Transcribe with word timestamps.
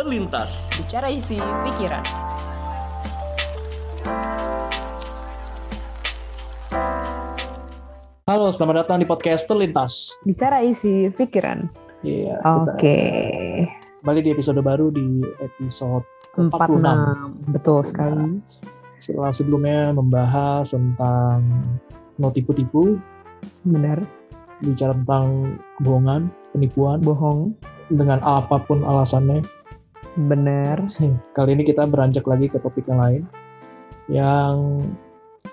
Terlintas. 0.00 0.64
Bicara 0.80 1.12
isi 1.12 1.36
pikiran. 1.36 2.00
Halo, 8.24 8.48
selamat 8.48 8.88
datang 8.88 9.04
di 9.04 9.04
podcast 9.04 9.44
Terlintas. 9.44 10.16
Bicara 10.24 10.64
isi 10.64 11.12
pikiran. 11.12 11.68
Iya. 12.00 12.40
Oke. 12.48 12.96
kita 13.68 14.00
Kembali 14.00 14.20
di 14.24 14.30
episode 14.32 14.64
baru 14.64 14.88
di 14.88 15.20
episode 15.44 16.08
46. 16.32 16.48
46. 16.48 17.52
Betul 17.52 17.78
sekali. 17.84 18.40
Setelah 19.04 19.36
sebelumnya 19.36 19.92
membahas 19.92 20.72
tentang 20.72 21.44
no 22.16 22.32
tipu-tipu, 22.32 22.96
Benar. 23.68 24.00
bicara 24.64 24.96
tentang 24.96 25.60
kebohongan, 25.76 26.32
penipuan, 26.56 27.04
Bohong. 27.04 27.52
dengan 27.92 28.22
apa 28.24 28.64
pun 28.64 28.80
alasannya. 28.80 29.59
Benar. 30.18 30.90
Kali 31.34 31.50
ini 31.54 31.62
kita 31.62 31.86
beranjak 31.86 32.26
lagi 32.26 32.50
ke 32.50 32.58
topik 32.58 32.86
yang 32.90 33.00
lain 33.00 33.22
yang 34.10 34.82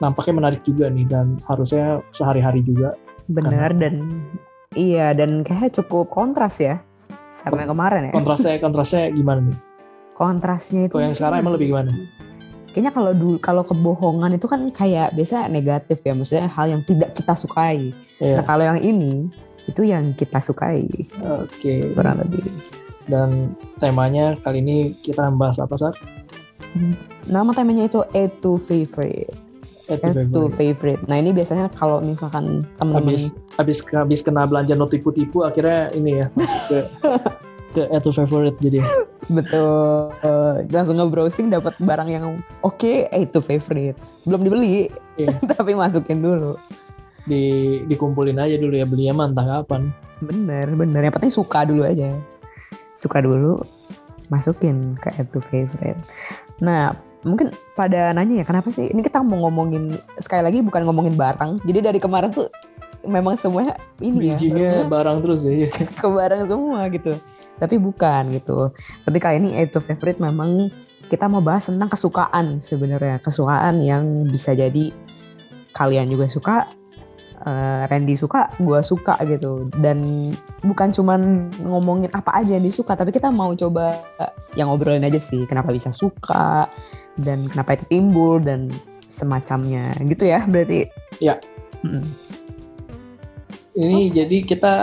nampaknya 0.02 0.34
menarik 0.34 0.62
juga 0.66 0.90
nih 0.90 1.06
dan 1.06 1.38
harusnya 1.46 2.02
sehari-hari 2.10 2.66
juga. 2.66 2.98
Benar 3.30 3.76
dan 3.78 4.24
iya 4.74 5.14
dan 5.14 5.44
kayaknya 5.44 5.84
cukup 5.84 6.10
kontras 6.10 6.58
ya 6.64 6.82
sama 7.30 7.62
yang 7.62 7.76
kemarin 7.76 8.10
ya. 8.10 8.14
Kontrasnya 8.16 8.58
kontrasnya 8.58 9.04
gimana 9.14 9.40
nih? 9.46 9.58
Kontrasnya 10.18 10.82
itu. 10.90 10.96
Kalau 10.98 11.06
yang 11.06 11.16
sekarang 11.16 11.38
emang 11.44 11.54
lebih 11.60 11.70
gimana? 11.76 11.92
Kayaknya 12.72 12.92
kalau 12.94 13.12
dulu 13.14 13.38
kalau 13.42 13.64
kebohongan 13.66 14.38
itu 14.38 14.46
kan 14.46 14.62
kayak 14.70 15.14
biasa 15.18 15.50
negatif 15.50 15.98
ya, 16.06 16.14
maksudnya 16.14 16.46
hal 16.50 16.70
yang 16.70 16.82
tidak 16.86 17.14
kita 17.14 17.34
sukai. 17.34 17.94
Iya. 18.22 18.42
Nah 18.42 18.46
kalau 18.46 18.64
yang 18.66 18.80
ini 18.82 19.30
itu 19.68 19.82
yang 19.84 20.14
kita 20.16 20.40
sukai 20.40 20.88
Oke. 21.26 21.92
kurang 21.94 22.22
lebih. 22.24 22.42
Dan 23.08 23.56
temanya 23.80 24.36
kali 24.44 24.60
ini 24.60 24.78
kita 25.00 25.32
membahas 25.32 25.64
apa 25.64 25.76
Sar? 25.80 25.96
Nama 27.28 27.52
temanya 27.56 27.88
itu 27.88 28.04
A 28.04 28.24
to 28.40 28.60
favorite. 28.60 29.32
A 29.88 29.96
to 29.96 30.52
favorite. 30.52 30.52
favorite. 30.52 31.02
Nah 31.08 31.16
ini 31.16 31.32
biasanya 31.32 31.72
kalau 31.72 32.04
misalkan 32.04 32.68
teman-teman 32.76 33.16
Habis 33.16 33.32
habis 33.56 33.78
habis 33.90 34.20
kena 34.20 34.44
belanja 34.44 34.76
no 34.76 34.86
tipu-tipu 34.86 35.48
akhirnya 35.48 35.90
ini 35.96 36.22
ya 36.24 36.28
masuk 36.36 36.60
ke 36.68 36.80
ke 37.76 37.82
add 37.92 38.04
to 38.04 38.12
favorite 38.12 38.56
jadi 38.60 38.80
betul 39.28 40.08
langsung 40.72 40.96
nge-browsing 41.00 41.52
dapat 41.52 41.76
barang 41.80 42.10
yang 42.12 42.26
oke 42.64 43.08
A 43.08 43.20
to 43.32 43.40
favorite. 43.40 43.96
Belum 44.28 44.44
dibeli 44.44 44.92
Iya. 45.16 45.32
tapi 45.56 45.72
masukin 45.74 46.20
dulu. 46.20 46.60
di 47.28 47.44
dikumpulin 47.92 48.40
aja 48.40 48.56
dulu 48.56 48.72
ya 48.72 48.88
belinya 48.88 49.20
mah 49.20 49.28
entah 49.28 49.44
kapan. 49.44 49.92
Bener 50.24 50.72
bener. 50.72 51.04
Yang 51.04 51.16
penting 51.20 51.34
suka 51.34 51.68
dulu 51.68 51.84
aja. 51.84 52.16
Suka 52.98 53.22
dulu 53.22 53.62
masukin 54.34 54.98
ke 54.98 55.14
add 55.14 55.30
to 55.30 55.40
favorite. 55.40 56.02
Nah 56.60 56.98
mungkin 57.22 57.54
pada 57.78 58.14
nanya 58.14 58.42
ya 58.42 58.46
kenapa 58.46 58.74
sih 58.74 58.90
ini 58.90 59.02
kita 59.04 59.20
mau 59.22 59.48
ngomongin 59.48 59.98
sekali 60.18 60.42
lagi 60.42 60.60
bukan 60.66 60.82
ngomongin 60.84 61.14
barang. 61.14 61.62
Jadi 61.62 61.80
dari 61.80 62.00
kemarin 62.02 62.34
tuh 62.34 62.50
memang 63.08 63.40
semuanya 63.40 63.78
ini 64.04 64.34
ya 64.34 64.36
Bijinya 64.36 64.72
barang 64.90 65.18
terus 65.24 65.48
ya. 65.48 65.70
ke 66.02 66.08
barang 66.08 66.50
semua 66.50 66.90
gitu. 66.92 67.16
Tapi 67.58 67.76
bukan 67.78 68.36
gitu. 68.36 68.74
Tapi 69.06 69.18
kali 69.22 69.40
ini 69.40 69.50
add 69.58 69.72
to 69.72 69.80
favorite 69.80 70.20
memang 70.20 70.68
kita 71.08 71.32
mau 71.32 71.40
bahas 71.40 71.72
tentang 71.72 71.88
kesukaan 71.88 72.60
sebenarnya. 72.60 73.24
Kesukaan 73.24 73.80
yang 73.80 74.28
bisa 74.28 74.52
jadi 74.52 74.92
kalian 75.72 76.10
juga 76.10 76.26
suka, 76.26 76.56
eh, 77.46 77.84
Randy 77.86 78.16
suka, 78.18 78.50
gua 78.58 78.82
suka 78.82 79.20
gitu. 79.28 79.70
Dan 79.78 80.32
bukan 80.66 80.90
cuman 80.90 81.52
ngomongin 81.62 82.10
apa 82.14 82.42
aja 82.42 82.58
yang 82.58 82.66
disuka, 82.66 82.98
tapi 82.98 83.14
kita 83.14 83.30
mau 83.30 83.54
coba 83.54 84.02
yang 84.58 84.74
ngobrolin 84.74 85.06
aja 85.06 85.22
sih. 85.22 85.46
Kenapa 85.46 85.70
bisa 85.70 85.94
suka 85.94 86.66
dan 87.18 87.46
kenapa 87.50 87.78
itu 87.78 87.86
timbul 87.90 88.42
dan 88.42 88.70
semacamnya 89.08 89.96
gitu 90.04 90.28
ya 90.28 90.44
berarti. 90.46 90.86
Ya. 91.24 91.40
Mm. 91.82 92.06
Ini 93.78 94.00
jadi 94.10 94.38
kita 94.42 94.74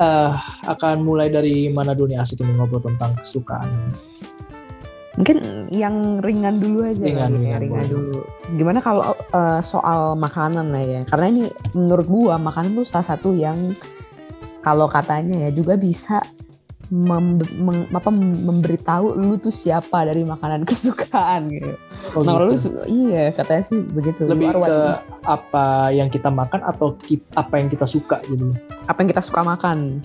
eh, 0.00 0.32
akan 0.64 1.04
mulai 1.04 1.28
dari 1.28 1.68
mana 1.68 1.92
dulu 1.92 2.12
nih 2.12 2.20
asik 2.20 2.40
ini 2.40 2.56
ngobrol 2.56 2.80
tentang 2.80 3.12
kesukaan. 3.20 3.68
Mungkin 5.18 5.66
yang 5.74 6.22
ringan 6.22 6.62
dulu 6.62 6.86
aja 6.86 7.02
Ringan, 7.02 7.26
kali 7.34 7.50
ya, 7.50 7.58
ringan, 7.58 7.60
ringan 7.60 7.86
dulu. 7.90 8.18
Gimana 8.54 8.78
kalau 8.78 9.18
uh, 9.34 9.58
soal 9.58 10.14
makanan 10.14 10.70
lah 10.70 10.84
ya? 10.86 11.00
Karena 11.10 11.26
ini 11.26 11.44
menurut 11.74 12.06
gua 12.06 12.34
makanan 12.38 12.78
tuh 12.78 12.86
salah 12.86 13.02
satu 13.02 13.34
yang 13.34 13.58
kalau 14.62 14.86
katanya 14.86 15.48
ya 15.48 15.50
juga 15.50 15.74
bisa 15.74 16.22
mem- 16.88 17.36
meng- 17.60 17.90
apa, 17.92 18.08
memberitahu 18.14 19.18
lu 19.18 19.36
tuh 19.36 19.52
siapa 19.52 20.06
dari 20.08 20.24
makanan 20.24 20.64
kesukaan 20.68 21.50
gitu. 21.52 21.72
Oh, 22.16 22.22
nah, 22.24 22.38
lu 22.40 22.54
gitu. 22.54 22.70
su- 22.70 22.86
iya 22.88 23.34
katanya 23.34 23.62
sih 23.66 23.82
begitu. 23.82 24.24
Lu 24.24 24.38
lebih 24.38 24.54
ke 24.54 24.78
apa 25.26 25.92
yang 25.92 26.08
kita 26.08 26.30
makan 26.32 26.64
atau 26.64 26.96
apa 27.34 27.54
yang 27.60 27.68
kita 27.68 27.84
suka 27.84 28.22
gitu. 28.30 28.54
apa 28.88 29.04
yang 29.04 29.08
kita 29.12 29.22
suka 29.22 29.44
makan. 29.44 30.00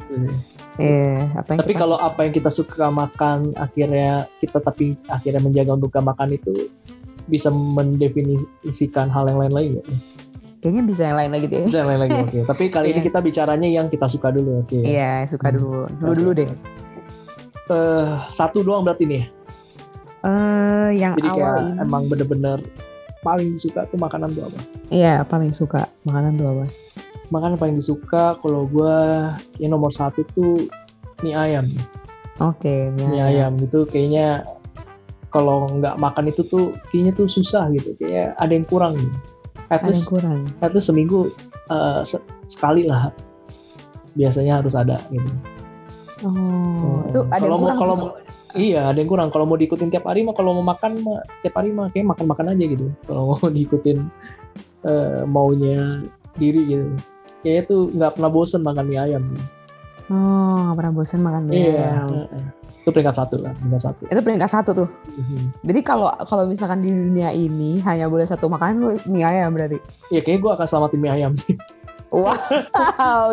Eh, 0.75 1.21
apa 1.31 1.53
yang 1.53 1.59
Tapi 1.61 1.71
kita 1.71 1.79
kalau 1.79 1.97
apa 1.97 2.19
yang 2.21 2.33
kita 2.33 2.49
suka 2.49 2.89
makan 2.89 3.53
akhirnya 3.53 4.09
kita 4.37 4.57
tapi 4.57 4.97
akhirnya 5.05 5.37
menjaga 5.39 5.71
untuk 5.71 5.89
gak 5.89 6.01
makan 6.03 6.33
itu 6.33 6.73
bisa 7.25 7.47
mendefinisikan 7.47 9.07
hal 9.07 9.27
yang 9.27 9.37
lain 9.37 9.53
lagi 9.53 9.67
nggak? 9.71 9.85
suka- 9.85 10.11
kayaknya 10.59 10.83
bisa 10.83 11.01
yang 11.03 11.17
lain 11.17 11.31
lagi 11.31 11.45
deh. 11.45 11.63
Bisa 11.63 11.77
yang 11.77 11.89
lain 11.89 12.01
lagi 12.01 12.15
oke. 12.17 12.39
Tapi 12.47 12.63
kali 12.67 12.87
ini 12.87 12.95
Iya. 12.95 13.05
kita 13.05 13.19
bicaranya 13.19 13.67
yang 13.67 13.87
kita 13.87 14.07
suka 14.07 14.27
dulu 14.29 14.51
oke. 14.59 14.79
Iya, 14.79 15.27
suka 15.27 15.47
Hmm. 15.47 15.55
dulu. 15.55 15.71
Dulu 15.93 16.07
Oke. 16.07 16.17
dulu 16.17 16.31
deh. 16.33 16.49
Eh, 17.65 18.07
satu 18.29 18.59
doang 18.59 18.81
berarti 18.81 19.03
nih. 19.03 19.19
ya? 19.19 19.25
Eh, 20.23 20.89
yang 20.97 21.13
Jadi 21.13 21.29
awal 21.29 21.37
kayak 21.37 21.67
ini. 21.69 21.79
emang 21.81 22.03
bener-bener 22.07 22.57
paling 23.19 23.55
suka 23.55 23.83
tuh 23.85 23.95
makanan 23.97 24.31
tuh 24.31 24.43
apa? 24.45 24.59
Iya, 24.87 25.23
paling 25.23 25.51
suka 25.51 25.85
makanan 26.01 26.33
tuh 26.33 26.47
apa? 26.49 26.65
Makanan 27.33 27.57
paling 27.57 27.75
disuka 27.75 28.37
kalau 28.37 28.69
gua 28.69 28.93
yang 29.57 29.73
nomor 29.73 29.89
satu 29.89 30.21
tuh 30.31 30.69
mie 31.19 31.33
ayam. 31.33 31.65
Oke, 32.37 32.89
Mie 32.91 33.21
ayam 33.21 33.57
itu 33.57 33.85
kayaknya 33.85 34.45
kalau 35.29 35.65
nggak 35.67 35.97
makan 35.97 36.29
itu 36.29 36.41
tuh 36.43 36.73
kayaknya 36.87 37.13
tuh 37.13 37.25
susah 37.25 37.73
gitu. 37.73 37.97
Kayak 37.97 38.37
ada 38.37 38.53
yang 38.53 38.65
kurang 38.65 38.93
gitu. 38.95 39.17
At 39.67 39.81
Ada 39.81 39.89
yang 39.91 40.05
kurang. 40.07 40.39
at 40.59 40.71
least 40.71 40.87
seminggu 40.87 41.33
eh, 41.67 42.01
se- 42.03 42.21
sekali 42.45 42.85
lah 42.85 43.09
biasanya 44.13 44.61
harus 44.61 44.73
ada 44.73 45.01
gitu. 45.09 45.25
Oh, 46.21 47.01
itu 47.03 47.19
ada 47.27 47.41
kalau 47.41 47.49
yang 47.49 47.57
mau 47.57 47.65
kurang. 47.65 47.79
kalau 47.79 47.93
mau- 47.97 48.15
iya 48.53 48.81
ada 48.87 48.97
yang 48.97 49.09
kurang 49.09 49.27
kalau 49.27 49.45
mau 49.45 49.57
diikutin 49.57 49.89
tiap 49.89 50.05
hari 50.05 50.21
mah 50.21 50.31
kalau 50.31 50.53
mau 50.53 50.65
makan 50.65 51.01
mah 51.01 51.19
tiap 51.41 51.57
hari 51.57 51.73
mah 51.73 51.89
kayak 51.89 52.05
makan 52.07 52.25
makan 52.27 52.45
aja 52.53 52.63
gitu 52.63 52.87
kalau 53.03 53.33
mau 53.33 53.47
diikutin 53.49 53.97
eh, 54.83 55.21
maunya 55.25 56.05
diri 56.33 56.61
gitu 56.67 56.87
kayaknya 57.43 57.63
tuh 57.65 57.81
nggak 57.89 58.11
pernah 58.15 58.29
bosen 58.29 58.61
makan 58.61 58.85
mie 58.85 58.99
ayam 58.99 59.23
Oh, 60.07 60.15
nggak 60.61 60.77
pernah 60.77 60.93
bosan 60.93 61.21
makan 61.21 61.41
mie 61.45 61.71
iya 61.71 61.95
ayam. 61.95 62.27
itu 62.67 62.89
peringkat 62.91 63.15
satu 63.15 63.35
lah 63.39 63.51
peringkat 63.53 63.81
satu 63.81 64.01
Itu 64.05 64.19
peringkat 64.19 64.49
satu 64.49 64.71
tuh. 64.75 64.89
Mhm. 65.09 65.63
Jadi 65.63 65.79
kalau 65.81 66.11
kalau 66.21 66.43
misalkan 66.43 66.79
di 66.79 66.91
dunia 66.91 67.31
ini 67.31 67.79
hanya 67.81 68.07
boleh 68.07 68.23
satu 68.23 68.47
makanan 68.47 68.75
lu 68.77 68.91
mie 69.07 69.23
ayam 69.23 69.51
berarti. 69.51 69.79
ya 70.07 70.19
kayaknya 70.19 70.39
gue 70.39 70.51
akan 70.53 70.65
selamatin 70.65 70.99
mie 70.99 71.11
ayam 71.13 71.31
sih 71.31 71.55
Wow, 72.11 72.35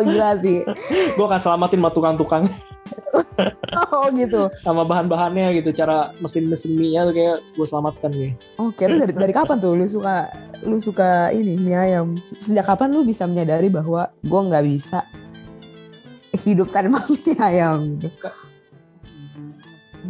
gila 0.07 0.33
sih. 0.37 0.63
gue 1.11 1.21
akan 1.21 1.37
selamatin 1.37 1.77
sama 1.77 1.91
tukang-tukang 1.91 2.43
Oh 3.91 4.07
gitu. 4.15 4.47
sama 4.63 4.87
bahan-bahannya 4.87 5.59
gitu 5.59 5.75
cara 5.75 6.07
mesin-mesin 6.23 6.79
mie 6.79 6.95
nya 6.95 7.03
tuh 7.03 7.13
kayak 7.15 7.37
gue 7.43 7.67
selamatkan 7.67 8.11
nih 8.15 8.31
Oke, 8.55 8.87
itu 8.87 8.95
dari 8.95 9.11
dari 9.11 9.33
kapan 9.35 9.59
tuh 9.59 9.75
lu 9.75 9.83
suka 9.83 10.31
lu 10.63 10.79
suka 10.79 11.27
ini 11.35 11.59
mie 11.59 11.75
ayam? 11.75 12.15
Sejak 12.39 12.71
kapan 12.71 12.95
lu 12.95 13.03
bisa 13.03 13.27
menyadari 13.27 13.67
bahwa 13.67 14.07
gua 14.23 14.39
nggak 14.47 14.63
bisa 14.63 15.03
hidup 16.47 16.71
tanpa 16.71 17.03
mie 17.11 17.35
ayam? 17.35 17.99
gitu? 17.99 18.31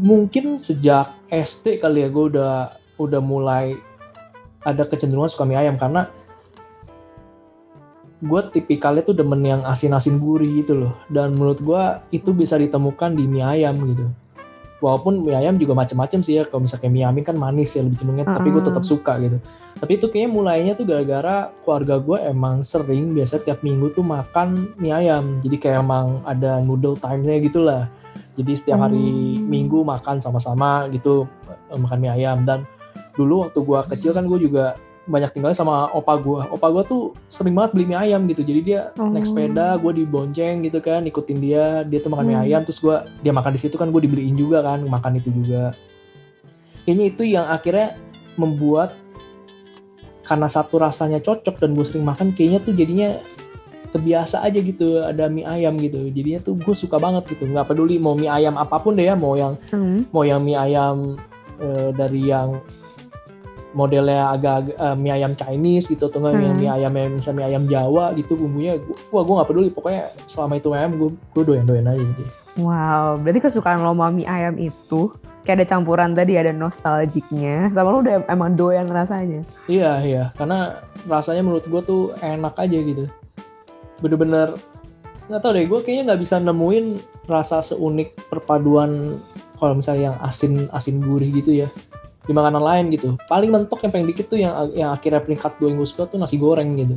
mungkin 0.02 0.56
sejak 0.56 1.12
SD 1.28 1.84
kali 1.84 2.08
ya 2.08 2.10
gue 2.10 2.26
udah 2.32 2.72
udah 2.96 3.22
mulai 3.22 3.76
ada 4.64 4.88
kecenderungan 4.88 5.28
suka 5.28 5.44
mie 5.44 5.60
ayam 5.60 5.76
karena 5.76 6.08
gue 8.22 8.42
tipikalnya 8.54 9.02
tuh 9.02 9.18
demen 9.18 9.42
yang 9.42 9.62
asin-asin 9.66 10.22
gurih 10.22 10.62
gitu 10.62 10.78
loh. 10.78 10.94
Dan 11.10 11.34
menurut 11.34 11.60
gue 11.60 11.82
itu 12.14 12.32
bisa 12.32 12.56
ditemukan 12.56 13.18
di 13.18 13.26
mie 13.26 13.42
ayam 13.42 13.76
gitu. 13.90 14.06
Walaupun 14.82 15.26
mie 15.26 15.38
ayam 15.38 15.58
juga 15.58 15.74
macam-macam 15.74 16.22
sih 16.22 16.38
ya. 16.38 16.46
Kalau 16.46 16.66
misalnya 16.66 16.90
mie 16.94 17.06
amin 17.06 17.24
kan 17.26 17.36
manis 17.36 17.74
ya 17.74 17.82
lebih 17.82 17.98
cenderungnya 18.02 18.30
tapi 18.30 18.54
gue 18.54 18.62
Mm-mm. 18.62 18.70
tetap 18.70 18.84
suka 18.86 19.18
gitu. 19.18 19.38
Tapi 19.82 19.92
itu 19.98 20.06
kayaknya 20.10 20.30
mulainya 20.30 20.74
tuh 20.78 20.86
gara-gara 20.86 21.50
keluarga 21.66 21.96
gue 21.98 22.18
emang 22.30 22.62
sering 22.62 23.18
biasa 23.18 23.42
tiap 23.42 23.66
minggu 23.66 23.90
tuh 23.98 24.06
makan 24.06 24.78
mie 24.78 24.94
ayam. 24.94 25.42
Jadi 25.42 25.58
kayak 25.58 25.82
emang 25.82 26.22
ada 26.24 26.62
noodle 26.62 26.96
time-nya 27.02 27.42
gitu 27.42 27.66
lah 27.66 27.90
jadi 28.32 28.52
setiap 28.56 28.88
hari 28.88 29.38
Hmm. 29.38 29.48
minggu 29.52 29.84
makan 29.84 30.24
sama-sama 30.24 30.88
gitu 30.90 31.28
eh, 31.52 31.80
makan 31.80 32.00
mie 32.00 32.12
ayam. 32.16 32.48
Dan 32.48 32.64
dulu 33.16 33.44
waktu 33.48 33.60
gua 33.62 33.84
kecil 33.84 34.16
kan 34.16 34.24
gue 34.24 34.40
juga 34.40 34.80
banyak 35.02 35.34
tinggal 35.34 35.50
sama 35.52 35.90
opa 35.92 36.14
gue. 36.16 36.42
Opa 36.54 36.70
gue 36.70 36.84
tuh 36.86 37.02
sering 37.26 37.58
banget 37.58 37.74
beli 37.74 37.86
mie 37.90 37.98
ayam 37.98 38.22
gitu. 38.30 38.46
Jadi 38.46 38.60
dia 38.62 38.80
Oh. 38.96 39.10
naik 39.10 39.26
sepeda, 39.26 39.74
gue 39.78 39.92
dibonceng 39.98 40.62
gitu 40.62 40.78
kan, 40.78 41.02
ikutin 41.02 41.42
dia. 41.42 41.82
Dia 41.82 42.00
tuh 42.00 42.14
makan 42.14 42.26
mie 42.26 42.38
Hmm. 42.38 42.46
ayam, 42.46 42.62
terus 42.62 42.78
gue 42.78 42.94
dia 43.20 43.34
makan 43.34 43.52
di 43.52 43.60
situ 43.60 43.76
kan, 43.76 43.90
gue 43.90 44.02
dibeliin 44.02 44.38
juga 44.38 44.62
kan, 44.62 44.86
makan 44.86 45.18
itu 45.18 45.34
juga. 45.34 45.74
Kayaknya 46.86 47.06
itu 47.08 47.24
yang 47.26 47.46
akhirnya 47.46 47.94
membuat 48.38 48.94
karena 50.22 50.48
satu 50.48 50.80
rasanya 50.80 51.20
cocok 51.20 51.60
dan 51.60 51.74
gue 51.74 51.84
sering 51.84 52.06
makan, 52.06 52.32
kayaknya 52.32 52.60
tuh 52.62 52.72
jadinya 52.72 53.10
kebiasa 53.92 54.40
aja 54.40 54.56
gitu 54.56 55.04
ada 55.04 55.28
mie 55.28 55.44
ayam 55.44 55.76
gitu. 55.76 56.08
Jadinya 56.08 56.40
tuh 56.40 56.56
gue 56.56 56.72
suka 56.72 56.96
banget 56.96 57.28
gitu. 57.28 57.44
Nggak 57.44 57.68
peduli 57.68 58.00
mau 58.00 58.16
mie 58.16 58.32
ayam 58.32 58.56
apa 58.56 58.80
pun 58.80 58.96
deh 58.96 59.04
ya, 59.04 59.18
mau 59.18 59.36
yang 59.36 59.58
Hmm. 59.74 60.08
mau 60.14 60.24
yang 60.24 60.40
mie 60.40 60.56
ayam 60.56 61.18
eh, 61.60 61.90
dari 61.92 62.26
yang 62.26 62.58
modelnya 63.72 64.30
agak 64.30 64.72
eh, 64.72 64.96
mie 64.96 65.14
ayam 65.14 65.32
Chinese 65.32 65.88
gitu 65.88 66.06
atau 66.06 66.20
enggak 66.20 66.36
Hmm. 66.36 66.56
mie 66.56 66.68
ayam 66.68 66.92
yang 66.92 67.10
misalnya 67.16 67.38
mie 67.38 67.48
ayam 67.48 67.64
Jawa 67.66 68.06
gitu 68.14 68.36
bumbunya 68.36 68.76
gua 69.08 69.22
gua, 69.22 69.34
nggak 69.40 69.50
peduli 69.50 69.70
pokoknya 69.70 70.02
selama 70.26 70.54
itu 70.56 70.68
ayam 70.72 70.92
gua 70.96 71.10
gua 71.32 71.44
doyan 71.46 71.64
doyan 71.64 71.88
aja 71.88 72.04
gitu 72.04 72.24
Wow, 72.52 73.16
berarti 73.18 73.40
kesukaan 73.40 73.80
lo 73.80 73.96
sama 73.96 74.12
mie 74.12 74.28
ayam 74.28 74.56
itu 74.56 75.08
kayak 75.42 75.64
ada 75.64 75.68
campuran 75.68 76.12
tadi 76.12 76.36
ada 76.36 76.52
nostalgiknya 76.52 77.72
sama 77.72 77.90
lo 77.90 78.00
udah 78.00 78.28
emang 78.28 78.54
doyan 78.54 78.86
rasanya. 78.86 79.42
iya 79.66 79.98
iya 80.00 80.24
karena 80.36 80.78
rasanya 81.04 81.42
menurut 81.42 81.66
gua 81.66 81.82
tuh 81.82 82.12
enak 82.18 82.54
aja 82.54 82.78
gitu 82.78 83.08
bener-bener 84.00 84.54
nggak 85.26 85.40
tahu 85.40 85.52
deh 85.54 85.66
gua 85.66 85.80
kayaknya 85.80 86.04
nggak 86.12 86.22
bisa 86.22 86.36
nemuin 86.38 86.86
rasa 87.24 87.64
seunik 87.64 88.20
perpaduan 88.28 89.16
kalau 89.56 89.74
misalnya 89.74 90.12
yang 90.12 90.18
asin 90.20 90.68
asin 90.70 91.00
gurih 91.00 91.32
gitu 91.32 91.56
ya 91.56 91.70
di 92.32 92.34
makanan 92.34 92.64
lain 92.64 92.86
gitu. 92.90 93.20
Paling 93.22 93.52
mentok 93.52 93.84
yang 93.84 93.92
paling 93.92 94.08
dikit 94.08 94.26
tuh 94.26 94.40
yang 94.40 94.56
yang 94.72 94.90
akhirnya 94.90 95.20
peringkat 95.20 95.60
dua 95.60 95.68
yang 95.68 95.78
gue 95.78 95.86
suka 95.86 96.08
tuh 96.08 96.16
nasi 96.16 96.36
goreng 96.36 96.72
gitu. 96.76 96.96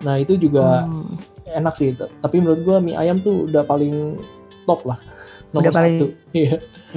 Nah 0.00 0.14
itu 0.16 0.36
juga 0.36 0.86
Oh. 0.86 1.10
enak 1.44 1.74
sih. 1.74 1.90
Tapi 1.92 2.38
menurut 2.38 2.62
gua 2.62 2.78
mie 2.78 2.94
ayam 2.94 3.16
tuh 3.16 3.44
udah 3.44 3.64
paling 3.64 4.16
top 4.62 4.84
lah. 4.84 4.96
Nomor 5.50 5.60
Udah 5.60 5.72
paling- 5.72 5.98
satu. 5.98 6.06
Iya. 6.34 6.54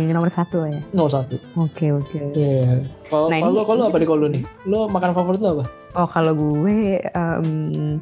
Nomor 0.07 0.29
satu 0.29 0.57
ya. 0.63 0.77
nomor 0.91 1.09
satu. 1.09 1.35
Oke 1.57 1.89
oke. 1.89 2.19
iya. 2.33 2.81
Kalau 3.05 3.27
Nah, 3.27 3.37
kalau 3.39 3.61
kalau 3.63 3.83
apa 3.85 3.97
nih 3.97 4.07
kalau 4.07 4.27
nih? 4.27 4.43
Lo 4.63 4.85
makan 4.85 5.11
favorit 5.11 5.39
lo 5.39 5.49
apa? 5.57 5.65
Oh 5.93 6.05
kalau 6.05 6.33
gue 6.33 6.77
em, 7.01 7.97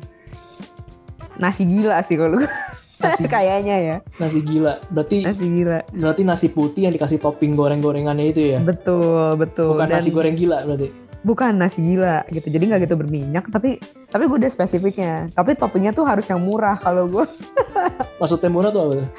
nasi 1.35 1.63
gila 1.63 1.99
sih 2.01 2.15
kalau 2.15 2.35
gue. 2.35 2.47
Nasi 2.97 3.23
kayaknya 3.33 3.75
ya 3.77 3.97
nasi 4.15 4.39
gila 4.39 4.79
berarti 4.87 5.21
nasi 5.21 5.45
gila. 5.45 5.79
berarti 5.89 6.21
nasi 6.21 6.47
putih 6.47 6.87
yang 6.87 6.93
dikasih 6.93 7.17
topping 7.17 7.53
goreng-gorengannya 7.53 8.25
itu 8.27 8.41
ya 8.47 8.59
Betul 8.59 9.35
betul. 9.35 9.73
bukan 9.73 9.85
Dan 9.85 9.95
nasi 9.95 10.09
goreng 10.09 10.33
gila 10.33 10.63
berarti 10.63 10.87
bukan 11.21 11.57
nasi 11.57 11.81
gila 11.81 12.21
gitu. 12.29 12.47
Jadi 12.47 12.63
nggak 12.63 12.81
gitu 12.83 12.95
berminyak 12.95 13.45
tapi 13.47 13.81
tapi 14.05 14.23
gue 14.23 14.37
udah 14.37 14.47
spesifiknya. 14.47 15.27
Tapi 15.31 15.53
toppingnya 15.53 15.89
tuh 15.89 16.03
harus 16.03 16.23
yang 16.23 16.39
murah 16.39 16.75
kalau 16.75 17.09
gue. 17.09 17.25
maksudnya 18.21 18.47
murah 18.47 18.69
tuh 18.69 18.81
apa 18.81 18.93
tuh 18.95 19.09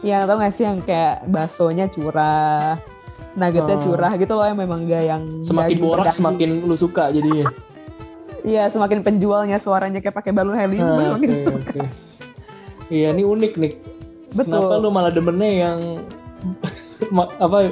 Yang 0.00 0.20
tau 0.22 0.36
gak 0.36 0.52
sih 0.52 0.64
yang 0.64 0.78
kayak 0.78 1.14
baksonya 1.24 1.84
curah, 1.88 2.76
nuggetnya 3.34 3.76
Oh. 3.76 3.82
curah 3.82 4.12
gitu 4.14 4.32
loh 4.32 4.44
yang 4.44 4.58
memang 4.58 4.84
gak 4.84 5.02
yang 5.02 5.22
semakin 5.40 5.76
borak 5.80 6.06
semakin 6.08 6.62
lu 6.62 6.76
suka 6.76 7.08
jadinya 7.08 7.48
Iya 8.44 8.68
semakin 8.68 9.00
penjualnya 9.00 9.56
suaranya 9.56 9.98
kayak 9.98 10.12
pakai 10.14 10.30
balon 10.30 10.52
helium 10.54 10.84
Ah, 10.84 11.08
semakin 11.08 11.28
oke, 11.30 11.40
suka. 11.40 11.56
oke. 11.56 11.80
Iya 12.92 13.12
ini 13.12 13.22
unik 13.24 13.54
nih 13.60 13.74
Kenapa 14.34 14.66
Betul. 14.66 14.82
lu 14.82 14.90
malah 14.90 15.12
demennya 15.14 15.50
yang 15.62 15.78
apa 17.46 17.70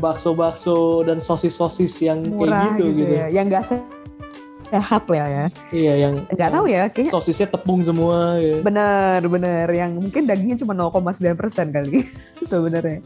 bakso-bakso 0.00 1.04
dan 1.04 1.20
sosis-sosis 1.20 1.92
yang 2.08 2.24
murah 2.24 2.72
kayak 2.72 2.80
gitu 2.80 2.84
gitu. 2.96 3.12
ya. 3.12 3.26
Yang 3.28 3.46
gak 3.52 3.64
sehat 3.68 5.02
lah 5.12 5.28
ya. 5.28 5.44
Iya, 5.68 5.92
yang 6.08 6.14
Nggak 6.32 6.50
tahu 6.56 6.64
ya, 6.72 6.82
kayaknya 6.88 7.12
sosisnya 7.12 7.48
tepung 7.52 7.80
semua 7.84 8.40
ya. 8.40 8.64
bener 8.64 9.20
bener 9.28 9.68
yang 9.72 9.96
mungkin 9.96 10.24
dagingnya 10.24 10.56
cuma 10.64 10.72
0,9 10.72 11.36
persen 11.36 11.68
kali 11.68 12.00
sebenarnya. 12.50 13.04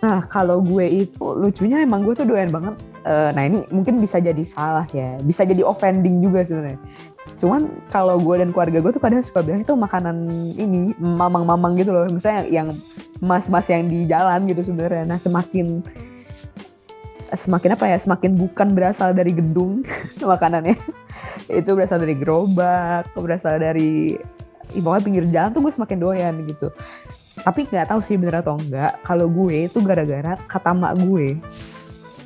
Nah 0.00 0.24
kalau 0.26 0.64
gue 0.64 1.04
itu 1.04 1.20
lucunya 1.20 1.84
emang 1.84 2.00
gue 2.00 2.16
tuh 2.16 2.24
doyan 2.24 2.48
banget. 2.48 2.80
Eh, 3.02 3.30
nah 3.36 3.42
ini 3.44 3.64
mungkin 3.68 4.00
bisa 4.00 4.24
jadi 4.24 4.40
salah 4.44 4.88
ya, 4.88 5.20
bisa 5.20 5.44
jadi 5.44 5.60
offending 5.68 6.24
juga 6.24 6.40
sebenarnya. 6.44 6.80
Cuman 7.36 7.68
kalau 7.88 8.20
gue 8.20 8.40
dan 8.40 8.50
keluarga 8.50 8.78
gue 8.80 8.92
tuh 8.92 9.02
kadang 9.02 9.24
suka 9.24 9.42
bilang 9.42 9.60
itu 9.64 9.74
makanan 9.74 10.16
ini 10.56 10.92
mamang-mamang 11.00 11.76
gitu 11.80 11.90
loh. 11.90 12.06
Misalnya 12.08 12.48
yang 12.48 12.68
mas-mas 13.22 13.68
yang 13.70 13.86
di 13.86 14.04
jalan 14.08 14.46
gitu 14.50 14.62
sebenarnya. 14.62 15.04
Nah 15.08 15.18
semakin 15.18 15.84
semakin 17.32 17.80
apa 17.80 17.88
ya 17.88 17.96
semakin 17.96 18.36
bukan 18.36 18.76
berasal 18.76 19.16
dari 19.16 19.32
gedung 19.32 19.80
makanannya 20.20 20.76
itu 21.48 21.70
berasal 21.72 22.04
dari 22.04 22.12
gerobak 22.12 23.08
berasal 23.16 23.56
dari 23.56 24.20
ih, 24.72 24.82
pokoknya 24.84 25.04
pinggir 25.04 25.24
jalan 25.32 25.50
tuh 25.52 25.64
gue 25.64 25.72
semakin 25.72 25.98
doyan 26.00 26.34
gitu 26.44 26.68
tapi 27.40 27.64
nggak 27.64 27.88
tahu 27.88 28.00
sih 28.04 28.20
bener 28.20 28.44
atau 28.44 28.60
enggak 28.60 29.00
kalau 29.00 29.26
gue 29.26 29.66
itu 29.68 29.80
gara-gara 29.80 30.36
kata 30.44 30.76
mak 30.76 30.94
gue 31.00 31.40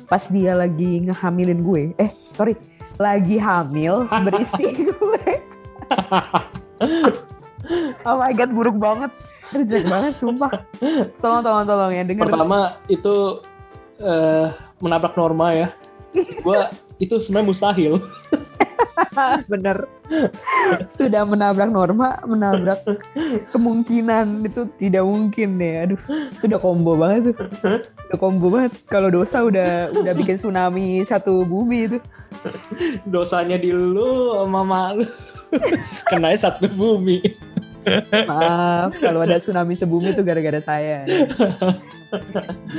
pas 0.07 0.23
dia 0.27 0.53
lagi 0.53 1.07
ngehamilin 1.07 1.63
gue 1.63 1.83
eh 1.95 2.11
sorry 2.27 2.59
lagi 2.99 3.39
hamil 3.39 4.03
berisi 4.27 4.83
gue 4.91 5.25
oh 8.03 8.15
my 8.19 8.31
god 8.35 8.51
buruk 8.51 8.77
banget 8.77 9.11
itu 9.55 9.63
jelek 9.63 9.87
banget 9.87 10.13
sumpah 10.19 10.51
tolong 11.23 11.41
tolong 11.41 11.63
tolong 11.63 11.91
ya 11.95 12.03
dengar 12.03 12.27
Pertama 12.27 12.75
itu 12.91 13.39
eh, 14.01 14.47
menabrak 14.81 15.17
norma 15.17 15.53
ya. 15.53 15.67
Gua 16.41 16.69
itu 17.03 17.17
sebenarnya 17.21 17.49
mustahil. 17.49 17.93
bener. 19.51 19.87
Sudah 20.87 21.27
menabrak 21.27 21.69
norma 21.69 22.17
menabrak 22.23 22.81
kemungkinan. 23.53 24.45
Itu 24.47 24.67
tidak 24.77 25.03
mungkin 25.05 25.59
deh 25.59 25.73
aduh. 25.83 25.99
Itu 26.39 26.43
udah 26.49 26.59
combo 26.61 26.91
banget 26.97 27.31
tuh. 27.31 27.35
Udah 28.09 28.17
combo 28.17 28.47
banget. 28.51 28.71
Kalau 28.87 29.09
dosa 29.11 29.43
udah 29.43 29.91
udah 29.93 30.13
bikin 30.15 30.39
tsunami 30.39 31.03
satu 31.05 31.43
bumi 31.43 31.77
itu. 31.91 31.97
Dosanya 33.07 33.57
di 33.59 33.71
lu 33.73 34.33
sama 34.37 34.61
mak 34.63 34.89
lu. 35.01 35.05
Kenanya 36.09 36.49
satu 36.49 36.67
bumi. 36.71 37.46
Maaf 38.27 38.91
kalau 38.97 39.23
ada 39.23 39.37
tsunami 39.37 39.73
sebumi 39.73 40.11
itu 40.11 40.21
gara-gara 40.21 40.59
saya. 40.59 41.03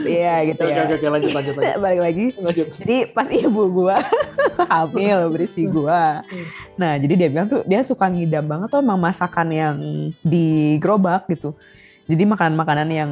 Iya 0.05 0.35
gitu 0.53 0.63
ya. 0.65 0.89
oke, 0.89 0.95
oke, 0.97 1.07
lanjut, 1.09 1.33
lanjut, 1.33 1.55
lanjut. 1.59 1.81
balik 1.85 2.01
lagi. 2.01 2.25
Lanjut. 2.41 2.67
jadi 2.81 2.97
pas 3.11 3.29
ibu 3.29 3.63
gua 3.69 3.97
hamil 4.73 5.29
berisi 5.31 5.69
gua. 5.69 6.21
Nah 6.77 6.97
jadi 6.97 7.15
dia 7.15 7.29
bilang 7.29 7.49
tuh 7.49 7.61
dia 7.65 7.81
suka 7.83 8.09
ngidam 8.09 8.45
banget 8.45 8.69
tuh 8.69 8.81
emang 8.81 9.01
masakan 9.01 9.49
yang 9.51 9.77
di 10.23 10.77
gerobak 10.81 11.29
gitu. 11.29 11.53
Jadi 12.09 12.25
makanan-makanan 12.25 12.89
yang 12.89 13.11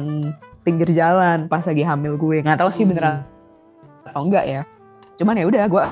pinggir 0.65 0.89
jalan 0.91 1.45
pas 1.45 1.61
lagi 1.61 1.85
hamil 1.85 2.17
gue. 2.17 2.41
Nggak 2.41 2.59
tahu 2.59 2.69
sih 2.73 2.83
Hmm. 2.83 2.91
beneran 2.91 3.15
atau 4.03 4.21
enggak 4.25 4.45
ya. 4.47 4.61
Cuman 5.15 5.37
ya 5.37 5.45
udah 5.45 5.63
gua 5.69 5.83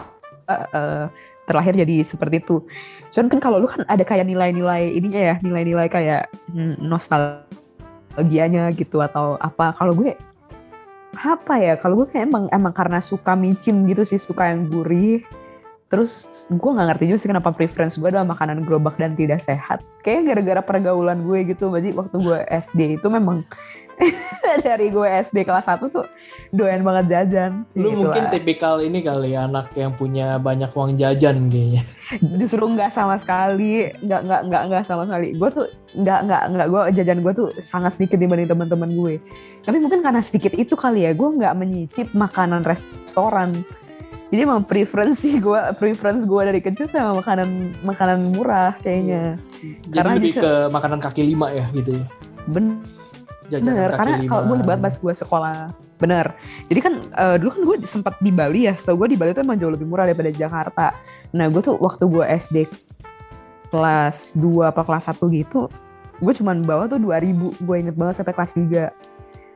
eh, 0.46 0.66
eh, 0.74 1.06
terlahir 1.46 1.74
jadi 1.78 2.02
seperti 2.02 2.42
itu. 2.42 2.66
Cuman 3.14 3.28
kan 3.32 3.40
kalau 3.40 3.58
lu 3.62 3.70
kan 3.70 3.86
ada 3.86 4.02
kayak 4.02 4.26
nilai-nilai 4.26 4.92
ininya 4.92 5.22
ya 5.22 5.36
nilai-nilai 5.42 5.88
kayak 5.88 6.28
hmm, 6.52 6.82
nostalgianya 6.82 8.74
gitu 8.74 9.00
atau 9.02 9.38
apa. 9.38 9.78
Kalau 9.78 9.94
gue 9.94 10.14
apa 11.16 11.56
ya? 11.62 11.74
Kalau 11.80 12.04
gue 12.04 12.08
kayak 12.10 12.28
emang 12.28 12.46
emang 12.52 12.74
karena 12.74 13.00
suka 13.00 13.38
micin 13.38 13.86
gitu 13.88 14.04
sih 14.04 14.20
suka 14.20 14.52
yang 14.52 14.68
gurih 14.68 15.24
terus 15.86 16.26
gue 16.50 16.72
nggak 16.72 16.88
ngerti 16.92 17.04
juga 17.14 17.20
sih 17.22 17.30
kenapa 17.30 17.54
preference 17.54 18.02
gue 18.02 18.10
adalah 18.10 18.26
makanan 18.26 18.66
gerobak 18.66 18.98
dan 18.98 19.14
tidak 19.14 19.38
sehat. 19.38 19.86
Kayaknya 20.02 20.24
gara-gara 20.34 20.62
pergaulan 20.66 21.22
gue 21.22 21.46
gitu 21.54 21.70
Ji, 21.78 21.94
waktu 21.94 22.18
gue 22.18 22.40
SD 22.50 22.98
itu 22.98 23.08
memang 23.10 23.46
dari 24.68 24.92
gue 24.92 25.08
SD 25.08 25.48
kelas 25.48 25.70
1 25.70 25.80
tuh 25.88 26.04
doyan 26.52 26.82
banget 26.82 27.06
jajan. 27.14 27.64
Lu 27.78 27.94
Gitu 27.94 28.02
mungkin 28.02 28.24
lah. 28.28 28.32
tipikal 28.34 28.76
ini 28.82 29.00
kali 29.06 29.38
ya, 29.38 29.46
anak 29.46 29.72
yang 29.78 29.94
punya 29.94 30.42
banyak 30.42 30.74
uang 30.74 30.98
jajan 30.98 31.48
kayaknya. 31.48 31.84
justru 32.38 32.66
nggak 32.66 32.94
sama 32.94 33.18
sekali 33.18 33.90
nggak 34.02 34.22
nggak 34.26 34.42
nggak 34.50 34.62
nggak 34.68 34.84
sama 34.84 35.04
sekali. 35.06 35.38
Gue 35.38 35.50
tuh 35.54 35.66
nggak 36.02 36.20
nggak 36.28 36.44
nggak 36.50 36.68
gue 36.68 36.82
jajan 36.98 37.20
gue 37.22 37.34
tuh 37.34 37.50
sangat 37.62 37.94
sedikit 37.94 38.18
dibanding 38.18 38.50
teman-teman 38.50 38.90
gue. 38.90 39.22
Tapi 39.62 39.78
mungkin 39.78 40.02
karena 40.02 40.22
sedikit 40.26 40.58
itu 40.58 40.74
kali 40.74 41.06
ya 41.06 41.14
gue 41.14 41.30
nggak 41.30 41.54
menyicip 41.54 42.08
makanan 42.18 42.66
restoran 42.66 43.62
jadi 44.26 44.42
emang 44.44 44.66
preferensi 44.66 45.38
gue 45.38 45.60
preference 45.78 46.26
gue 46.26 46.42
dari 46.42 46.60
kecil 46.60 46.90
emang 46.92 47.22
makanan 47.22 47.50
makanan 47.82 48.20
murah 48.34 48.74
kayaknya 48.80 49.38
Jadi 49.86 49.94
Karena 49.94 50.14
lebih 50.18 50.32
bisa- 50.34 50.42
ke 50.42 50.52
makanan 50.70 51.00
kaki 51.02 51.22
lima 51.24 51.48
ya 51.52 51.66
gitu. 51.72 52.02
bener 52.46 52.82
Jajanan 53.46 53.78
Bener, 53.78 53.90
karena 53.94 54.16
kalau 54.26 54.42
gue 54.50 54.56
banget 54.66 54.82
pas 54.82 54.96
gue 54.98 55.14
sekolah 55.14 55.56
bener. 55.96 56.26
Jadi 56.66 56.80
kan 56.82 56.94
eh, 56.98 57.36
dulu 57.38 57.50
kan 57.54 57.62
gue 57.62 57.78
sempat 57.86 58.18
di 58.18 58.34
Bali 58.34 58.66
ya. 58.66 58.74
Setahu 58.74 59.06
gue 59.06 59.14
di 59.14 59.18
Bali 59.22 59.32
tuh 59.32 59.46
emang 59.46 59.56
jauh 59.56 59.70
lebih 59.70 59.86
murah 59.86 60.04
daripada 60.04 60.34
Jakarta. 60.34 60.98
Nah 61.32 61.46
gue 61.48 61.62
tuh 61.62 61.78
waktu 61.78 62.04
gue 62.10 62.26
SD 62.26 62.58
kelas 63.70 64.34
2 64.36 64.66
apa 64.66 64.82
kelas 64.82 65.14
1 65.14 65.22
gitu, 65.32 65.70
gue 66.18 66.34
cuman 66.34 66.64
bawa 66.64 66.88
tuh 66.88 66.98
2000 66.98 67.60
Gue 67.60 67.76
inget 67.80 67.94
banget 67.94 68.18
sampai 68.18 68.34
kelas 68.34 68.54
3 68.56 68.90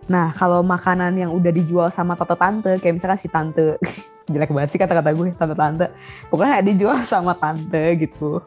Nah, 0.09 0.33
kalau 0.33 0.65
makanan 0.65 1.13
yang 1.13 1.29
udah 1.29 1.53
dijual 1.53 1.87
sama 1.93 2.17
tante-tante, 2.17 2.81
kayak 2.81 2.97
misalkan 2.97 3.19
si 3.21 3.29
tante, 3.29 3.77
jelek 4.33 4.49
banget 4.49 4.69
sih 4.73 4.79
kata-kata 4.81 5.13
gue, 5.13 5.37
tante-tante. 5.37 5.93
Pokoknya 6.33 6.65
dijual 6.65 6.97
sama 7.05 7.37
tante 7.37 7.93
gitu. 8.01 8.41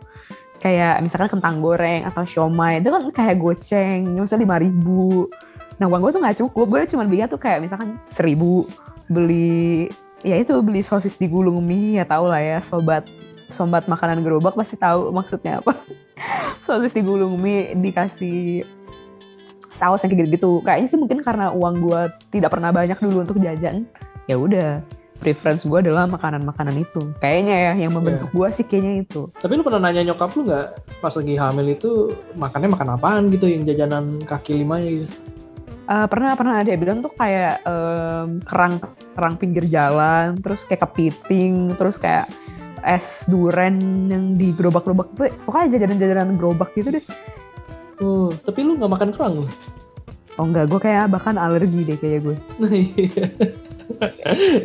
Kayak 0.58 0.98
misalkan 1.06 1.38
kentang 1.38 1.62
goreng 1.62 2.02
atau 2.06 2.26
siomay, 2.26 2.82
itu 2.82 2.90
kan 2.90 3.02
kayak 3.14 3.38
goceng, 3.38 4.10
misalnya 4.18 4.42
lima 4.42 4.58
ribu. 4.58 5.30
Nah, 5.78 5.86
uang 5.86 6.02
gue 6.02 6.10
tuh 6.18 6.20
nggak 6.22 6.38
cukup, 6.42 6.66
gue 6.66 6.78
cuma 6.90 7.06
belinya 7.06 7.30
tuh 7.30 7.38
kayak 7.38 7.62
misalkan 7.62 7.98
seribu 8.10 8.66
beli 9.10 9.90
ya 10.22 10.38
itu 10.38 10.54
beli 10.62 10.80
sosis 10.80 11.18
digulung 11.18 11.58
mie 11.60 11.98
ya 11.98 12.04
tau 12.06 12.30
lah 12.30 12.38
ya 12.38 12.62
sobat 12.62 13.04
sobat 13.50 13.90
makanan 13.90 14.22
gerobak 14.22 14.54
pasti 14.54 14.78
tahu 14.78 15.10
maksudnya 15.10 15.58
apa 15.58 15.74
sosis 16.66 16.94
digulung 16.94 17.36
mie 17.42 17.74
dikasih 17.74 18.62
saus 19.82 20.06
yang 20.06 20.14
kayak 20.14 20.30
gitu. 20.38 20.62
Kayaknya 20.62 20.86
sih 20.86 20.98
mungkin 21.02 21.18
karena 21.26 21.50
uang 21.50 21.74
gue 21.82 22.00
tidak 22.30 22.54
pernah 22.54 22.70
banyak 22.70 22.94
dulu 23.02 23.26
untuk 23.26 23.42
jajan 23.42 23.82
ya 24.30 24.38
udah. 24.38 24.78
Preference 25.22 25.62
gue 25.62 25.78
adalah 25.78 26.10
makanan-makanan 26.10 26.82
itu. 26.82 27.14
Kayaknya 27.22 27.54
ya 27.54 27.72
yang 27.86 27.94
membentuk 27.94 28.34
gue 28.34 28.48
sih 28.50 28.66
kayaknya 28.66 29.06
itu. 29.06 29.30
Tapi 29.38 29.54
lu 29.54 29.62
pernah 29.62 29.86
nanya 29.86 30.02
nyokap 30.10 30.34
lu 30.34 30.50
nggak 30.50 30.66
pas 30.98 31.14
lagi 31.14 31.34
hamil 31.38 31.66
itu 31.70 31.90
makannya 32.34 32.68
makan 32.74 32.88
apaan 32.98 33.22
gitu 33.30 33.46
yang 33.46 33.62
jajanan 33.62 34.18
kaki 34.26 34.58
limanya 34.58 34.90
gitu? 35.02 35.06
Eh, 35.86 36.06
pernah 36.10 36.34
pernah 36.34 36.66
dia 36.66 36.74
bilang 36.74 37.06
tuh 37.06 37.14
kayak 37.14 37.62
em, 37.62 38.42
kerang 38.42 38.82
kerang 39.14 39.34
pinggir 39.38 39.62
jalan 39.70 40.42
terus 40.42 40.66
kayak 40.66 40.90
kepiting 40.90 41.70
terus 41.78 42.02
kayak 42.02 42.26
es 42.82 43.30
duren 43.30 43.78
yang 44.10 44.34
di 44.34 44.50
gerobak-gerobak. 44.58 45.14
Pokoknya 45.46 45.78
jajanan-jajanan 45.78 46.34
gerobak 46.34 46.74
gitu 46.74 46.98
deh 46.98 47.04
Oh, 48.00 48.32
tapi 48.46 48.64
lu 48.64 48.80
nggak 48.80 48.92
makan 48.92 49.10
kerang 49.12 49.34
lu? 49.44 49.48
oh 50.40 50.48
enggak 50.48 50.64
gue 50.72 50.80
kayak 50.80 51.12
bahkan 51.12 51.36
alergi 51.36 51.80
deh 51.84 51.98
kayak 52.00 52.24
gue. 52.24 52.36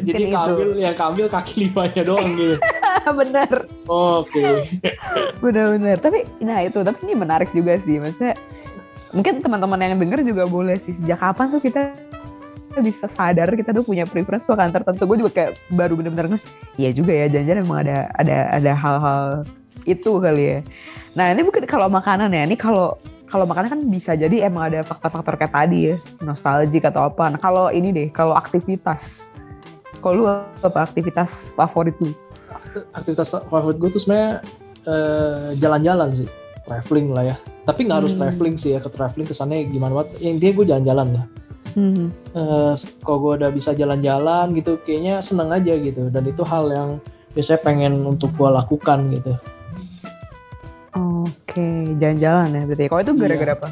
Jadi 0.08 0.24
itu. 0.32 0.34
kambil 0.34 0.70
yang 0.80 0.96
kambil 0.96 1.28
kaki 1.28 1.68
limanya 1.68 2.02
doang 2.08 2.26
gitu. 2.34 2.56
bener 3.20 3.52
Oke. 3.88 4.68
bener-bener 5.44 5.98
tapi 6.00 6.28
nah 6.44 6.60
itu 6.64 6.80
tapi 6.82 7.00
ini 7.08 7.14
menarik 7.16 7.50
juga 7.54 7.78
sih 7.80 8.02
maksudnya 8.02 8.36
mungkin 9.16 9.40
teman-teman 9.40 9.80
yang 9.80 10.00
denger 10.00 10.20
juga 10.28 10.44
boleh 10.50 10.76
sih 10.82 10.92
sejak 10.96 11.20
kapan 11.22 11.48
tuh 11.54 11.62
kita 11.64 11.82
bisa 12.78 13.10
sadar 13.10 13.50
kita 13.56 13.74
tuh 13.74 13.82
punya 13.82 14.06
preference 14.06 14.46
makanan 14.50 14.74
tertentu 14.76 15.04
gue 15.08 15.18
juga 15.26 15.32
kayak 15.34 15.52
baru 15.72 15.94
bener-bener 15.98 16.38
iya 16.76 16.92
juga 16.92 17.16
ya 17.16 17.26
jangan-jangan 17.32 17.64
emang 17.64 17.80
ada 17.88 17.98
ada 18.18 18.38
ada 18.54 18.72
hal-hal 18.76 19.22
itu 19.88 20.12
kali 20.20 20.44
ya 20.44 20.60
nah 21.16 21.32
ini 21.32 21.42
mungkin 21.48 21.64
kalau 21.66 21.88
makanan 21.88 22.30
ya 22.34 22.44
ini 22.44 22.56
kalau 22.60 23.00
kalau 23.28 23.44
makanan 23.44 23.70
kan 23.76 23.82
bisa 23.86 24.16
jadi 24.16 24.48
emang 24.48 24.72
ada 24.72 24.88
faktor-faktor 24.88 25.36
kayak 25.36 25.54
tadi 25.54 25.92
ya 25.92 25.96
nostalgia 26.24 26.88
atau 26.88 27.12
apa 27.12 27.36
nah 27.36 27.40
kalau 27.40 27.68
ini 27.70 27.92
deh 27.92 28.08
kalau 28.10 28.34
aktivitas 28.34 29.36
kalau 30.00 30.14
lu 30.14 30.26
apa 30.30 30.80
aktivitas 30.88 31.52
favorit 31.54 31.94
lu 32.00 32.16
Aktivitas 32.96 33.38
favorit 33.52 33.78
gue 33.78 33.90
tuh 33.92 34.02
sebenarnya 34.02 34.42
eh, 34.88 35.50
jalan-jalan 35.60 36.10
sih, 36.16 36.30
traveling 36.66 37.12
lah 37.12 37.24
ya. 37.28 37.36
Tapi 37.68 37.86
nggak 37.86 37.98
harus 38.02 38.14
Hmm. 38.16 38.22
traveling 38.26 38.56
sih 38.56 38.74
ya, 38.74 38.80
ke 38.80 38.90
traveling 38.90 39.28
kesannya 39.28 39.68
gimana 39.68 40.02
banget. 40.02 40.24
Yang 40.24 40.32
intinya 40.40 40.54
gue 40.56 40.66
jalan-jalan 40.66 41.08
lah. 41.12 41.26
hmm. 41.76 42.06
Eh, 42.34 42.74
kalau 43.04 43.18
gue 43.22 43.34
udah 43.44 43.52
bisa 43.54 43.76
jalan-jalan 43.78 44.56
gitu, 44.58 44.80
kayaknya 44.82 45.22
seneng 45.22 45.54
aja 45.54 45.74
gitu. 45.76 46.10
Dan 46.10 46.24
itu 46.26 46.42
hal 46.48 46.66
yang 46.72 46.90
biasanya 47.36 47.62
pengen 47.62 47.94
untuk 48.08 48.34
gue 48.34 48.50
lakukan 48.50 49.00
gitu. 49.14 49.38
Oke, 50.96 51.68
jalan-jalan 51.98 52.56
ya 52.56 52.62
berarti. 52.64 52.86
Kalau 52.88 53.02
itu 53.02 53.14
Iya. 53.14 53.22
gara-gara 53.26 53.54
apa? 53.58 53.70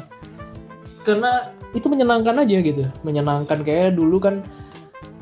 karena 1.06 1.54
itu 1.70 1.86
menyenangkan 1.86 2.34
aja 2.42 2.56
gitu 2.58 2.82
menyenangkan 3.06 3.62
kayak 3.62 3.94
dulu 3.94 4.18
kan 4.18 4.42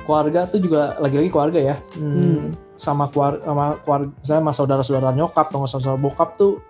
keluarga 0.08 0.48
tuh 0.48 0.56
juga 0.56 0.96
lagi-lagi 0.96 1.28
keluarga 1.28 1.60
ya 1.60 1.76
Hmm, 2.00 2.16
Hmm. 2.16 2.44
sama 2.72 3.04
keluarga 3.12 3.44
sama 3.44 3.64
keluarga 3.84 4.08
saya 4.24 4.40
sama 4.40 4.52
saudara-saudara 4.56 5.12
nyokap 5.12 5.52
atau 5.52 5.68
saudara 5.68 6.00
bokap 6.00 6.40
tuh 6.40 6.64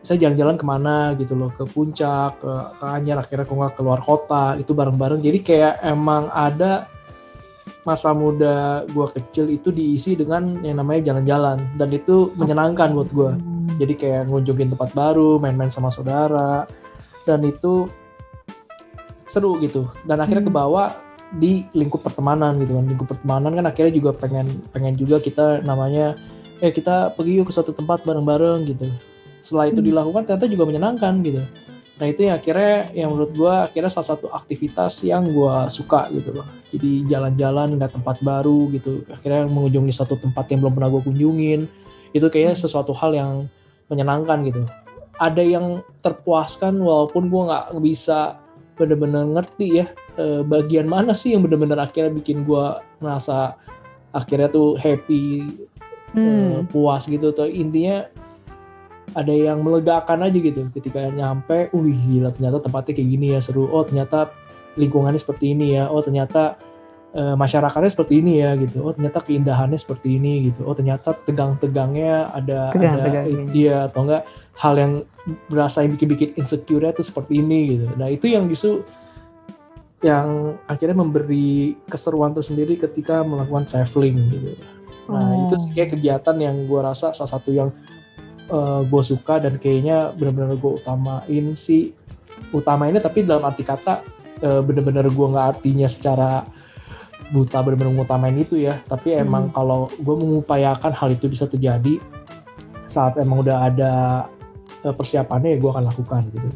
saya 0.00 0.16
jalan-jalan 0.16 0.56
ke 0.56 0.64
mana 0.64 1.12
gitu 1.20 1.36
loh 1.36 1.52
ke 1.52 1.68
puncak 1.68 2.40
ke, 2.40 2.48
ke 2.80 2.84
akhirnya 3.12 3.44
kok 3.44 3.52
nggak 3.52 3.74
keluar 3.76 4.00
kota 4.00 4.56
itu 4.56 4.72
bareng-bareng 4.72 5.20
jadi 5.20 5.38
kayak 5.44 5.74
emang 5.84 6.32
ada 6.32 6.88
masa 7.84 8.16
muda 8.16 8.88
gua 8.96 9.12
kecil 9.12 9.52
itu 9.52 9.68
diisi 9.68 10.16
dengan 10.16 10.64
yang 10.64 10.80
namanya 10.80 11.12
jalan-jalan 11.12 11.60
dan 11.76 11.88
itu 11.92 12.32
menyenangkan 12.40 12.96
buat 12.96 13.12
gua 13.12 13.32
jadi 13.78 13.94
kayak 13.94 14.22
ngunjungin 14.32 14.72
tempat 14.74 14.90
baru 14.96 15.38
main-main 15.38 15.70
sama 15.70 15.92
saudara. 15.92 16.66
Dan 17.22 17.44
itu 17.44 17.86
seru 19.28 19.60
gitu. 19.62 19.86
Dan 20.02 20.18
akhirnya 20.18 20.42
Hmm. 20.42 20.50
kebawa 20.50 20.84
di 21.30 21.62
lingkup 21.70 22.02
pertemanan 22.02 22.58
gitu 22.58 22.74
kan. 22.74 22.84
Lingkup 22.90 23.06
pertemanan 23.06 23.54
kan 23.54 23.64
akhirnya 23.70 23.92
juga 23.94 24.10
pengen 24.16 24.66
pengen 24.74 24.94
juga 24.98 25.22
kita 25.22 25.62
namanya 25.62 26.18
eh 26.58 26.74
kita 26.74 27.14
pergi 27.14 27.38
yuk 27.38 27.48
ke 27.48 27.54
satu 27.54 27.70
tempat 27.70 28.02
bareng-bareng 28.02 28.66
gitu. 28.66 28.86
Setelah 29.38 29.70
itu 29.70 29.80
Hmm. 29.80 29.88
dilakukan 29.94 30.22
ternyata 30.26 30.46
juga 30.50 30.64
menyenangkan 30.66 31.14
gitu. 31.22 31.40
Nah 32.00 32.08
itu 32.08 32.24
yang 32.24 32.34
akhirnya 32.40 32.76
yang 32.96 33.08
menurut 33.12 33.32
gua 33.36 33.68
akhirnya 33.68 33.92
salah 33.92 34.16
satu 34.16 34.32
aktivitas 34.32 35.04
yang 35.04 35.30
gua 35.36 35.68
suka 35.68 36.08
gitu 36.10 36.32
loh. 36.32 36.48
Jadi 36.72 37.04
jalan-jalan 37.06 37.76
lihat 37.76 37.92
tempat 37.92 38.24
baru 38.24 38.72
gitu. 38.72 39.04
Akhirnya 39.12 39.44
mengunjungi 39.46 39.92
satu 39.92 40.16
tempat 40.16 40.48
yang 40.50 40.64
belum 40.64 40.74
pernah 40.80 40.88
gua 40.88 41.04
kunjungin. 41.04 41.68
Itu 42.10 42.26
kayaknya 42.26 42.56
Hmm. 42.56 42.64
sesuatu 42.66 42.90
hal 42.96 43.12
yang 43.14 43.32
menyenangkan 43.90 44.46
gitu. 44.46 44.62
Ada 45.20 45.42
yang 45.44 45.84
terpuaskan 46.00 46.80
walaupun 46.80 47.28
gua 47.28 47.42
nggak 47.50 47.82
bisa 47.84 48.40
bener-bener 48.80 49.28
ngerti 49.36 49.84
ya 49.84 49.86
eh, 50.16 50.40
bagian 50.40 50.88
mana 50.88 51.12
sih 51.12 51.36
yang 51.36 51.44
bener-bener 51.44 51.76
akhirnya 51.76 52.16
bikin 52.16 52.48
gua 52.48 52.80
merasa 52.96 53.60
akhirnya 54.16 54.48
tuh 54.48 54.80
happy 54.80 55.44
eh, 56.16 56.18
Hmm. 56.18 56.66
puas 56.66 57.06
gitu. 57.06 57.30
Tuh 57.30 57.46
intinya 57.46 58.02
ada 59.14 59.30
yang 59.34 59.62
melegakan 59.62 60.26
aja 60.26 60.38
gitu. 60.38 60.70
Ketika 60.74 61.10
nyampe, 61.10 61.70
wih 61.74 61.94
gila 61.94 62.30
ternyata 62.34 62.62
tempatnya 62.62 62.92
kayak 62.98 63.10
gini 63.10 63.26
ya 63.34 63.40
seru, 63.42 63.66
oh 63.70 63.82
ternyata 63.82 64.30
lingkungannya 64.78 65.18
seperti 65.18 65.54
ini 65.54 65.74
ya, 65.74 65.90
oh 65.90 65.98
ternyata 65.98 66.58
eh, 67.10 67.34
masyarakatnya 67.34 67.90
seperti 67.90 68.22
ini 68.22 68.38
ya 68.42 68.54
gitu, 68.54 68.86
oh 68.86 68.92
ternyata 68.94 69.18
keindahannya 69.24 69.78
seperti 69.78 70.18
ini 70.18 70.50
gitu, 70.52 70.62
oh 70.66 70.74
ternyata 70.74 71.14
tegang-tegangnya 71.14 72.30
ada, 72.30 72.70
ada 72.70 72.74
Tegang-tegangnya. 72.74 73.50
iya 73.54 73.76
atau 73.90 74.06
enggak 74.06 74.22
hal 74.60 74.74
yang 74.78 74.92
berasa 75.50 75.82
yang 75.82 75.94
bikin-bikin 75.98 76.30
insecure 76.38 76.86
itu 76.86 77.02
seperti 77.02 77.42
ini 77.42 77.58
gitu, 77.78 77.86
nah 77.98 78.06
itu 78.06 78.30
yang 78.30 78.46
justru 78.46 78.82
yang 80.00 80.56
akhirnya 80.64 80.96
memberi 80.96 81.76
keseruan 81.84 82.32
tersendiri 82.32 82.80
ketika 82.80 83.20
melakukan 83.20 83.68
traveling 83.68 84.16
gitu. 84.32 84.56
Nah 85.12 85.20
Oh. 85.20 85.44
itu 85.44 85.54
sih 85.60 85.70
kayak 85.76 85.92
kegiatan 85.98 86.36
yang 86.40 86.56
gue 86.64 86.80
rasa 86.80 87.12
salah 87.12 87.36
satu 87.36 87.50
yang 87.52 87.68
gue 88.86 89.02
suka 89.06 89.38
dan 89.38 89.60
kayaknya 89.62 90.10
benar-benar 90.18 90.58
gue 90.58 90.72
utamain 90.74 91.46
sih 91.54 91.94
utamainnya 92.50 92.98
tapi 92.98 93.22
dalam 93.22 93.46
arti 93.46 93.62
kata 93.62 94.02
eh, 94.42 94.58
bener-bener 94.64 95.06
gue 95.06 95.26
nggak 95.30 95.46
artinya 95.58 95.86
secara 95.86 96.42
buta 97.30 97.62
bener-bener 97.62 97.94
ngutamain 97.94 98.36
itu 98.36 98.60
ya. 98.60 98.78
Tapi 98.86 99.16
emang 99.16 99.50
kalau 99.50 99.90
gue 99.98 100.14
mengupayakan 100.18 100.92
hal 100.94 101.08
itu 101.14 101.30
bisa 101.30 101.46
terjadi 101.46 101.98
saat 102.90 103.18
emang 103.22 103.46
udah 103.46 103.70
ada 103.70 103.92
eh, 104.82 104.94
persiapannya 104.94 105.54
ya 105.54 105.58
gue 105.58 105.70
akan 105.70 105.84
lakukan 105.90 106.22
gitu. 106.34 106.50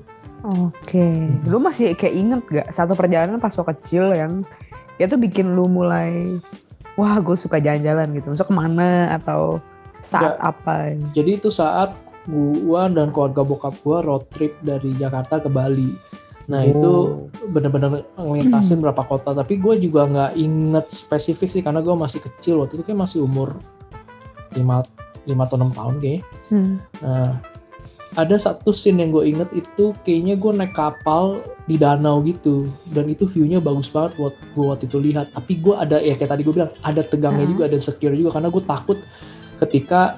Oke, 0.45 1.09
lu 1.49 1.57
masih 1.57 1.97
kayak 1.97 2.15
inget 2.15 2.41
gak 2.53 2.69
satu 2.69 2.93
perjalanan 2.93 3.41
pas 3.41 3.57
lo 3.57 3.65
kecil 3.65 4.13
yang 4.13 4.45
itu 5.01 5.17
bikin 5.17 5.57
lu 5.57 5.73
mulai 5.73 6.37
wah 7.01 7.17
gue 7.17 7.33
suka 7.33 7.57
jalan-jalan 7.57 8.13
gitu, 8.13 8.29
masuk 8.29 8.53
ke 8.53 8.55
mana 8.55 9.17
atau 9.17 9.59
saat 10.05 10.37
apa? 10.37 10.93
jadi 11.17 11.41
itu 11.41 11.49
saat 11.49 11.97
gua 12.29 12.89
dan 12.93 13.09
keluarga 13.09 13.41
bokap 13.45 13.75
gua 13.81 14.05
road 14.05 14.29
trip 14.29 14.57
dari 14.61 14.93
Jakarta 14.97 15.41
ke 15.41 15.49
Bali 15.49 15.93
nah 16.45 16.61
itu 16.61 16.85
Oh. 16.85 17.29
bener-bener 17.51 18.05
ngelintasin 18.15 18.79
berapa 18.79 19.01
kota 19.03 19.33
tapi 19.33 19.57
gue 19.57 19.75
juga 19.81 20.05
nggak 20.05 20.33
inget 20.37 20.87
spesifik 20.89 21.49
sih 21.49 21.61
karena 21.61 21.81
gue 21.81 21.95
masih 21.95 22.21
kecil 22.21 22.61
waktu 22.61 22.77
itu 22.77 22.85
kayak 22.85 23.01
masih 23.01 23.23
umur 23.23 23.57
5 24.53 24.85
lima 25.25 25.43
atau 25.43 25.57
enam 25.57 25.73
tahun 25.73 25.95
kayaknya 25.99 26.23
Hmm. 26.47 26.77
nah 27.01 27.41
ada 28.15 28.37
satu 28.37 28.71
scene 28.71 29.01
yang 29.01 29.11
gue 29.11 29.25
inget 29.27 29.51
itu 29.53 29.91
kayaknya 30.03 30.37
gue 30.37 30.53
naik 30.55 30.71
kapal 30.73 31.35
di 31.65 31.75
danau 31.75 32.23
gitu 32.23 32.63
dan 32.87 33.09
itu 33.09 33.25
view-nya 33.25 33.59
bagus 33.59 33.89
banget 33.89 34.15
buat 34.15 34.35
gue 34.55 34.65
waktu 34.65 34.85
itu 34.85 34.99
lihat 35.01 35.33
tapi 35.33 35.59
gue 35.59 35.75
ada 35.75 35.99
ya 35.99 36.15
kayak 36.15 36.31
tadi 36.31 36.43
gue 36.43 36.55
bilang 36.55 36.71
ada 36.81 37.01
tegangnya 37.01 37.43
Hmm. 37.43 37.53
juga 37.53 37.63
ada 37.67 37.79
secure 37.79 38.15
juga 38.15 38.31
karena 38.31 38.49
gue 38.49 38.63
takut 38.63 38.99
ketika 39.59 40.15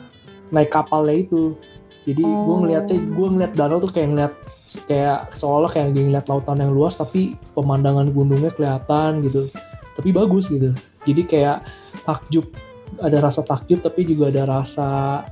naik 0.48 0.68
kapalnya 0.68 1.16
itu 1.16 1.54
jadi 2.02 2.20
gue 2.20 2.28
Oh. 2.48 2.60
ngeliatnya 2.60 2.98
gue 3.00 3.26
ngeliat 3.30 3.52
danau 3.54 3.78
tuh 3.78 3.88
kayak 3.88 4.08
ngeliat 4.08 4.32
kayak 4.66 5.30
seolah 5.30 5.70
kayak 5.70 5.94
ngeliat 5.94 6.26
lautan 6.26 6.58
yang 6.58 6.74
luas 6.74 6.98
tapi 6.98 7.38
pemandangan 7.54 8.10
gunungnya 8.10 8.50
kelihatan 8.50 9.22
gitu 9.22 9.46
tapi 9.94 10.10
bagus 10.10 10.50
gitu 10.50 10.74
jadi 11.06 11.22
kayak 11.22 11.58
takjub 12.02 12.50
ada 12.98 13.22
rasa 13.22 13.46
takjub 13.46 13.78
tapi 13.78 14.02
juga 14.02 14.34
ada 14.34 14.58
rasa 14.58 15.22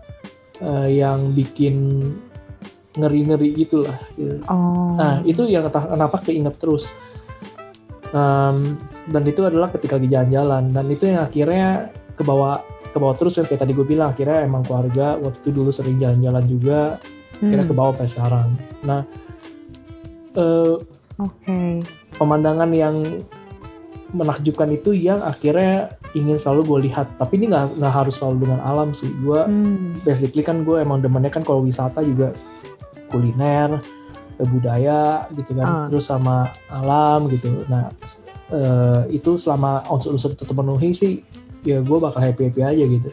eh, 0.62 1.02
yang 1.02 1.34
bikin 1.34 1.74
ngeri-ngeri 2.94 3.50
gitu 3.58 3.82
lah 3.82 3.98
gitu. 4.14 4.38
Oh. 4.46 4.94
Nah 4.94 5.18
itu 5.26 5.50
yang 5.50 5.66
kenapa 5.66 6.22
keinget 6.22 6.54
terus. 6.62 6.94
Um, 8.14 8.78
dan 9.10 9.26
itu 9.26 9.42
adalah 9.42 9.74
ketika 9.74 9.98
lagi 9.98 10.06
jalan-jalan 10.06 10.70
dan 10.70 10.86
itu 10.86 11.10
yang 11.10 11.26
akhirnya 11.26 11.90
kebawa 12.14 12.62
kebawa 12.94 13.18
terus 13.18 13.42
yang 13.42 13.50
kayak 13.50 13.66
tadi 13.66 13.74
gue 13.74 13.82
bilang 13.82 14.14
akhirnya 14.14 14.46
emang 14.46 14.62
keluarga 14.62 15.18
waktu 15.18 15.42
itu 15.42 15.50
dulu 15.50 15.74
sering 15.74 15.98
jalan-jalan 15.98 16.46
juga 16.46 17.02
akhirnya 17.42 17.66
Hmm, 17.66 17.70
kebawa 17.74 17.90
sampai 17.90 18.10
sekarang. 18.14 18.48
Nah, 18.86 19.00
eh, 20.34 20.74
Oke. 21.14 21.58
pemandangan 22.18 22.70
yang 22.74 23.22
menakjubkan 24.14 24.70
itu 24.70 24.94
yang 24.94 25.18
akhirnya 25.22 25.98
ingin 26.14 26.38
selalu 26.38 26.62
gue 26.62 26.78
lihat. 26.90 27.18
Tapi 27.18 27.34
ini 27.42 27.50
nggak 27.50 27.78
nggak 27.82 27.94
harus 27.94 28.14
selalu 28.18 28.46
dengan 28.46 28.60
alam 28.62 28.94
sih. 28.94 29.10
Gue 29.18 29.42
Hmm, 29.42 29.98
basically 30.06 30.46
kan 30.46 30.62
gue 30.62 30.78
emang 30.78 31.02
demennya 31.02 31.34
kan 31.34 31.42
kalau 31.42 31.66
wisata 31.66 31.98
juga 32.06 32.30
kuliner, 33.10 33.82
eh, 34.38 34.46
budaya 34.46 35.26
gitu 35.34 35.58
kan, 35.58 35.66
Ah. 35.66 35.84
terus 35.86 36.06
sama 36.06 36.46
alam 36.70 37.26
gitu. 37.26 37.66
Nah 37.66 37.90
eh, 38.54 39.02
itu 39.10 39.34
selama 39.34 39.82
unsur-unsur 39.90 40.34
itu 40.34 40.46
terpenuhi 40.46 40.90
sih, 40.94 41.14
ya 41.66 41.82
gue 41.82 41.98
bakal 41.98 42.22
happy 42.22 42.50
happy 42.50 42.62
aja 42.62 42.84
gitu. 42.86 43.10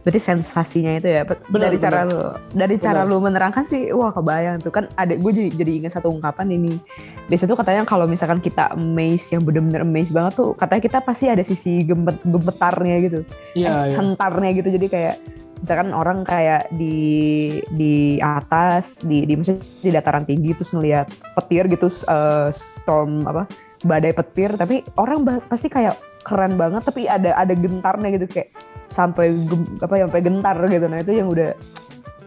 Berarti 0.00 0.20
sensasinya 0.20 0.96
itu 0.96 1.08
ya. 1.08 1.22
Benar, 1.28 1.68
dari 1.68 1.76
cara 1.76 2.00
lu 2.08 2.20
dari 2.56 2.76
cara 2.80 3.04
Benar. 3.04 3.12
lu 3.12 3.16
menerangkan 3.20 3.64
sih 3.68 3.92
wah 3.92 4.10
kebayang 4.12 4.60
tuh 4.64 4.72
kan 4.72 4.88
ada 4.96 5.12
gue 5.12 5.32
jadi 5.32 5.50
jadi 5.52 5.72
ingat 5.84 5.92
satu 6.00 6.08
ungkapan 6.08 6.48
ini. 6.56 6.80
Biasa 7.28 7.44
tuh 7.44 7.56
katanya 7.60 7.84
kalau 7.84 8.08
misalkan 8.08 8.40
kita 8.40 8.72
amaze 8.72 9.36
yang 9.36 9.44
bener-bener 9.44 9.84
amaze 9.84 10.10
banget 10.10 10.40
tuh 10.40 10.56
katanya 10.56 10.82
kita 10.82 10.98
pasti 11.04 11.26
ada 11.28 11.44
sisi 11.44 11.84
gemetarnya 12.24 12.96
gitu. 13.04 13.20
Iya, 13.52 13.68
eh, 13.68 13.84
iya. 13.92 13.96
hentarnya 14.00 14.50
gitu 14.56 14.68
jadi 14.80 14.86
kayak 14.88 15.16
misalkan 15.60 15.92
orang 15.92 16.24
kayak 16.24 16.72
di 16.72 17.60
di 17.76 18.16
atas 18.16 19.04
di 19.04 19.28
di 19.28 19.36
maksudnya 19.36 19.60
di 19.60 19.90
dataran 19.92 20.24
tinggi 20.24 20.56
terus 20.56 20.72
ngelihat 20.72 21.12
petir 21.36 21.68
gitu 21.68 21.86
eh, 22.08 22.48
storm 22.50 23.28
apa 23.28 23.44
badai 23.84 24.12
petir 24.16 24.56
tapi 24.56 24.80
orang 24.96 25.24
pasti 25.48 25.68
kayak 25.68 25.96
keren 26.24 26.56
banget 26.60 26.84
tapi 26.84 27.08
ada 27.08 27.32
ada 27.36 27.52
gentarnya 27.56 28.08
gitu 28.16 28.26
kayak 28.28 28.52
sampai 28.90 29.32
apa 29.80 29.94
ya, 29.96 30.04
sampai 30.10 30.22
gentar 30.22 30.56
gitu 30.66 30.86
nah 30.90 30.98
itu 31.00 31.12
yang 31.14 31.30
udah 31.30 31.54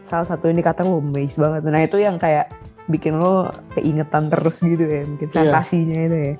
salah 0.00 0.26
satu 0.26 0.48
indikator 0.48 0.84
lo 0.88 1.00
amazed 1.00 1.38
banget 1.38 1.62
nah 1.68 1.80
itu 1.80 2.00
yang 2.00 2.16
kayak 2.16 2.50
bikin 2.88 3.16
lo 3.16 3.48
keingetan 3.76 4.28
terus 4.28 4.60
gitu 4.60 4.84
ya 4.84 5.04
mungkin 5.04 5.28
Iya. 5.28 5.36
sensasinya 5.48 6.00
itu 6.04 6.18
ya 6.18 6.34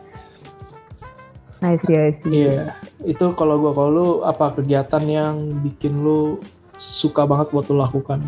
see, 1.73 1.97
I 1.97 2.12
see. 2.12 2.45
Iya, 2.45 2.76
itu 3.00 3.33
kalau 3.33 3.57
gue 3.57 3.73
kalau 3.73 3.90
lu 3.90 4.09
apa 4.21 4.52
kegiatan 4.52 5.00
yang 5.09 5.35
bikin 5.64 6.04
lu 6.04 6.37
suka 6.76 7.25
banget 7.25 7.49
buat 7.57 7.64
lu 7.73 7.81
lakukan? 7.81 8.21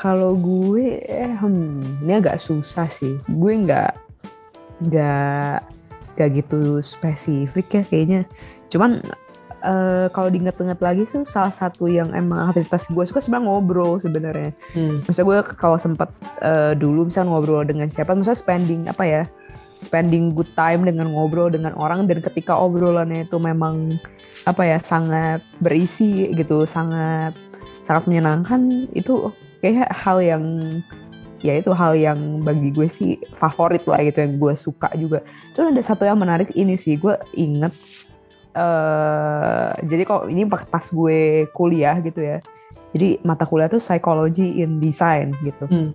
Kalau 0.00 0.36
gue, 0.36 1.00
eh, 1.00 1.32
hmm, 1.36 2.04
ini 2.04 2.12
agak 2.16 2.40
susah 2.40 2.88
sih. 2.88 3.16
Gue 3.28 3.60
nggak 3.60 3.92
nggak 4.84 5.56
nggak 6.16 6.28
gitu 6.40 6.80
spesifik 6.80 7.66
ya 7.80 7.82
kayaknya. 7.84 8.20
Cuman 8.68 9.00
eh, 9.64 10.06
kalau 10.12 10.28
diinget-inget 10.28 10.78
lagi 10.78 11.02
tuh 11.08 11.24
salah 11.24 11.50
satu 11.50 11.88
yang 11.88 12.12
emang 12.12 12.52
aktivitas 12.52 12.92
gue 12.92 13.04
suka 13.08 13.24
sebenarnya 13.24 13.48
ngobrol 13.48 13.96
sebenarnya. 13.96 14.50
Hmm. 14.76 15.00
Maksudnya 15.02 15.26
gue 15.26 15.38
kalau 15.56 15.78
sempat 15.80 16.12
eh, 16.44 16.76
dulu 16.76 17.08
misalnya 17.08 17.32
ngobrol 17.32 17.64
dengan 17.64 17.88
siapa, 17.88 18.12
misalnya 18.12 18.38
spending 18.38 18.80
apa 18.86 19.04
ya, 19.08 19.22
spending 19.80 20.36
good 20.36 20.48
time 20.52 20.84
dengan 20.84 21.08
ngobrol 21.10 21.48
dengan 21.48 21.72
orang 21.80 22.04
dan 22.04 22.20
ketika 22.20 22.54
obrolannya 22.60 23.24
itu 23.24 23.36
memang 23.40 23.88
apa 24.44 24.62
ya 24.68 24.78
sangat 24.78 25.40
berisi 25.58 26.28
gitu, 26.36 26.68
sangat 26.68 27.32
sangat 27.84 28.04
menyenangkan 28.08 28.88
itu 28.92 29.32
kayak 29.64 29.88
hal 29.92 30.20
yang 30.20 30.44
ya 31.44 31.60
itu 31.60 31.68
hal 31.76 31.92
yang 31.92 32.40
bagi 32.40 32.72
gue 32.72 32.88
sih 32.88 33.20
favorit 33.36 33.84
lah 33.84 34.00
gitu 34.00 34.24
yang 34.24 34.40
gue 34.40 34.54
suka 34.56 34.88
juga. 34.96 35.20
Cuman 35.52 35.76
ada 35.76 35.82
satu 35.84 36.08
yang 36.08 36.16
menarik 36.16 36.48
ini 36.56 36.72
sih 36.80 36.96
gue 36.96 37.12
inget 37.36 37.72
eh 38.54 39.70
jadi 39.82 40.02
kok 40.06 40.30
ini 40.30 40.46
pas 40.46 40.86
gue 40.86 41.50
kuliah 41.50 41.98
gitu 41.98 42.22
ya. 42.22 42.38
Jadi 42.94 43.18
mata 43.26 43.42
kuliah 43.42 43.66
tuh 43.66 43.82
psychology 43.82 44.62
in 44.62 44.78
design 44.78 45.34
gitu. 45.42 45.66
Hmm. 45.66 45.90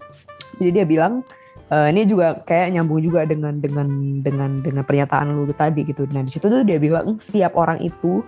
Jadi 0.59 0.69
dia 0.75 0.85
bilang 0.85 1.23
eh, 1.71 1.87
ini 1.95 2.03
juga 2.03 2.43
kayak 2.43 2.75
nyambung 2.75 2.99
juga 2.99 3.23
dengan 3.23 3.55
dengan 3.55 3.87
dengan 4.19 4.59
dengan 4.59 4.83
pernyataan 4.83 5.31
lu 5.31 5.47
tadi 5.55 5.87
gitu. 5.87 6.03
Nah 6.11 6.27
di 6.27 6.31
situ 6.35 6.51
tuh 6.51 6.67
dia 6.67 6.75
bilang 6.75 7.15
setiap 7.15 7.55
orang 7.55 7.79
itu 7.79 8.19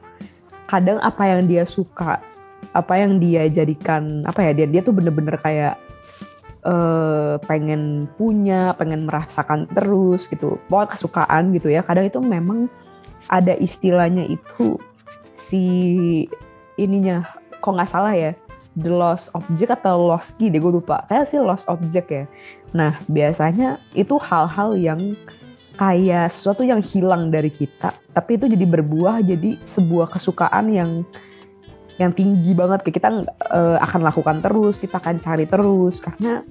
kadang 0.72 1.04
apa 1.04 1.28
yang 1.28 1.44
dia 1.52 1.68
suka, 1.68 2.24
apa 2.72 2.94
yang 2.96 3.20
dia 3.20 3.52
jadikan 3.52 4.24
apa 4.24 4.48
ya 4.48 4.52
dia 4.56 4.68
dia 4.72 4.80
tuh 4.80 4.96
bener-bener 4.96 5.36
kayak 5.44 5.76
eh 6.62 7.36
pengen 7.44 8.08
punya, 8.16 8.72
pengen 8.80 9.04
merasakan 9.04 9.68
terus 9.76 10.32
gitu. 10.32 10.56
Pokoknya 10.72 10.96
kesukaan 10.96 11.44
gitu 11.52 11.68
ya. 11.74 11.84
Kadang 11.84 12.08
itu 12.08 12.24
memang 12.24 12.72
ada 13.30 13.54
istilahnya 13.60 14.26
itu 14.26 14.80
si 15.30 15.64
ininya 16.80 17.28
kok 17.62 17.74
nggak 17.76 17.92
salah 17.92 18.16
ya? 18.16 18.34
The 18.72 18.88
lost 18.88 19.36
object 19.36 19.84
atau 19.84 20.08
lost 20.08 20.40
key 20.40 20.48
deh 20.48 20.64
gue 20.64 20.72
lupa. 20.72 21.04
Kayak 21.12 21.28
sih 21.28 21.44
lost 21.44 21.68
object 21.68 22.08
ya. 22.08 22.26
Nah 22.72 22.96
biasanya 23.06 23.76
itu 23.94 24.16
hal-hal 24.18 24.74
yang 24.80 25.02
kayak 25.76 26.32
sesuatu 26.32 26.62
yang 26.62 26.84
hilang 26.84 27.32
dari 27.34 27.50
kita 27.50 27.90
tapi 28.12 28.36
itu 28.36 28.46
jadi 28.46 28.66
berbuah 28.68 29.24
jadi 29.24 29.56
sebuah 29.56 30.12
kesukaan 30.12 30.68
yang 30.70 31.08
yang 32.00 32.12
tinggi 32.16 32.52
banget. 32.58 32.88
Kita 32.88 33.08
eh, 33.52 33.78
akan 33.78 34.02
lakukan 34.02 34.38
terus 34.42 34.82
kita 34.82 34.98
akan 34.98 35.22
cari 35.22 35.46
terus. 35.46 36.02
Karena 36.02 36.42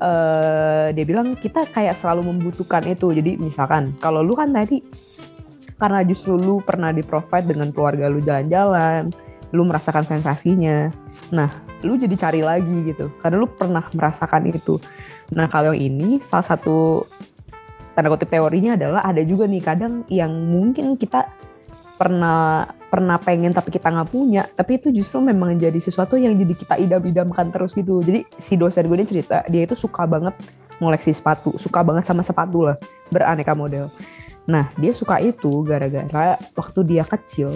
eh, 0.00 0.86
dia 0.92 1.04
bilang 1.08 1.32
kita 1.34 1.64
kayak 1.70 1.96
selalu 1.96 2.30
membutuhkan 2.34 2.84
itu. 2.84 3.10
Jadi 3.14 3.40
misalkan 3.40 3.96
kalau 3.98 4.20
lu 4.20 4.36
kan 4.36 4.52
tadi 4.52 4.84
karena 5.80 6.04
justru 6.04 6.36
lu 6.36 6.60
pernah 6.60 6.92
di 6.92 7.00
provide 7.00 7.56
dengan 7.56 7.72
keluarga 7.72 8.12
lu 8.12 8.20
jalan-jalan 8.20 9.08
lu 9.50 9.66
merasakan 9.66 10.06
sensasinya. 10.06 10.94
Nah 11.34 11.50
lu 11.82 11.96
jadi 11.96 12.12
cari 12.14 12.44
lagi 12.44 12.92
gitu 12.92 13.10
karena 13.18 13.36
lu 13.40 13.48
pernah 13.50 13.82
merasakan 13.90 14.52
itu. 14.52 14.78
Nah 15.34 15.48
kalau 15.50 15.74
yang 15.74 15.98
ini 15.98 16.20
salah 16.22 16.44
satu 16.44 17.08
tanda 17.96 18.12
kutip 18.12 18.30
teorinya 18.30 18.78
adalah 18.78 19.02
ada 19.02 19.24
juga 19.26 19.50
nih 19.50 19.62
kadang 19.64 20.06
yang 20.06 20.30
mungkin 20.30 20.94
kita 20.94 21.26
pernah 21.98 22.64
pernah 22.88 23.20
pengen 23.20 23.52
tapi 23.52 23.68
kita 23.70 23.92
nggak 23.92 24.08
punya 24.08 24.48
tapi 24.56 24.80
itu 24.80 24.88
justru 24.88 25.20
memang 25.20 25.60
jadi 25.60 25.76
sesuatu 25.76 26.16
yang 26.16 26.32
jadi 26.32 26.54
kita 26.54 26.74
idam-idamkan 26.80 27.50
terus 27.50 27.74
gitu. 27.74 28.00
Jadi 28.04 28.24
si 28.38 28.54
dosen 28.54 28.86
gue 28.86 28.96
ini 28.96 29.08
cerita 29.08 29.42
dia 29.50 29.66
itu 29.66 29.74
suka 29.74 30.06
banget 30.06 30.36
ngoleksi 30.80 31.12
sepatu 31.12 31.54
suka 31.60 31.84
banget 31.84 32.08
sama 32.08 32.24
sepatu 32.24 32.66
lah 32.66 32.76
beraneka 33.12 33.52
model. 33.54 33.92
Nah 34.48 34.66
dia 34.80 34.92
suka 34.96 35.20
itu 35.20 35.62
gara-gara 35.62 36.40
waktu 36.56 36.80
dia 36.88 37.04
kecil 37.06 37.54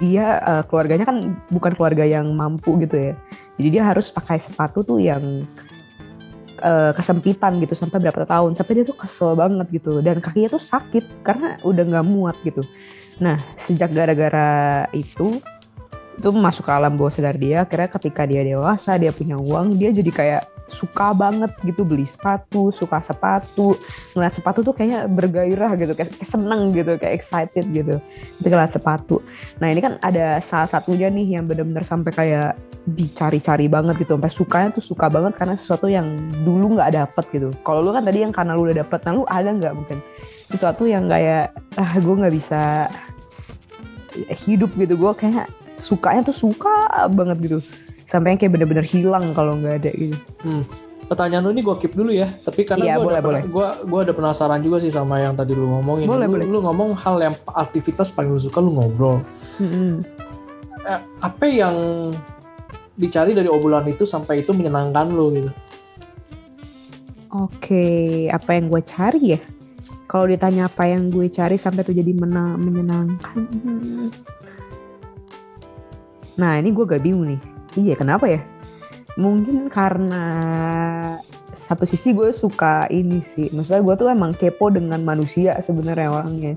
dia 0.00 0.40
eh, 0.40 0.62
keluarganya 0.66 1.04
kan 1.06 1.36
bukan 1.52 1.72
keluarga 1.76 2.04
yang 2.06 2.32
mampu 2.32 2.76
gitu 2.82 2.96
ya. 2.96 3.14
Jadi 3.60 3.68
dia 3.68 3.82
harus 3.84 4.08
pakai 4.10 4.40
sepatu 4.40 4.82
tuh 4.82 4.98
yang 4.98 5.20
eh, 6.60 6.92
kesempitan 6.96 7.56
gitu 7.60 7.76
sampai 7.76 8.00
berapa 8.00 8.24
tahun. 8.24 8.56
Sampai 8.56 8.80
dia 8.80 8.84
tuh 8.88 8.96
kesel 8.96 9.36
banget 9.36 9.70
gitu. 9.70 10.00
Dan 10.00 10.18
kakinya 10.18 10.50
tuh 10.50 10.62
sakit 10.62 11.22
karena 11.22 11.60
udah 11.62 11.84
nggak 11.86 12.06
muat 12.08 12.36
gitu. 12.42 12.64
Nah 13.20 13.36
sejak 13.54 13.92
gara-gara 13.92 14.88
itu 14.96 15.38
itu 16.18 16.28
masuk 16.34 16.66
ke 16.68 16.72
alam 16.72 16.96
bawah 16.98 17.12
sadar 17.12 17.36
dia. 17.36 17.62
Akhirnya 17.64 17.88
ketika 17.90 18.22
dia 18.26 18.42
dewasa 18.42 18.96
dia 18.96 19.12
punya 19.14 19.36
uang 19.38 19.76
dia 19.78 19.90
jadi 19.94 20.10
kayak 20.10 20.42
suka 20.70 21.10
banget 21.10 21.50
gitu 21.66 21.82
beli 21.82 22.06
sepatu 22.06 22.70
suka 22.70 23.02
sepatu. 23.02 23.74
Ngeliat 24.14 24.34
sepatu 24.38 24.62
tuh 24.62 24.70
kayaknya 24.70 25.10
bergairah 25.10 25.74
gitu 25.74 25.92
kayak, 25.98 26.14
kayak 26.14 26.30
seneng 26.30 26.70
gitu 26.70 26.94
kayak 26.94 27.14
excited 27.18 27.66
gitu 27.74 27.98
ketika 28.38 28.54
ngeliat 28.54 28.74
sepatu. 28.74 29.16
Nah 29.58 29.68
ini 29.70 29.80
kan 29.82 29.98
ada 29.98 30.38
salah 30.38 30.70
satunya 30.70 31.10
nih 31.10 31.38
yang 31.38 31.44
benar-benar 31.50 31.82
sampai 31.82 32.12
kayak 32.14 32.58
dicari-cari 32.86 33.66
banget 33.66 33.98
gitu. 33.98 34.14
Sampai 34.14 34.32
sukanya 34.32 34.68
tuh 34.70 34.84
suka 34.84 35.06
banget 35.10 35.34
karena 35.34 35.54
sesuatu 35.58 35.90
yang 35.90 36.06
dulu 36.46 36.78
nggak 36.78 36.90
dapet 36.94 37.24
gitu. 37.34 37.48
Kalau 37.66 37.82
lu 37.82 37.90
kan 37.90 38.06
tadi 38.06 38.22
yang 38.22 38.30
karena 38.30 38.54
lu 38.54 38.70
udah 38.70 38.78
dapet 38.86 38.98
nah 39.02 39.12
lu 39.14 39.24
ada 39.26 39.50
nggak 39.50 39.74
mungkin? 39.74 39.98
Sesuatu 40.50 40.86
yang 40.86 41.10
kayak 41.10 41.50
ah 41.74 41.92
gue 41.98 42.14
nggak 42.14 42.34
bisa 42.34 42.86
hidup 44.46 44.70
gitu. 44.78 44.94
Gue 44.94 45.12
kayak 45.18 45.59
sukanya 45.80 46.22
tuh 46.22 46.36
suka 46.36 46.70
banget 47.08 47.40
gitu 47.40 47.58
sampai 48.04 48.32
yang 48.32 48.38
kayak 48.38 48.52
bener-bener 48.52 48.84
hilang 48.84 49.24
kalau 49.32 49.56
nggak 49.56 49.74
ada 49.80 49.90
gitu 49.90 50.16
Hmm. 50.40 50.62
Pertanyaan 51.04 51.42
lu 51.42 51.50
ini 51.50 51.58
gue 51.60 51.74
keep 51.76 51.90
dulu 51.90 52.14
ya, 52.14 52.30
tapi 52.38 52.62
karena 52.62 52.86
Iya, 52.86 52.94
gue 52.94 53.02
boleh, 53.02 53.18
ada, 53.18 53.26
boleh. 53.26 53.42
gua, 53.50 53.74
gua 53.82 54.06
ada 54.06 54.14
penasaran 54.14 54.62
juga 54.62 54.78
sih 54.78 54.94
sama 54.94 55.18
yang 55.18 55.34
tadi 55.34 55.58
lu 55.58 55.66
ngomongin. 55.66 56.06
Boleh, 56.06 56.30
lu, 56.30 56.38
boleh. 56.38 56.46
lu 56.46 56.58
ngomong 56.62 56.94
hal 56.94 57.18
yang 57.18 57.34
aktivitas 57.50 58.14
paling 58.14 58.30
lu 58.30 58.38
suka 58.38 58.62
lu 58.62 58.70
ngobrol. 58.70 59.18
Mm-mm. 59.58 60.06
Eh, 60.80 61.00
apa 61.18 61.44
yang 61.44 61.74
dicari 62.94 63.34
dari 63.34 63.50
obrolan 63.50 63.90
itu 63.90 64.06
sampai 64.06 64.46
itu 64.46 64.54
menyenangkan 64.54 65.10
lu 65.10 65.34
gitu? 65.34 65.50
Oke, 67.30 67.84
apa 68.26 68.50
yang 68.54 68.70
gue 68.70 68.82
cari 68.82 69.22
ya? 69.34 69.40
Kalau 70.06 70.26
ditanya 70.26 70.66
apa 70.66 70.82
yang 70.84 71.10
gue 71.10 71.26
cari 71.26 71.54
sampai 71.54 71.82
itu 71.82 71.94
jadi 71.96 72.12
mena- 72.12 72.54
menyenangkan. 72.54 73.34
hmm. 73.38 74.08
Nah, 76.40 76.56
ini 76.56 76.72
gue 76.72 76.88
gak 76.88 77.04
bingung 77.04 77.28
nih. 77.36 77.40
Iya, 77.76 77.94
kenapa 78.00 78.24
ya? 78.26 78.40
Mungkin 79.20 79.68
karena 79.68 80.24
satu 81.50 81.82
sisi 81.82 82.14
gue 82.14 82.30
suka 82.30 82.86
ini 82.94 83.18
sih 83.18 83.50
maksudnya 83.50 83.82
gue 83.82 83.94
tuh 83.98 84.08
emang 84.10 84.32
kepo 84.38 84.70
dengan 84.70 85.02
manusia 85.02 85.58
sebenarnya 85.58 86.08
orangnya 86.10 86.54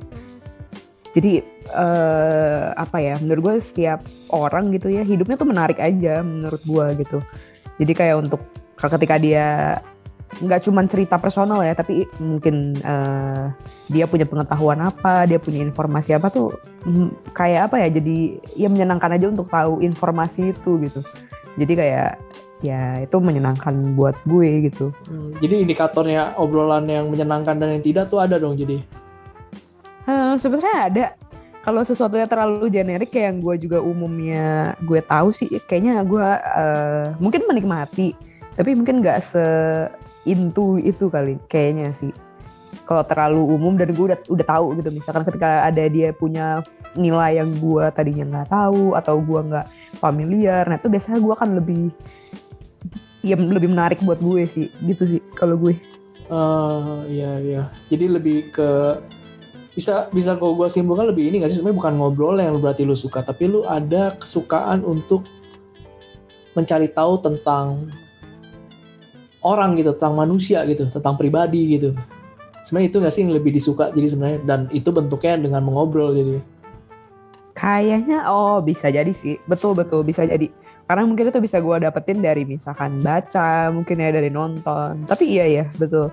jadi 1.13 1.41
eh, 1.73 2.65
apa 2.77 2.97
ya 3.01 3.17
menurut 3.17 3.41
gue 3.41 3.55
setiap 3.57 4.05
orang 4.29 4.69
gitu 4.73 4.93
ya 4.93 5.01
hidupnya 5.01 5.37
tuh 5.37 5.49
menarik 5.49 5.81
aja 5.81 6.21
menurut 6.21 6.61
gue 6.61 6.85
gitu 7.05 7.25
jadi 7.81 7.93
kayak 7.93 8.15
untuk 8.21 8.41
ketika 8.77 9.17
dia 9.17 9.81
nggak 10.41 10.61
cuma 10.65 10.81
cerita 10.89 11.21
personal 11.21 11.61
ya 11.61 11.77
tapi 11.77 12.09
mungkin 12.17 12.73
eh, 12.79 13.45
dia 13.91 14.05
punya 14.09 14.25
pengetahuan 14.25 14.81
apa 14.81 15.29
dia 15.29 15.37
punya 15.37 15.61
informasi 15.61 16.17
apa 16.17 16.33
tuh 16.33 16.49
mm, 16.87 17.33
kayak 17.37 17.69
apa 17.69 17.75
ya 17.85 17.87
jadi 18.01 18.17
ya 18.57 18.67
menyenangkan 18.71 19.13
aja 19.13 19.25
untuk 19.29 19.47
tahu 19.51 19.83
informasi 19.85 20.55
itu 20.55 20.81
gitu. 20.81 20.99
Jadi 21.53 21.73
kayak 21.77 22.11
ya 22.63 23.03
itu 23.03 23.17
menyenangkan 23.19 23.93
buat 23.93 24.17
gue 24.25 24.71
gitu. 24.71 24.89
Hmm, 25.05 25.35
jadi 25.43 25.67
indikatornya 25.67 26.39
obrolan 26.39 26.87
yang 26.87 27.11
menyenangkan 27.11 27.59
dan 27.59 27.77
yang 27.77 27.83
tidak 27.83 28.09
tuh 28.09 28.23
ada 28.23 28.39
dong 28.39 28.55
jadi. 28.55 28.81
Eh, 30.07 30.33
sebenarnya 30.39 30.77
ada. 30.89 31.05
Kalau 31.63 31.79
sesuatunya 31.79 32.27
terlalu 32.27 32.67
generik 32.67 33.07
kayak 33.07 33.27
yang 33.31 33.37
gue 33.39 33.55
juga 33.55 33.79
umumnya 33.79 34.75
gue 34.83 34.99
tahu 34.99 35.31
sih 35.31 35.47
kayaknya 35.63 36.03
gue 36.03 36.27
eh, 36.35 37.05
mungkin 37.23 37.47
menikmati 37.47 38.11
tapi 38.53 38.77
mungkin 38.77 39.01
nggak 39.01 39.19
se 39.19 39.45
into 40.29 40.77
itu 40.79 41.09
kali 41.09 41.41
kayaknya 41.49 41.89
sih. 41.89 42.13
Kalau 42.83 42.99
terlalu 43.07 43.39
umum 43.55 43.79
dan 43.79 43.95
gue 43.95 44.05
udah 44.11 44.19
udah 44.27 44.45
tahu 44.45 44.65
gitu. 44.77 44.89
Misalkan 44.91 45.23
ketika 45.23 45.63
ada 45.63 45.83
dia 45.87 46.11
punya 46.11 46.59
nilai 46.93 47.39
yang 47.39 47.55
gue 47.55 47.85
tadinya 47.95 48.25
nggak 48.27 48.49
tahu 48.51 48.93
atau 48.93 49.15
gue 49.23 49.39
nggak 49.39 49.67
familiar 50.03 50.67
nah 50.67 50.75
itu 50.75 50.91
biasanya 50.91 51.23
gue 51.23 51.33
akan 51.33 51.49
lebih 51.63 51.83
ya 53.23 53.39
lebih 53.39 53.71
menarik 53.71 54.03
buat 54.03 54.19
gue 54.19 54.43
sih. 54.45 54.67
Gitu 54.83 55.03
sih 55.17 55.21
kalau 55.33 55.57
gue. 55.57 55.73
Eh, 56.29 56.97
iya 57.09 57.31
iya. 57.39 57.63
Jadi 57.89 58.05
lebih 58.11 58.51
ke 58.53 58.99
bisa 59.73 60.05
bisa 60.13 60.37
kalau 60.37 60.53
gue 60.53 60.69
simpulkan 60.69 61.09
lebih 61.09 61.33
ini 61.33 61.41
gak 61.41 61.49
sih? 61.49 61.57
Sebenarnya 61.59 61.79
bukan 61.81 61.93
ngobrol 61.97 62.37
yang 62.37 62.53
berarti 62.61 62.85
lu 62.85 62.93
suka 62.93 63.25
tapi 63.25 63.49
lu 63.49 63.65
ada 63.65 64.13
kesukaan 64.21 64.85
untuk 64.85 65.25
mencari 66.53 66.93
tahu 66.93 67.17
tentang 67.17 67.89
orang 69.43 69.75
gitu 69.77 69.95
tentang 69.95 70.15
manusia 70.17 70.63
gitu 70.65 70.87
tentang 70.89 71.15
pribadi 71.19 71.77
gitu 71.79 71.95
sebenarnya 72.63 72.87
itu 72.89 72.97
gak 73.03 73.13
sih 73.13 73.21
yang 73.27 73.33
lebih 73.35 73.51
disuka 73.51 73.91
jadi 73.91 74.07
sebenarnya 74.07 74.39
dan 74.47 74.59
itu 74.71 74.89
bentuknya 74.89 75.35
dengan 75.39 75.61
mengobrol 75.63 76.15
jadi 76.15 76.39
Kayaknya 77.53 78.27
oh 78.33 78.59
bisa 78.65 78.89
jadi 78.89 79.13
sih. 79.13 79.37
Betul 79.45 79.77
betul 79.77 80.01
bisa 80.01 80.25
jadi. 80.25 80.49
Karena 80.83 81.07
mungkin 81.07 81.31
itu 81.31 81.39
bisa 81.39 81.63
gue 81.63 81.77
dapetin 81.79 82.19
dari 82.19 82.43
misalkan 82.43 82.99
baca, 82.99 83.71
mungkin 83.71 84.03
ya 84.03 84.09
dari 84.11 84.27
nonton. 84.27 85.07
Tapi 85.07 85.23
iya 85.37 85.45
ya, 85.47 85.65
betul. 85.79 86.11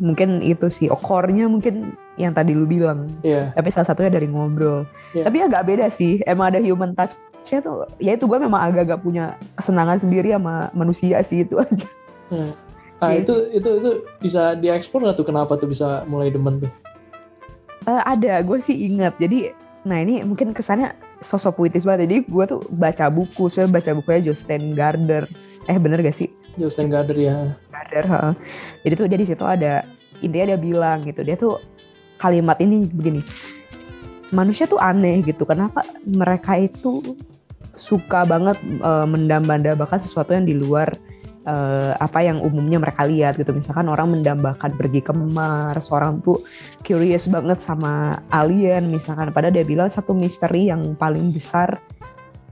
Mungkin 0.00 0.42
itu 0.42 0.66
sih 0.72 0.88
okornya 0.90 1.46
mungkin 1.46 1.94
yang 2.18 2.34
tadi 2.34 2.56
lu 2.56 2.66
bilang. 2.66 3.06
Iya 3.22 3.52
Tapi 3.54 3.68
salah 3.70 3.88
satunya 3.92 4.10
dari 4.10 4.26
ngobrol. 4.26 4.88
Iya. 5.14 5.28
Tapi 5.28 5.36
agak 5.44 5.62
beda 5.68 5.86
sih. 5.92 6.18
Emang 6.26 6.50
ada 6.50 6.58
human 6.58 6.96
touch-nya 6.96 7.62
tuh. 7.62 7.86
Ya 8.02 8.16
itu 8.16 8.24
gue 8.26 8.38
memang 8.40 8.58
agak-agak 8.58 8.98
punya 9.04 9.38
kesenangan 9.54 10.02
sendiri 10.02 10.34
sama 10.34 10.72
manusia 10.74 11.20
sih 11.22 11.46
itu 11.46 11.60
aja. 11.62 11.86
Nah 12.30 13.10
Iya. 13.10 13.24
itu 13.24 13.34
itu 13.50 13.68
itu 13.76 13.90
bisa 14.20 14.52
diekspor 14.54 15.00
nggak 15.00 15.16
tuh 15.16 15.24
kenapa 15.24 15.56
tuh 15.56 15.66
bisa 15.66 16.04
mulai 16.04 16.28
demen 16.28 16.60
tuh 16.60 16.72
Eh, 17.80 18.02
ada, 18.04 18.44
gue 18.44 18.58
sih 18.60 18.92
ingat. 18.92 19.16
Jadi, 19.16 19.56
nah 19.82 19.96
ini 19.96 20.20
mungkin 20.20 20.52
kesannya 20.52 20.92
sosok 21.16 21.56
puitis 21.56 21.88
banget. 21.88 22.04
Jadi 22.04 22.16
gue 22.28 22.44
tuh 22.44 22.60
baca 22.68 23.08
buku, 23.08 23.48
saya 23.48 23.64
baca 23.66 23.96
bukunya 23.96 24.28
Jostein 24.28 24.76
Gardner. 24.76 25.24
Eh 25.64 25.80
bener 25.80 26.04
gak 26.04 26.12
sih? 26.12 26.28
Justin 26.60 26.92
Gader 26.92 27.16
ya 27.16 27.56
Gardner. 27.72 28.04
heeh. 28.04 28.32
Jadi 28.84 28.94
tuh 28.94 29.06
dia 29.08 29.18
di 29.18 29.24
situ 29.24 29.44
ada 29.48 29.80
intinya 30.20 30.52
dia 30.52 30.58
bilang 30.60 31.08
gitu. 31.08 31.24
Dia 31.24 31.40
tuh 31.40 31.56
kalimat 32.20 32.60
ini 32.60 32.84
begini. 32.84 33.24
Manusia 34.30 34.68
tuh 34.68 34.76
aneh 34.76 35.24
gitu. 35.24 35.48
Kenapa 35.48 35.80
mereka 36.04 36.60
itu 36.60 37.16
suka 37.74 38.28
banget 38.28 38.60
eh, 38.60 39.06
mendambakan 39.08 39.96
sesuatu 39.96 40.36
yang 40.36 40.44
di 40.44 40.52
luar 40.52 40.92
eh, 41.50 41.92
apa 41.98 42.18
yang 42.22 42.38
umumnya 42.38 42.78
mereka 42.78 43.02
lihat 43.04 43.34
gitu. 43.34 43.50
Misalkan 43.50 43.90
orang 43.90 44.14
mendambakan 44.14 44.78
pergi 44.78 45.00
ke 45.02 45.12
Mars, 45.12 45.90
orang 45.90 46.22
tuh 46.22 46.38
curious 46.86 47.26
banget 47.26 47.58
sama 47.58 48.22
alien 48.30 48.86
misalkan. 48.86 49.34
Padahal 49.34 49.54
dia 49.54 49.66
bilang 49.66 49.90
satu 49.90 50.14
misteri 50.14 50.70
yang 50.70 50.94
paling 50.94 51.26
besar 51.34 51.82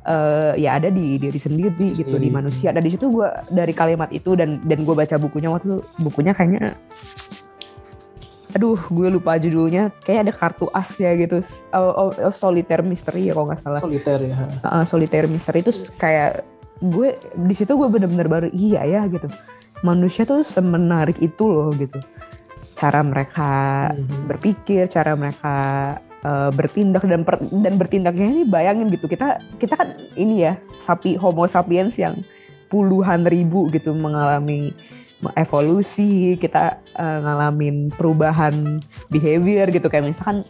eh, 0.03 0.53
ya 0.59 0.77
ada 0.77 0.91
di 0.91 1.17
diri 1.23 1.39
sendiri 1.39 1.95
gitu 1.95 2.19
di 2.19 2.29
manusia. 2.29 2.75
Dan 2.75 2.83
di 2.83 2.91
situ 2.91 3.07
gue 3.09 3.29
dari 3.55 3.73
kalimat 3.73 4.11
itu 4.11 4.35
dan 4.35 4.59
dan 4.67 4.83
gue 4.83 4.95
baca 4.95 5.15
bukunya 5.17 5.49
waktu 5.49 5.79
bukunya 6.03 6.35
kayaknya 6.35 6.75
aduh 8.57 8.81
gue 8.81 9.09
lupa 9.13 9.37
judulnya 9.37 9.93
kayak 10.01 10.21
ada 10.29 10.33
kartu 10.33 10.67
as 10.73 10.97
ya 10.97 11.13
gitu 11.21 11.37
oh, 11.77 12.09
oh, 12.09 12.11
oh, 12.17 12.33
solitaire 12.33 12.81
mystery 12.81 13.29
ya 13.29 13.37
kalau 13.37 13.53
nggak 13.53 13.61
salah 13.61 13.81
soliter 13.81 14.19
ya 14.25 14.37
uh, 14.65 14.85
solitaire 14.89 15.29
mystery 15.29 15.61
itu 15.61 15.73
kayak 16.01 16.41
gue 16.79 17.09
di 17.35 17.55
situ 17.55 17.75
gue 17.75 17.88
bener-bener 17.91 18.29
baru 18.31 18.49
iya 18.55 18.87
ya 18.87 19.03
gitu. 19.11 19.27
Manusia 19.83 20.27
tuh 20.27 20.43
semenarik 20.43 21.19
itu 21.23 21.45
loh 21.47 21.71
gitu. 21.75 21.99
Cara 22.79 23.03
mereka 23.03 23.51
Mhm. 23.95 24.31
berpikir 24.31 24.87
cara 24.87 25.19
mereka 25.19 25.55
uh, 26.23 26.51
bertindak 26.55 27.03
dan 27.07 27.27
per- 27.27 27.43
dan 27.43 27.75
bertindaknya 27.75 28.27
ini 28.31 28.43
bayangin 28.47 28.87
gitu 28.95 29.11
kita 29.11 29.38
kita 29.59 29.75
kan 29.75 29.88
ini 30.14 30.47
ya 30.47 30.55
sapi 30.71 31.19
homo 31.19 31.47
sapiens 31.51 31.99
yang 31.99 32.14
puluhan 32.71 33.27
ribu 33.27 33.67
gitu 33.75 33.97
mengalami 33.97 34.71
evolusi 35.35 36.38
kita 36.38 36.79
uh, 36.95 37.19
ngalamin 37.27 37.91
perubahan 37.91 38.79
behavior 39.11 39.67
gitu. 39.75 39.91
Kayak 39.91 40.14
misalkan 40.14 40.47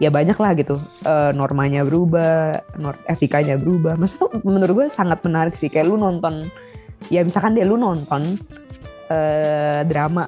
ya 0.00 0.08
banyak 0.08 0.34
lah 0.40 0.56
gitu. 0.56 0.80
Uh, 1.04 1.30
normanya 1.36 1.84
berubah 1.84 2.64
nor- 2.80 2.98
etikanya 3.04 3.60
berubah. 3.60 4.00
Masa 4.00 4.16
tuh 4.26 4.32
menurut 4.40 4.72
gue 4.82 4.86
sangat 4.88 5.20
menarik 5.22 5.54
sih. 5.54 5.68
Kayak 5.68 5.92
lu 5.92 6.00
nonton 6.00 6.48
ya 7.12 7.20
misalkan 7.20 7.52
deh 7.52 7.68
lu 7.68 7.76
nonton 7.76 8.24
uh, 9.12 9.84
drama. 9.84 10.26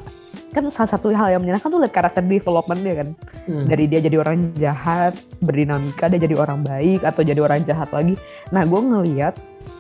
Kan 0.53 0.69
salah 0.69 0.93
satu 0.93 1.09
hal 1.17 1.33
yang 1.33 1.41
menyenangkan 1.41 1.73
tuh 1.73 1.81
lihat 1.81 1.97
karakter 1.97 2.21
development 2.21 2.81
dia 2.85 2.95
kan. 3.03 3.11
Hmm. 3.43 3.67
dari 3.67 3.91
dia 3.91 3.99
jadi 3.99 4.23
orang 4.23 4.55
jahat 4.55 5.19
berdinamika 5.43 6.07
dia 6.07 6.23
jadi 6.23 6.39
orang 6.39 6.63
baik 6.63 7.03
atau 7.03 7.25
jadi 7.25 7.41
orang 7.43 7.65
jahat 7.67 7.91
lagi. 7.91 8.15
Nah 8.55 8.63
gue 8.63 8.79
ngelihat 8.79 9.35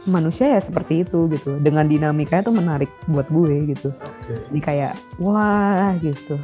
manusia 0.09 0.57
ya 0.57 0.61
seperti 0.64 1.05
itu 1.05 1.28
gitu. 1.28 1.61
Dengan 1.61 1.85
dinamikanya 1.85 2.48
tuh 2.48 2.57
menarik 2.57 2.90
buat 3.05 3.28
gue 3.28 3.76
gitu. 3.76 3.92
Oke. 3.92 4.35
ini 4.50 4.59
kayak 4.64 4.96
wah 5.20 5.92
gitu 6.00 6.40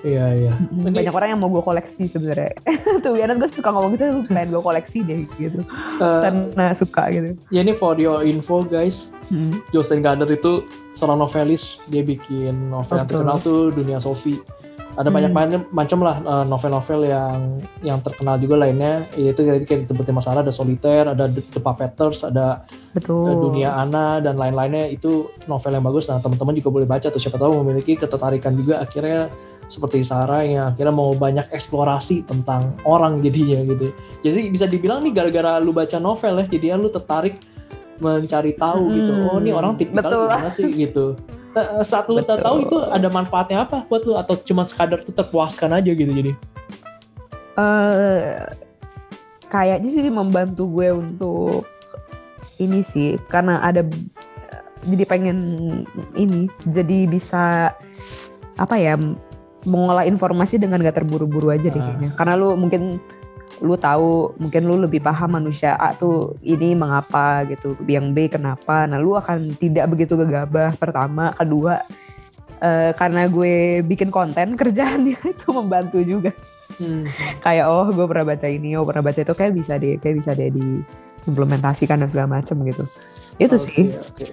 iya 0.00 0.26
iya. 0.30 0.52
Ini- 0.70 0.94
banyak 0.94 1.10
orang 1.10 1.28
yang 1.30 1.40
mau 1.40 1.48
gue 1.48 1.60
koleksi 1.60 2.04
sebenarnya. 2.04 2.54
Tuh 2.98 3.12
biasanya 3.12 3.34
gue 3.36 3.48
suka 3.48 3.68
ngomong 3.68 3.90
gitu 3.94 4.04
pengen 4.26 4.48
gue 4.50 4.62
koleksi 4.62 4.98
deh 5.00 5.20
gitu. 5.36 5.60
Eh, 5.98 6.20
karena 6.22 6.70
suka 6.72 7.02
gitu. 7.08 7.34
ya 7.48 7.60
ini 7.60 7.72
for 7.72 7.94
your 7.94 8.22
info 8.22 8.62
guys. 8.62 9.14
Hmm. 9.26 9.58
Justin 9.68 10.00
Gardner 10.00 10.28
itu 10.28 10.64
seorang 10.92 11.18
novelis 11.18 11.82
dia 11.86 12.00
bikin 12.00 12.68
novel 12.68 12.96
yang 12.96 13.06
terkenal 13.06 13.36
tuh 13.36 13.70
Dunia 13.70 13.98
Sophie. 13.98 14.38
Ada 14.94 15.10
Hmm. 15.10 15.30
banyak 15.30 15.30
macam 15.30 15.60
macam 15.70 15.98
lah 16.02 16.16
eh, 16.18 16.44
novel-novel 16.44 17.00
yang 17.04 17.38
yang 17.82 17.98
terkenal 18.00 18.34
juga 18.36 18.58
lainnya. 18.58 19.06
Yaitu 19.14 19.42
tadi 19.42 19.62
kayak 19.62 19.86
disebutin 19.86 20.10
Mas 20.10 20.26
Ara 20.26 20.42
ada 20.42 20.50
Solitaire 20.50 21.06
ada 21.08 21.26
The, 21.26 21.38
Puppeteers 21.56 22.22
ada 22.24 22.66
betul. 22.90 23.24
eh, 23.24 23.36
Dunia 23.36 23.70
Ana 23.72 24.18
dan 24.18 24.34
lain-lainnya. 24.34 24.90
Itu 24.90 25.30
novel 25.46 25.70
yang 25.72 25.84
bagus. 25.84 26.06
Nah 26.06 26.18
teman-teman 26.18 26.50
juga 26.52 26.70
boleh 26.72 26.82
baca 26.84 27.06
tuh 27.06 27.16
siapa 27.16 27.36
tahu 27.36 27.62
memiliki 27.62 27.94
ketertarikan 27.94 28.54
juga. 28.54 28.82
Akhirnya 28.82 29.30
seperti 29.68 30.00
Sarah 30.00 30.42
yang 30.42 30.72
akhirnya 30.72 30.94
mau 30.96 31.12
banyak 31.12 31.52
eksplorasi 31.52 32.24
tentang 32.24 32.74
orang 32.88 33.20
jadinya 33.20 33.60
gitu. 33.68 33.92
Jadi 34.24 34.48
bisa 34.48 34.64
dibilang 34.64 35.04
nih 35.04 35.12
gara-gara 35.12 35.60
lu 35.60 35.76
baca 35.76 36.00
novel 36.00 36.40
ya 36.42 36.44
jadinya 36.48 36.76
lu 36.80 36.88
tertarik 36.88 37.38
mencari 38.00 38.56
tahu 38.56 38.82
gitu. 38.96 39.12
Hmm, 39.12 39.28
oh 39.28 39.38
ini 39.38 39.50
orang 39.52 39.76
tipikal 39.76 40.08
betul. 40.08 40.24
gimana 40.26 40.48
sih 40.50 40.68
gitu. 40.72 41.06
Nah, 41.52 41.82
saat 41.82 42.06
lu 42.06 42.20
Betul. 42.20 42.38
tahu 42.38 42.56
itu 42.62 42.76
ada 42.86 43.08
manfaatnya 43.10 43.66
apa 43.66 43.82
buat 43.88 44.02
lu? 44.06 44.14
Atau 44.14 44.38
cuma 44.40 44.62
sekadar 44.62 45.02
tuh 45.02 45.10
terpuaskan 45.10 45.74
aja 45.74 45.90
gitu 45.90 46.12
jadi? 46.12 46.32
Eh 47.58 48.36
kayaknya 49.48 49.90
sih 49.90 50.12
membantu 50.12 50.68
gue 50.68 50.88
untuk 50.92 51.64
ini 52.60 52.84
sih 52.84 53.16
karena 53.32 53.58
ada 53.64 53.80
jadi 54.86 55.04
pengen 55.08 55.38
ini 56.14 56.46
jadi 56.68 57.08
bisa 57.08 57.74
apa 58.60 58.76
ya 58.76 58.94
mengolah 59.68 60.02
informasi 60.02 60.56
dengan 60.56 60.80
gak 60.80 61.04
terburu-buru 61.04 61.52
aja 61.52 61.68
deh 61.68 61.78
Ah. 61.78 61.86
kayaknya. 61.92 62.10
karena 62.16 62.34
lu 62.34 62.56
mungkin 62.56 62.96
lu 63.58 63.74
tahu 63.74 64.38
mungkin 64.38 64.62
lu 64.70 64.78
lebih 64.78 65.02
paham 65.02 65.34
manusia 65.34 65.74
A 65.74 65.90
tuh 65.90 66.38
ini 66.46 66.78
mengapa 66.78 67.42
gitu 67.44 67.74
yang 67.90 68.14
B 68.14 68.30
kenapa 68.30 68.86
nah 68.86 69.02
lu 69.02 69.18
akan 69.18 69.58
tidak 69.58 69.90
begitu 69.90 70.14
gegabah 70.14 70.78
pertama 70.78 71.34
kedua 71.34 71.82
eh, 72.58 72.90
karena 72.92 73.26
gue 73.26 73.54
bikin 73.82 74.08
konten 74.08 74.54
kerjaannya 74.60 75.16
itu 75.16 75.46
membantu 75.50 76.00
juga 76.00 76.32
Hmm. 76.68 77.08
kayak 77.40 77.64
oh 77.64 77.88
gue 77.88 78.04
pernah 78.04 78.28
baca 78.28 78.44
ini 78.44 78.76
oh 78.76 78.84
pernah 78.84 79.00
baca 79.00 79.16
itu 79.16 79.32
kayak 79.32 79.50
bisa 79.50 79.74
deh 79.74 79.96
kayak 79.96 80.14
bisa 80.14 80.30
deh 80.30 80.46
di 80.46 80.84
implementasikan 81.24 81.96
dan 81.96 82.06
segala 82.06 82.38
macam 82.38 82.60
gitu 82.60 82.84
itu 83.36 83.50
Oke, 83.50 83.58
sih 83.58 83.84
oke. 83.90 84.26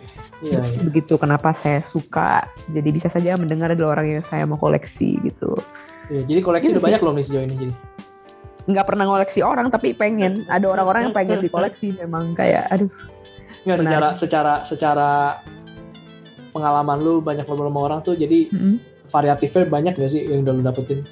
Iya, 0.43 0.59
iya. 0.59 0.81
begitu 0.83 1.15
kenapa 1.15 1.51
saya 1.51 1.79
suka 1.79 2.43
jadi 2.67 2.85
bisa 2.85 3.07
saja 3.07 3.33
mendengar 3.35 3.71
adalah 3.71 3.95
orang 3.95 4.19
yang 4.19 4.21
saya 4.21 4.43
mau 4.43 4.55
koleksi 4.55 5.15
gitu 5.23 5.55
Iya, 6.05 6.21
jadi 6.27 6.39
koleksi 6.41 6.67
Gitu 6.67 6.75
udah 6.75 6.81
sih. 6.81 6.87
banyak 6.91 7.01
loh 7.01 7.13
nih 7.13 7.23
sejauh 7.23 7.45
ini 7.45 7.55
jadi. 7.57 7.73
nggak 8.67 8.85
pernah 8.85 9.05
ngoleksi 9.05 9.39
orang 9.39 9.67
tapi 9.69 9.87
pengen 9.93 10.43
ada 10.45 10.65
orang-orang 10.67 11.01
yang 11.09 11.15
pengen 11.15 11.39
dikoleksi 11.39 11.95
memang 11.97 12.35
kayak 12.35 12.67
aduh 12.67 12.91
Nggak 13.63 13.77
secara 13.79 14.07
secara 14.13 14.53
secara 14.61 15.09
pengalaman 16.55 17.03
lu 17.03 17.19
banyak 17.19 17.43
ngobrol 17.43 17.67
sama 17.67 17.79
orang 17.83 17.99
tuh 17.99 18.15
jadi 18.15 18.47
mm, 18.47 19.11
variatifnya 19.11 19.67
banyak 19.67 19.93
gak 19.99 20.07
sih 20.07 20.23
yang 20.23 20.47
udah 20.47 20.53
lu 20.55 20.63
dapetin? 20.63 21.03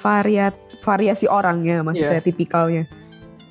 variat 0.00 0.56
variasi 0.80 1.28
orangnya 1.28 1.84
maksudnya 1.84 2.24
tipikalnya. 2.24 2.88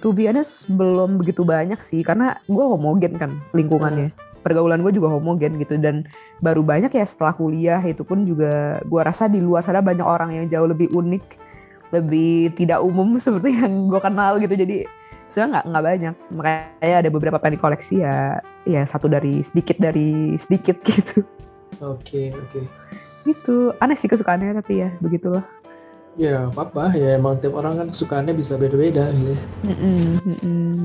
To 0.01 0.15
be 0.15 0.25
honest 0.25 0.71
belum 0.73 1.21
begitu 1.21 1.45
banyak 1.45 1.77
sih 1.77 2.01
karena 2.01 2.35
gue 2.49 2.65
homogen 2.65 3.21
kan 3.21 3.37
lingkungannya. 3.53 4.09
Pergaulan 4.39 4.81
gue 4.81 4.95
juga 4.95 5.11
homogen 5.11 5.59
gitu 5.59 5.75
dan 5.77 6.07
baru 6.39 6.63
banyak 6.63 6.89
ya 6.89 7.05
setelah 7.05 7.35
kuliah 7.35 7.83
itu 7.83 8.01
pun 8.07 8.23
juga 8.23 8.79
gue 8.81 9.01
rasa 9.03 9.27
di 9.27 9.43
luar 9.43 9.61
sana 9.61 9.83
banyak 9.83 10.03
orang 10.03 10.41
yang 10.41 10.45
jauh 10.47 10.65
lebih 10.65 10.89
unik 10.89 11.25
lebih 11.89 12.55
tidak 12.55 12.79
umum 12.81 13.17
seperti 13.23 13.61
yang 13.61 13.91
gue 13.91 14.01
kenal 14.01 14.41
gitu. 14.41 14.55
Jadi 14.57 14.87
sebenarnya 15.29 15.49
nggak 15.53 15.65
nggak 15.69 15.85
banyak 15.85 16.15
makanya 16.35 16.97
ada 16.99 17.09
beberapa 17.13 17.37
pengen 17.37 17.61
koleksi 17.61 18.01
ya 18.01 18.41
ya 18.65 18.81
satu 18.83 19.05
dari 19.05 19.39
sedikit 19.45 19.77
dari 19.77 20.33
sedikit 20.35 20.81
gitu 20.89 21.23
Oke, 21.79 22.35
oke. 22.35 22.59
gitu 23.23 23.71
aneh 23.79 23.95
sih 23.95 24.11
kesukaannya 24.11 24.57
tapi 24.59 24.83
ya 24.83 24.89
begitulah 24.99 25.45
Ya 26.19 26.51
apa-apa 26.51 26.91
ya 26.99 27.15
emang 27.15 27.39
tiap 27.39 27.55
orang 27.55 27.79
kan 27.79 27.87
sukaannya 27.95 28.35
bisa 28.35 28.59
beda-beda 28.59 29.07
gitu. 29.15 29.39
Mm-mm, 29.63 30.19
mm-mm. 30.27 30.75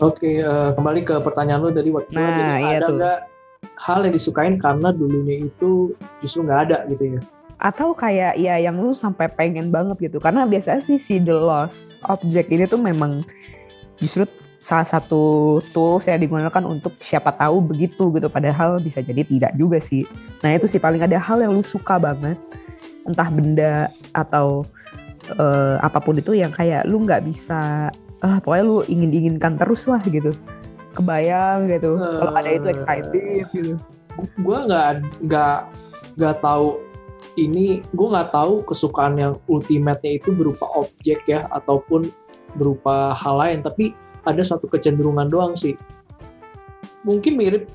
Oke, 0.00 0.40
eh, 0.40 0.70
kembali 0.72 1.04
ke 1.04 1.20
pertanyaan 1.20 1.60
lu 1.60 1.68
tadi 1.68 1.92
waktu 1.92 2.16
Nah, 2.16 2.24
jadi 2.24 2.42
iya 2.56 2.76
ada 2.80 2.88
nggak 2.88 3.18
hal 3.76 4.08
yang 4.08 4.14
disukain 4.16 4.56
karena 4.56 4.88
dulunya 4.88 5.44
itu 5.44 5.92
justru 6.24 6.40
nggak 6.46 6.60
ada 6.70 6.78
gitu 6.88 7.18
ya? 7.18 7.20
atau 7.58 7.90
kayak 7.90 8.38
ya 8.38 8.54
yang 8.62 8.78
lu 8.78 8.94
sampai 8.94 9.26
pengen 9.26 9.74
banget 9.74 9.98
gitu 10.08 10.22
karena 10.22 10.46
biasanya 10.46 10.78
sih 10.78 10.94
si 10.94 11.18
the 11.18 11.34
lost 11.34 11.98
object 12.06 12.54
ini 12.54 12.70
tuh 12.70 12.78
memang 12.78 13.26
justru 13.98 14.24
salah 14.58 14.86
satu 14.86 15.58
tools 15.70 16.10
yang 16.10 16.18
digunakan 16.18 16.62
untuk 16.66 16.98
siapa 16.98 17.30
tahu 17.30 17.62
begitu 17.62 18.10
gitu 18.10 18.26
padahal 18.26 18.82
bisa 18.82 18.98
jadi 18.98 19.22
tidak 19.22 19.52
juga 19.54 19.78
sih. 19.78 20.02
Nah 20.42 20.50
itu 20.54 20.66
sih 20.66 20.82
paling 20.82 20.98
ada 20.98 21.18
hal 21.18 21.38
yang 21.38 21.54
lu 21.54 21.62
suka 21.62 21.98
banget 21.98 22.38
entah 23.06 23.30
benda 23.30 23.88
atau 24.10 24.66
eh, 25.30 25.76
apa 25.78 25.98
pun 26.02 26.18
itu 26.18 26.34
yang 26.34 26.50
kayak 26.50 26.84
lu 26.90 27.06
nggak 27.06 27.22
bisa 27.22 27.88
ah 28.18 28.42
pokoknya 28.42 28.64
lu 28.66 28.78
ingin 28.90 29.10
inginkan 29.14 29.54
terus 29.54 29.86
lah 29.86 30.02
gitu. 30.02 30.34
Kebayang 30.98 31.70
gitu 31.70 31.94
kalau 31.94 32.34
ada 32.34 32.50
itu 32.50 32.66
excited 32.74 33.46
gitu. 33.54 33.78
Gue 34.42 34.58
nggak 34.66 35.06
nggak 35.22 35.56
nggak 36.18 36.36
tahu 36.42 36.82
ini 37.38 37.78
gue 37.94 38.08
nggak 38.10 38.34
tahu 38.34 38.66
kesukaan 38.66 39.14
yang 39.14 39.38
ultimate-nya 39.46 40.18
itu 40.18 40.34
berupa 40.34 40.66
objek 40.74 41.22
ya 41.30 41.46
ataupun 41.54 42.10
berupa 42.56 43.12
hal 43.12 43.34
lain 43.36 43.58
tapi 43.60 43.92
ada 44.24 44.40
satu 44.40 44.70
kecenderungan 44.70 45.28
doang 45.28 45.52
sih. 45.58 45.76
Mungkin 47.04 47.36
mirip 47.36 47.68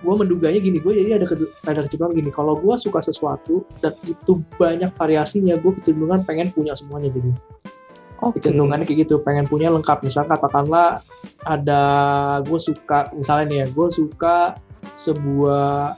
gue 0.00 0.14
menduganya 0.16 0.56
gini 0.64 0.80
gue 0.80 0.92
jadi 0.96 1.20
ada 1.20 1.26
ke- 1.28 1.52
ada 1.68 1.84
kecenderungan 1.84 2.16
gini. 2.16 2.30
Kalau 2.32 2.56
gue 2.56 2.74
suka 2.80 3.04
sesuatu 3.04 3.68
dan 3.84 3.92
itu 4.08 4.40
banyak 4.56 4.90
variasinya 4.96 5.54
gue 5.60 5.72
kecenderungan 5.76 6.24
pengen 6.24 6.48
punya 6.50 6.72
semuanya 6.72 7.12
gitu 7.12 7.36
oke. 8.20 8.36
Kecenderungannya 8.36 8.84
kayak 8.84 9.08
gitu 9.08 9.20
pengen 9.24 9.48
punya 9.48 9.72
lengkap. 9.72 10.04
Misalnya 10.04 10.36
katakanlah 10.36 11.00
ada 11.44 11.82
gue 12.44 12.60
suka 12.60 13.08
misalnya 13.16 13.44
nih 13.48 13.58
ya 13.64 13.66
gue 13.72 13.88
suka 13.88 14.36
sebuah 14.92 15.96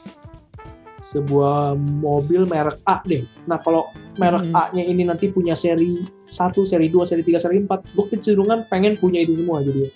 sebuah 1.02 1.74
mobil 2.00 2.46
merek 2.46 2.78
A 2.86 3.02
deh. 3.02 3.20
Nah 3.50 3.58
kalau 3.58 3.84
merek 4.16 4.46
Hmm. 4.48 4.56
A 4.56 4.70
nya 4.70 4.86
ini 4.86 5.02
nanti 5.02 5.28
punya 5.28 5.58
seri 5.58 5.98
1, 6.30 6.62
seri 6.64 6.86
2, 6.88 7.02
seri 7.02 7.22
3, 7.26 7.42
seri 7.42 7.58
4 7.60 7.68
gue 7.98 8.06
kecenderungan 8.14 8.64
pengen 8.70 8.94
punya 8.96 9.20
itu 9.20 9.34
semua 9.34 9.60
jadi. 9.60 9.90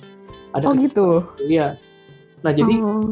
Ada 0.52 0.64
oh 0.66 0.74
gitu? 0.74 1.08
Iya. 1.46 1.72
Nah 2.44 2.52
jadi 2.52 2.74
Oh. 2.78 3.10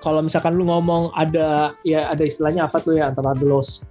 kalau 0.00 0.24
misalkan 0.24 0.56
lu 0.56 0.64
ngomong 0.64 1.12
ada 1.12 1.74
ya 1.84 2.08
ada 2.08 2.22
istilahnya 2.24 2.64
apa 2.64 2.80
tuh 2.80 2.96
ya 2.96 3.10
antara 3.12 3.34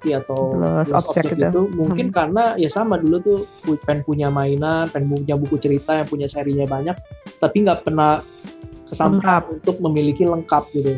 key 0.01 0.15
atau 0.17 0.55
Lost 0.57 0.95
object 0.97 1.35
itu. 1.37 1.45
itu 1.45 1.61
mungkin 1.77 2.09
karena 2.09 2.55
ya 2.57 2.65
sama 2.71 2.97
dulu 2.97 3.17
tuh 3.21 3.37
pengen 3.85 4.01
punya 4.01 4.27
mainan 4.33 4.89
pengen 4.89 5.13
punya 5.13 5.35
buku 5.37 5.61
cerita 5.61 6.01
yang 6.01 6.07
punya 6.09 6.27
serinya 6.31 6.65
banyak 6.65 6.95
tapi 7.37 7.63
nggak 7.63 7.85
pernah 7.85 8.17
kesampaian 8.89 9.45
untuk 9.61 9.77
memiliki 9.79 10.25
lengkap 10.25 10.63
gitu 10.73 10.97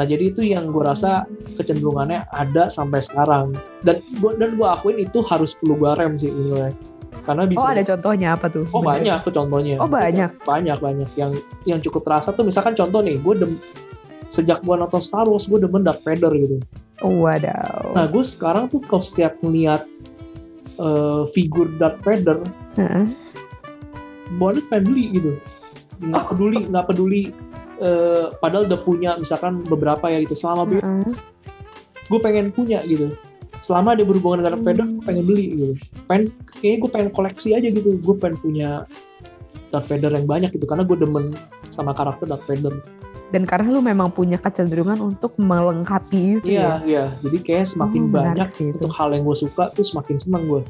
nah 0.00 0.08
jadi 0.08 0.32
itu 0.32 0.40
yang 0.40 0.72
gue 0.72 0.80
rasa 0.80 1.28
kecenderungannya 1.60 2.24
ada 2.32 2.72
sampai 2.72 3.04
sekarang 3.04 3.52
dan 3.84 4.00
gua 4.16 4.32
dan 4.40 4.56
gue 4.56 4.64
akuin 4.64 4.96
itu 4.96 5.20
harus 5.20 5.52
perlu 5.60 5.76
gue 5.76 5.92
rem 6.00 6.16
sih 6.16 6.32
sebenarnya 6.32 6.72
karena 7.20 7.44
bisa 7.44 7.60
Oh 7.60 7.68
ada 7.68 7.84
contohnya 7.84 8.28
apa 8.32 8.46
tuh? 8.48 8.64
Oh 8.72 8.80
Bener. 8.80 8.90
banyak 8.96 9.18
tuh 9.28 9.32
contohnya. 9.34 9.74
Oh, 9.76 9.90
banyak. 9.90 10.30
Banyak 10.40 10.78
banyak 10.80 11.10
yang 11.20 11.32
yang 11.68 11.80
cukup 11.84 12.08
terasa 12.08 12.32
tuh 12.32 12.48
misalkan 12.48 12.72
contoh 12.72 13.04
nih, 13.04 13.20
gue 13.20 13.34
dem 13.36 13.52
sejak 14.30 14.62
gue 14.62 14.74
nonton 14.78 15.02
Star 15.02 15.26
Wars 15.26 15.50
gue 15.50 15.58
demen 15.58 15.84
Darth 15.84 16.00
Vader 16.06 16.30
gitu. 16.32 16.62
Oh, 17.04 17.26
wadaw. 17.26 17.92
Nah 17.92 18.06
gue 18.08 18.24
sekarang 18.24 18.72
tuh 18.72 18.80
kalau 18.86 19.04
setiap 19.04 19.36
ngeliat 19.42 19.84
eh, 20.80 21.22
figur 21.34 21.68
Darth 21.76 22.00
Vader, 22.06 22.40
Heeh. 22.78 23.06
banget 24.38 24.64
pengen 24.70 24.84
beli 24.88 25.04
gitu. 25.18 25.32
Nggak 26.00 26.24
peduli, 26.32 26.60
nggak 26.70 26.86
peduli. 26.88 27.22
Eh, 27.80 28.26
padahal 28.38 28.68
udah 28.68 28.80
punya 28.84 29.10
misalkan 29.16 29.64
beberapa 29.64 30.06
ya 30.12 30.20
gitu. 30.22 30.36
Selama 30.36 30.68
beli, 30.68 30.80
Heeh. 30.84 31.12
gue 32.06 32.20
pengen 32.20 32.52
punya 32.52 32.84
gitu. 32.84 33.16
Selama 33.60 33.92
dia 33.92 34.08
berhubungan 34.08 34.40
dengan 34.40 34.56
Darth 34.56 34.64
Vader, 34.64 34.86
gue 34.88 35.04
pengen 35.04 35.24
beli 35.28 35.44
gitu. 35.52 35.64
Pengen, 36.08 36.24
kayaknya 36.60 36.78
gue 36.80 36.90
pengen 36.92 37.10
koleksi 37.12 37.48
aja 37.56 37.68
gitu. 37.68 37.96
Gue 38.00 38.14
pengen 38.16 38.36
punya 38.40 38.68
Darth 39.70 39.88
Vader 39.88 40.12
yang 40.16 40.26
banyak 40.28 40.50
gitu 40.56 40.64
karena 40.64 40.84
gue 40.84 40.96
demen 40.96 41.32
sama 41.68 41.92
karakter 41.92 42.26
Darth 42.28 42.46
Vader. 42.48 42.99
Dan 43.30 43.46
karena 43.46 43.70
lu 43.70 43.78
memang 43.78 44.10
punya 44.10 44.36
kecenderungan 44.36 44.98
untuk 44.98 45.38
melengkapi 45.38 46.38
itu 46.38 46.50
Iya, 46.50 46.60
ya. 46.60 46.74
iya. 46.82 47.04
Jadi 47.22 47.38
kayak 47.40 47.64
semakin 47.64 48.02
menarik 48.04 48.26
banyak 48.36 48.48
sih 48.48 48.64
itu. 48.66 48.74
untuk 48.76 48.90
hal 48.90 49.08
yang 49.10 49.22
gue 49.22 49.38
suka 49.38 49.70
tuh 49.70 49.82
semakin 49.82 50.16
seneng 50.18 50.44
gue. 50.44 50.62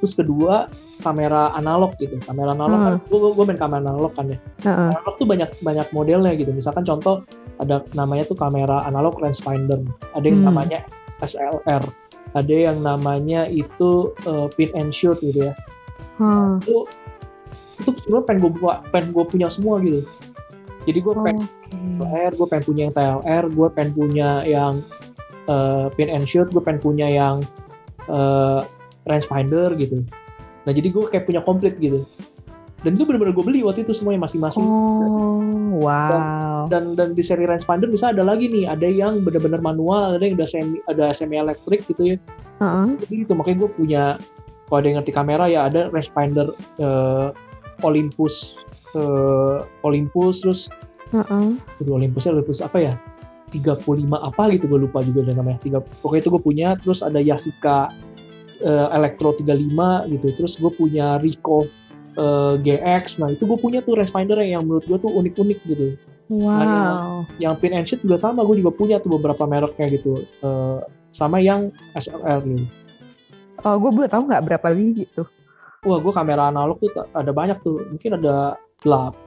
Terus 0.00 0.12
kedua 0.14 0.72
kamera 0.98 1.52
analog 1.52 1.92
gitu. 1.96 2.16
Kamera 2.18 2.52
analog 2.52 2.78
kan, 2.78 2.94
gue, 3.02 3.18
gue 3.30 3.44
main 3.44 3.60
kamera 3.60 3.80
analog 3.82 4.12
kan 4.12 4.26
ya. 4.26 4.38
Heeh. 4.62 4.90
Analog 4.92 5.14
tuh 5.14 5.26
banyak 5.26 5.50
banyak 5.60 5.86
modelnya 5.90 6.32
gitu. 6.34 6.50
Misalkan 6.50 6.82
contoh 6.82 7.20
ada 7.56 7.84
namanya 7.92 8.24
tuh 8.24 8.34
kamera 8.34 8.80
analog 8.82 9.12
rangefinder. 9.16 9.84
Ada 10.12 10.24
yang 10.24 10.40
Hmm. 10.40 10.48
namanya 10.48 10.78
SLR. 11.18 11.84
Ada 12.32 12.54
yang 12.68 12.78
namanya 12.80 13.44
itu 13.46 14.12
uh, 14.24 14.48
pin 14.50 14.72
and 14.72 14.88
shoot 14.88 15.20
gitu 15.20 15.48
ya. 15.48 15.52
Hmm. 16.16 16.60
Itu 16.60 16.84
itu 17.76 17.90
sebenarnya 17.94 18.24
pengen 18.24 18.40
gue 18.50 18.56
pengen 18.88 19.08
gue 19.10 19.24
punya 19.26 19.48
semua 19.48 19.76
gitu. 19.78 20.00
Jadi 20.84 20.98
gue 20.98 21.14
pengen 21.14 21.44
Oke. 21.44 21.55
TLR, 21.94 22.32
gue 22.34 22.46
pengen 22.48 22.64
punya 22.64 22.82
yang 22.88 22.94
TLR, 22.94 23.44
gue 23.52 23.68
pengen 23.74 23.92
punya 23.94 24.28
yang 24.42 24.74
uh, 25.46 25.86
pin 25.94 26.10
and 26.10 26.26
shoot, 26.26 26.50
gue 26.50 26.62
pengen 26.62 26.82
punya 26.82 27.06
yang 27.06 27.46
uh, 28.10 28.66
rangefinder 29.06 29.74
gitu. 29.78 30.02
Nah 30.66 30.72
jadi 30.74 30.88
gue 30.90 31.04
kayak 31.06 31.24
punya 31.30 31.40
komplit 31.42 31.78
gitu. 31.78 32.02
Dan 32.84 32.94
itu 32.94 33.08
bener-bener 33.08 33.34
gue 33.34 33.44
beli 33.46 33.60
waktu 33.66 33.82
itu 33.82 33.96
semuanya 33.96 34.28
masing-masing. 34.28 34.62
Oh, 34.62 35.82
wow. 35.82 36.70
Dan 36.70 36.94
dan 36.94 37.16
di 37.16 37.22
seri 37.24 37.48
rangefinder 37.48 37.90
bisa 37.90 38.14
ada 38.14 38.22
lagi 38.22 38.46
nih, 38.46 38.68
ada 38.68 38.86
yang 38.86 39.22
bener-bener 39.26 39.58
manual, 39.58 40.18
ada 40.18 40.22
yang 40.22 40.38
udah 40.38 40.48
semi 40.48 40.78
ada 40.86 41.10
semi 41.10 41.34
elektrik 41.40 41.82
gitu 41.88 42.14
ya. 42.14 42.16
Heeh. 42.62 42.86
Jadi 43.02 43.14
itu 43.26 43.32
makanya 43.34 43.66
gue 43.66 43.70
punya 43.74 44.04
kalau 44.66 44.78
ada 44.82 44.86
yang 44.86 44.96
ngerti 45.02 45.12
kamera 45.14 45.44
ya 45.46 45.60
ada 45.70 45.88
rangefinder 45.90 46.50
uh, 46.82 47.30
Olympus 47.86 48.58
uh, 48.98 49.62
Olympus 49.86 50.42
terus 50.42 50.60
Aduh, 51.80 51.92
Olympusnya 51.96 52.36
Olympus 52.36 52.60
apa 52.60 52.78
ya? 52.82 52.94
35 53.54 53.86
apa 54.10 54.42
gitu 54.52 54.66
gue 54.66 54.80
lupa 54.90 55.00
juga 55.06 55.30
namanya. 55.30 55.62
Tiga 55.62 55.78
pokoknya 55.80 56.20
itu 56.26 56.30
gue 56.34 56.42
punya 56.42 56.68
terus 56.76 57.00
ada 57.00 57.22
Yasika 57.22 57.86
eh, 58.60 58.88
Electro 58.92 59.32
35 59.38 60.12
gitu. 60.12 60.26
Terus 60.34 60.52
gue 60.58 60.72
punya 60.74 61.16
Ricoh 61.22 61.62
eh, 62.18 62.54
GX 62.60 63.22
nah 63.22 63.28
itu 63.30 63.46
gue 63.46 63.58
punya 63.58 63.80
tuh 63.86 63.96
rangefinder 63.96 64.42
yang 64.42 64.66
menurut 64.66 64.84
gue 64.84 64.98
tuh 64.98 65.12
unik-unik 65.14 65.58
gitu. 65.70 65.86
Wow. 66.26 67.22
yang 67.38 67.54
pin 67.54 67.70
and 67.70 67.86
shoot 67.86 68.02
juga 68.02 68.18
sama 68.18 68.42
gue 68.42 68.58
juga 68.58 68.74
punya 68.74 68.98
tuh 68.98 69.14
beberapa 69.14 69.46
mereknya 69.46 69.86
gitu. 69.94 70.18
Eh, 70.42 70.78
sama 71.14 71.40
yang 71.40 71.72
SLR 71.96 72.44
gitu 72.44 72.66
Oh, 73.64 73.80
gue 73.80 73.88
boleh 73.88 74.10
tahu 74.10 74.28
nggak 74.28 74.44
berapa 74.44 74.68
biji 74.76 75.08
tuh? 75.08 75.24
wah 75.86 76.02
gue 76.02 76.12
kamera 76.12 76.50
analog 76.50 76.82
tuh 76.82 76.90
ada 77.14 77.30
banyak 77.30 77.62
tuh. 77.62 77.78
Mungkin 77.94 78.18
ada 78.18 78.58
8 78.82 79.25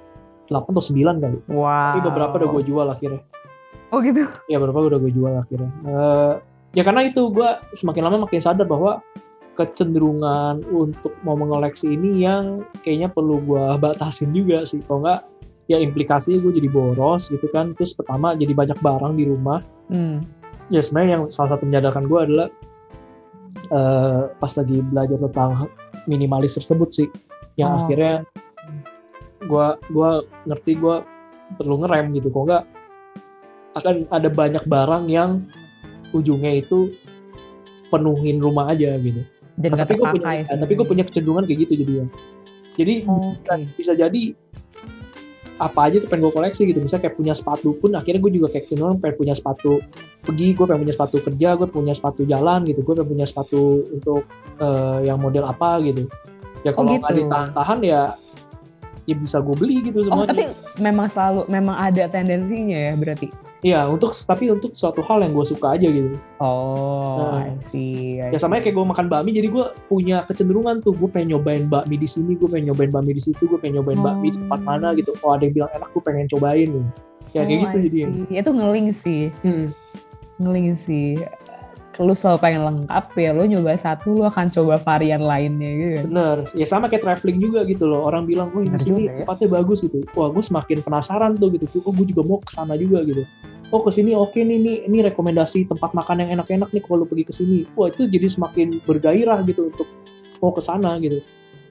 8 0.50 0.66
atau 0.68 0.84
9 0.84 1.18
kali 1.18 1.38
Wow. 1.48 1.66
tapi 1.94 2.00
beberapa 2.04 2.34
udah 2.36 2.50
gue 2.52 2.64
jual 2.66 2.88
akhirnya 2.88 3.22
Oh 3.90 4.02
gitu. 4.02 4.22
ya 4.46 4.58
beberapa 4.58 4.86
udah 4.86 5.00
gue 5.00 5.12
jual 5.12 5.34
akhirnya 5.36 5.72
Eh, 5.82 6.34
ya 6.72 6.84
karena 6.84 7.02
itu 7.04 7.30
gue 7.30 7.46
semakin 7.72 8.02
lama 8.04 8.18
makin 8.24 8.38
sadar 8.38 8.66
bahwa 8.66 9.02
kecenderungan 9.54 10.64
untuk 10.66 11.12
mau 11.22 11.36
mengoleksi 11.36 11.90
ini 11.90 12.22
yang 12.22 12.64
kayaknya 12.80 13.08
perlu 13.08 13.38
gue 13.40 13.60
batasin 13.78 14.32
juga 14.32 14.64
sih 14.64 14.80
kalau 14.82 15.04
nggak 15.04 15.20
ya 15.68 15.78
implikasinya 15.78 16.40
gue 16.40 16.54
jadi 16.56 16.66
boros 16.68 17.28
gitu 17.28 17.46
kan 17.48 17.74
terus 17.74 17.92
pertama 17.92 18.34
jadi 18.34 18.54
banyak 18.54 18.78
barang 18.78 19.14
di 19.14 19.26
rumah 19.26 19.62
Hmm. 19.90 20.22
ya 20.68 20.80
sebenarnya 20.80 21.12
yang 21.12 21.24
salah 21.28 21.54
satu 21.54 21.66
menyadarkan 21.66 22.06
gue 22.06 22.20
adalah 22.22 22.48
eh, 23.70 24.22
pas 24.32 24.52
lagi 24.52 24.78
belajar 24.82 25.18
tentang 25.20 25.68
minimalis 26.06 26.56
tersebut 26.56 26.90
sih 26.90 27.08
yang 27.56 27.74
Oh. 27.74 27.80
akhirnya 27.84 28.24
gue 29.40 29.68
gua 29.92 30.10
ngerti 30.44 30.72
gue 30.76 30.96
perlu 31.56 31.76
ngerem 31.84 32.12
gitu. 32.16 32.28
Kok 32.30 32.44
nggak 32.46 32.64
akan 33.78 33.96
ada 34.10 34.30
banyak 34.30 34.64
barang 34.66 35.04
yang 35.08 35.46
ujungnya 36.12 36.58
itu 36.58 36.90
penuhin 37.90 38.42
rumah 38.42 38.70
aja 38.74 38.98
gitu. 39.00 39.22
Dan 39.60 39.76
Nah, 39.76 39.84
tapi 39.84 40.00
gue 40.00 40.08
punya 40.08 40.40
terpakai 40.40 40.60
tapi 40.64 40.74
gue 40.76 40.88
punya 40.88 41.04
kecenderungan 41.04 41.44
kayak 41.46 41.60
gitu 41.68 41.74
jadinya. 41.84 42.06
Jadi 42.80 42.94
Oke. 43.12 43.56
bisa 43.76 43.92
jadi 43.92 44.22
apa 45.60 45.92
aja 45.92 46.00
tuh 46.00 46.08
pengen 46.08 46.32
gue 46.32 46.34
koleksi 46.34 46.64
gitu. 46.64 46.80
Misalnya 46.80 47.12
kayak 47.12 47.18
punya 47.20 47.34
sepatu 47.36 47.76
pun 47.76 47.92
akhirnya 47.92 48.24
gue 48.24 48.32
juga 48.40 48.48
kayak 48.48 48.72
kecenderungan 48.72 48.98
pengen 49.04 49.16
punya 49.20 49.36
sepatu 49.36 49.84
pergi 50.24 50.48
gue 50.56 50.66
pengen 50.66 50.82
punya 50.88 50.96
sepatu 50.96 51.16
kerja 51.20 51.50
gue 51.60 51.68
punya 51.68 51.94
sepatu 51.94 52.22
jalan 52.24 52.60
gitu. 52.64 52.80
Gue 52.88 52.94
pengen 52.96 53.10
punya 53.12 53.26
sepatu 53.28 53.84
untuk 53.92 54.24
eh, 54.64 55.00
yang 55.12 55.20
model 55.20 55.44
apa 55.44 55.84
gitu. 55.84 56.08
Ya 56.64 56.72
Oh, 56.72 56.80
kalau 56.80 56.96
gitu. 56.96 57.04
nggak 57.04 57.16
ditahan-tahan 57.20 57.80
ya 57.84 58.02
ya 59.10 59.16
bisa 59.16 59.42
gue 59.42 59.56
beli 59.56 59.76
gitu 59.82 60.06
Oh 60.06 60.24
semuanya 60.24 60.30
tapi 60.30 60.44
memang 60.78 61.08
selalu 61.08 61.42
memang 61.48 61.74
ada 61.74 62.06
tendensinya 62.06 62.78
ya 62.78 62.94
berarti. 62.94 63.30
Iya 63.60 63.84
untuk 63.86 64.16
tapi 64.16 64.48
untuk 64.48 64.72
suatu 64.72 65.04
hal 65.04 65.20
yang 65.20 65.36
gue 65.36 65.44
suka 65.44 65.76
aja 65.76 65.84
gitu 65.84 66.16
Oh, 66.40 67.36
Nah. 67.36 67.44
I 67.44 67.60
see. 67.60 68.16
I 68.16 68.32
ya 68.32 68.40
sama 68.40 68.58
kayak 68.58 68.72
gue 68.72 68.86
makan 68.88 69.12
bakmi 69.12 69.36
jadi 69.36 69.52
gue 69.52 69.66
punya 69.86 70.24
kecenderungan 70.24 70.80
tuh 70.80 70.96
gue 70.96 71.10
pengen 71.10 71.36
nyobain 71.36 71.68
bakmi 71.68 72.00
di 72.00 72.08
sini 72.08 72.34
gue 72.34 72.48
pengen 72.48 72.72
nyobain 72.72 72.88
bakmi 72.88 73.12
di 73.12 73.20
situ 73.20 73.44
gue 73.44 73.60
pengen 73.60 73.84
nyobain 73.84 74.00
bakmi 74.00 74.32
di 74.32 74.40
tempat 74.40 74.60
Oh. 74.60 74.66
mana 74.66 74.88
gitu 74.94 75.12
oh 75.18 75.36
ada 75.36 75.44
yang 75.44 75.54
bilang 75.54 75.72
enak 75.74 75.90
gue 75.90 76.00
pengen 76.00 76.26
cobain 76.30 76.68
gitu 76.70 76.88
ya 77.30 77.42
kayak 77.44 77.48
Oh, 77.52 77.60
gitu 77.60 77.78
I 77.78 77.90
jadi. 77.90 78.22
Itu 78.40 78.50
ngeling 78.56 78.88
sih, 78.90 79.22
Hmm. 79.44 79.68
ngeling 80.38 80.68
sih. 80.74 81.20
Lu 82.00 82.16
selalu 82.16 82.40
pengen 82.40 82.64
lengkap 82.64 83.06
ya, 83.20 83.36
lu 83.36 83.44
nyoba 83.44 83.76
satu, 83.76 84.16
lu 84.16 84.24
akan 84.24 84.48
coba 84.48 84.80
varian 84.80 85.20
lainnya 85.20 85.68
gitu 85.68 85.92
kan. 86.00 86.04
Bener, 86.08 86.38
ya 86.56 86.66
sama 86.66 86.88
kayak 86.88 87.04
traveling 87.04 87.44
juga 87.44 87.68
gitu 87.68 87.84
loh. 87.92 88.08
Orang 88.08 88.24
bilang, 88.24 88.48
oh 88.56 88.64
Bener 88.64 88.80
sini 88.80 89.12
ya. 89.12 89.28
tempatnya 89.28 89.48
bagus 89.60 89.84
gitu. 89.84 90.08
Wah, 90.16 90.32
gue 90.32 90.40
semakin 90.40 90.80
penasaran 90.80 91.36
tuh 91.36 91.52
gitu. 91.52 91.68
Oh, 91.84 91.92
gue 91.92 92.08
juga 92.08 92.24
mau 92.24 92.40
ke 92.40 92.52
sana 92.56 92.80
juga 92.80 93.04
gitu. 93.04 93.28
Oh, 93.76 93.84
ke 93.84 93.92
sini 93.92 94.16
oke 94.16 94.40
nih, 94.40 94.58
nih, 94.64 94.78
ini 94.88 94.98
rekomendasi 95.12 95.68
tempat 95.68 95.92
makan 95.92 96.24
yang 96.26 96.40
enak-enak 96.40 96.72
nih 96.72 96.82
kalau 96.82 97.04
lu 97.04 97.06
pergi 97.06 97.26
ke 97.28 97.34
sini. 97.36 97.60
Wah, 97.76 97.92
itu 97.92 98.08
jadi 98.08 98.32
semakin 98.32 98.80
bergairah 98.88 99.44
gitu 99.44 99.68
untuk 99.68 99.88
mau 100.40 100.56
ke 100.56 100.64
sana 100.64 100.96
gitu. 101.04 101.20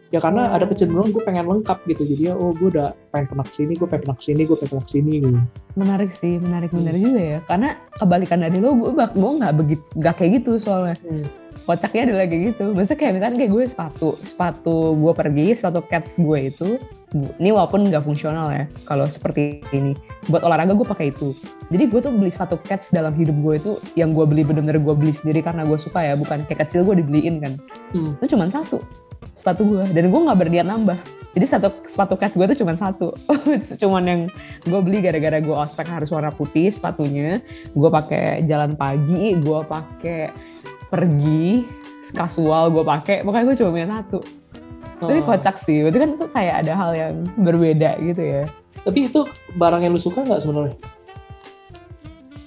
Ya 0.09 0.25
karena 0.25 0.57
ada 0.57 0.64
kecenderungan 0.64 1.12
gue 1.12 1.21
pengen 1.21 1.44
lengkap 1.44 1.85
gitu. 1.85 2.03
Jadi 2.09 2.33
ya, 2.33 2.35
oh 2.35 2.57
gue 2.57 2.73
udah 2.73 2.97
pengen 3.12 3.29
pernah 3.29 3.44
ke 3.44 3.53
sini, 3.53 3.73
gue 3.77 3.85
pengen 3.85 4.03
pernah 4.09 4.16
ke 4.16 4.25
sini, 4.25 4.40
gue 4.49 4.57
pengen 4.57 4.71
pernah 4.73 4.87
ke 4.88 4.92
sini 4.97 5.12
gitu. 5.21 5.38
Menarik 5.77 6.11
sih, 6.11 6.35
menarik 6.40 6.71
Hmm. 6.73 6.81
bener 6.81 6.97
juga 6.97 7.21
ya. 7.21 7.38
Karena 7.44 7.68
kebalikan 7.92 8.38
dari 8.40 8.57
lo, 8.57 8.73
gue 8.73 8.92
bak, 8.97 9.12
gue 9.12 9.33
nggak 9.37 9.55
begitu, 9.61 9.87
nggak 10.01 10.14
kayak 10.16 10.31
gitu 10.40 10.53
soalnya. 10.57 10.97
Hmm. 11.05 11.29
Kocaknya 11.68 12.03
adalah 12.09 12.25
kayak 12.25 12.42
gitu. 12.57 12.64
Maksudnya 12.73 12.99
kayak 13.05 13.12
misalnya 13.21 13.37
kayak 13.37 13.53
gue 13.53 13.64
sepatu, 13.68 14.09
sepatu 14.25 14.77
gue 14.97 15.12
pergi, 15.12 15.47
sepatu 15.53 15.81
cats 15.85 16.12
gue 16.16 16.38
itu, 16.40 16.68
ini 17.37 17.51
walaupun 17.53 17.85
nggak 17.92 18.01
fungsional 18.01 18.49
ya. 18.49 18.64
Kalau 18.88 19.05
seperti 19.05 19.61
ini, 19.77 19.92
buat 20.33 20.40
olahraga 20.40 20.73
gue 20.73 20.88
pakai 20.88 21.12
itu. 21.12 21.37
Jadi 21.68 21.85
gue 21.85 22.01
tuh 22.01 22.12
beli 22.16 22.33
sepatu 22.33 22.57
cats 22.64 22.97
dalam 22.97 23.12
hidup 23.12 23.37
gue 23.44 23.55
itu, 23.61 23.73
yang 23.92 24.16
gue 24.16 24.25
beli 24.25 24.40
bener-bener 24.40 24.81
gue 24.81 24.94
beli 24.97 25.12
sendiri 25.12 25.44
karena 25.44 25.68
gue 25.68 25.77
suka 25.77 26.01
ya, 26.01 26.16
bukan 26.16 26.49
kayak 26.49 26.64
kecil 26.64 26.88
gue 26.88 27.05
dibeliin 27.05 27.44
kan. 27.44 27.53
Hmm. 27.92 28.16
Itu 28.25 28.33
cuma 28.33 28.49
satu 28.49 28.81
sepatu 29.38 29.62
gue, 29.62 29.85
dan 29.94 30.11
gue 30.11 30.20
nggak 30.27 30.38
berniat 30.38 30.66
nambah. 30.66 30.98
Jadi 31.29 31.46
satu 31.46 31.70
sepatu 31.87 32.18
cats 32.18 32.35
gue 32.35 32.46
tuh 32.51 32.66
cuma 32.66 32.74
satu, 32.74 33.14
cuman 33.87 34.03
yang 34.03 34.20
gue 34.66 34.81
beli 34.83 34.98
gara-gara 34.98 35.38
gue 35.38 35.55
ospek 35.55 35.87
harus 35.87 36.11
warna 36.11 36.35
putih 36.35 36.66
sepatunya. 36.74 37.38
Gue 37.70 37.87
pakai 37.87 38.42
jalan 38.42 38.74
pagi, 38.74 39.38
gue 39.38 39.61
pakai 39.62 40.35
pergi 40.90 41.62
kasual 42.11 42.72
gue 42.72 42.83
pakai, 42.83 43.22
pokoknya 43.22 43.44
gue 43.46 43.57
cuma 43.62 43.70
punya 43.70 43.88
satu. 44.01 44.18
Tapi 44.98 45.20
Oh. 45.22 45.27
kocak 45.31 45.57
sih, 45.62 45.87
berarti 45.87 45.98
kan 46.03 46.11
itu 46.18 46.27
kayak 46.35 46.55
ada 46.66 46.72
hal 46.74 46.90
yang 46.96 47.14
berbeda 47.38 48.03
gitu 48.03 48.18
ya. 48.18 48.42
Tapi 48.83 49.07
itu 49.07 49.20
barang 49.55 49.87
yang 49.87 49.94
lu 49.94 50.01
suka 50.03 50.27
nggak 50.27 50.42
sebenarnya? 50.42 50.74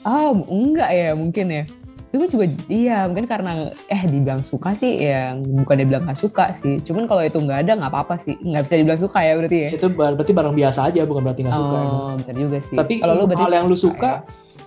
Oh 0.02 0.34
enggak 0.50 0.90
ya 0.92 1.14
mungkin 1.14 1.48
ya. 1.48 1.64
Gue 2.12 2.28
juga 2.28 2.44
iya 2.68 3.08
mungkin 3.08 3.24
karena 3.24 3.72
eh 3.88 4.02
dibilang 4.04 4.44
suka 4.44 4.76
sih 4.76 5.00
ya 5.00 5.32
bukan 5.40 5.76
dibilang 5.80 6.04
gak 6.04 6.20
suka 6.20 6.52
sih. 6.52 6.84
Cuman 6.84 7.08
kalau 7.08 7.24
itu 7.24 7.40
nggak 7.40 7.60
ada 7.64 7.72
nggak 7.80 7.92
apa-apa 7.92 8.20
sih. 8.20 8.36
Nggak 8.36 8.64
bisa 8.68 8.76
dibilang 8.84 9.00
suka 9.00 9.20
ya 9.24 9.34
berarti 9.40 9.58
ya. 9.58 9.70
Itu 9.80 9.88
berarti 9.96 10.32
barang 10.36 10.56
biasa 10.60 10.80
aja, 10.92 11.02
bukan 11.08 11.22
berarti 11.24 11.42
nggak 11.48 11.56
suka. 11.56 11.78
Oh 11.88 12.12
benar 12.20 12.36
juga 12.36 12.58
sih. 12.60 12.76
Tapi 12.76 12.94
kalau 13.00 13.24
hal 13.24 13.52
yang 13.56 13.66
lu 13.72 13.80
ya. 13.80 13.84
suka 13.88 14.12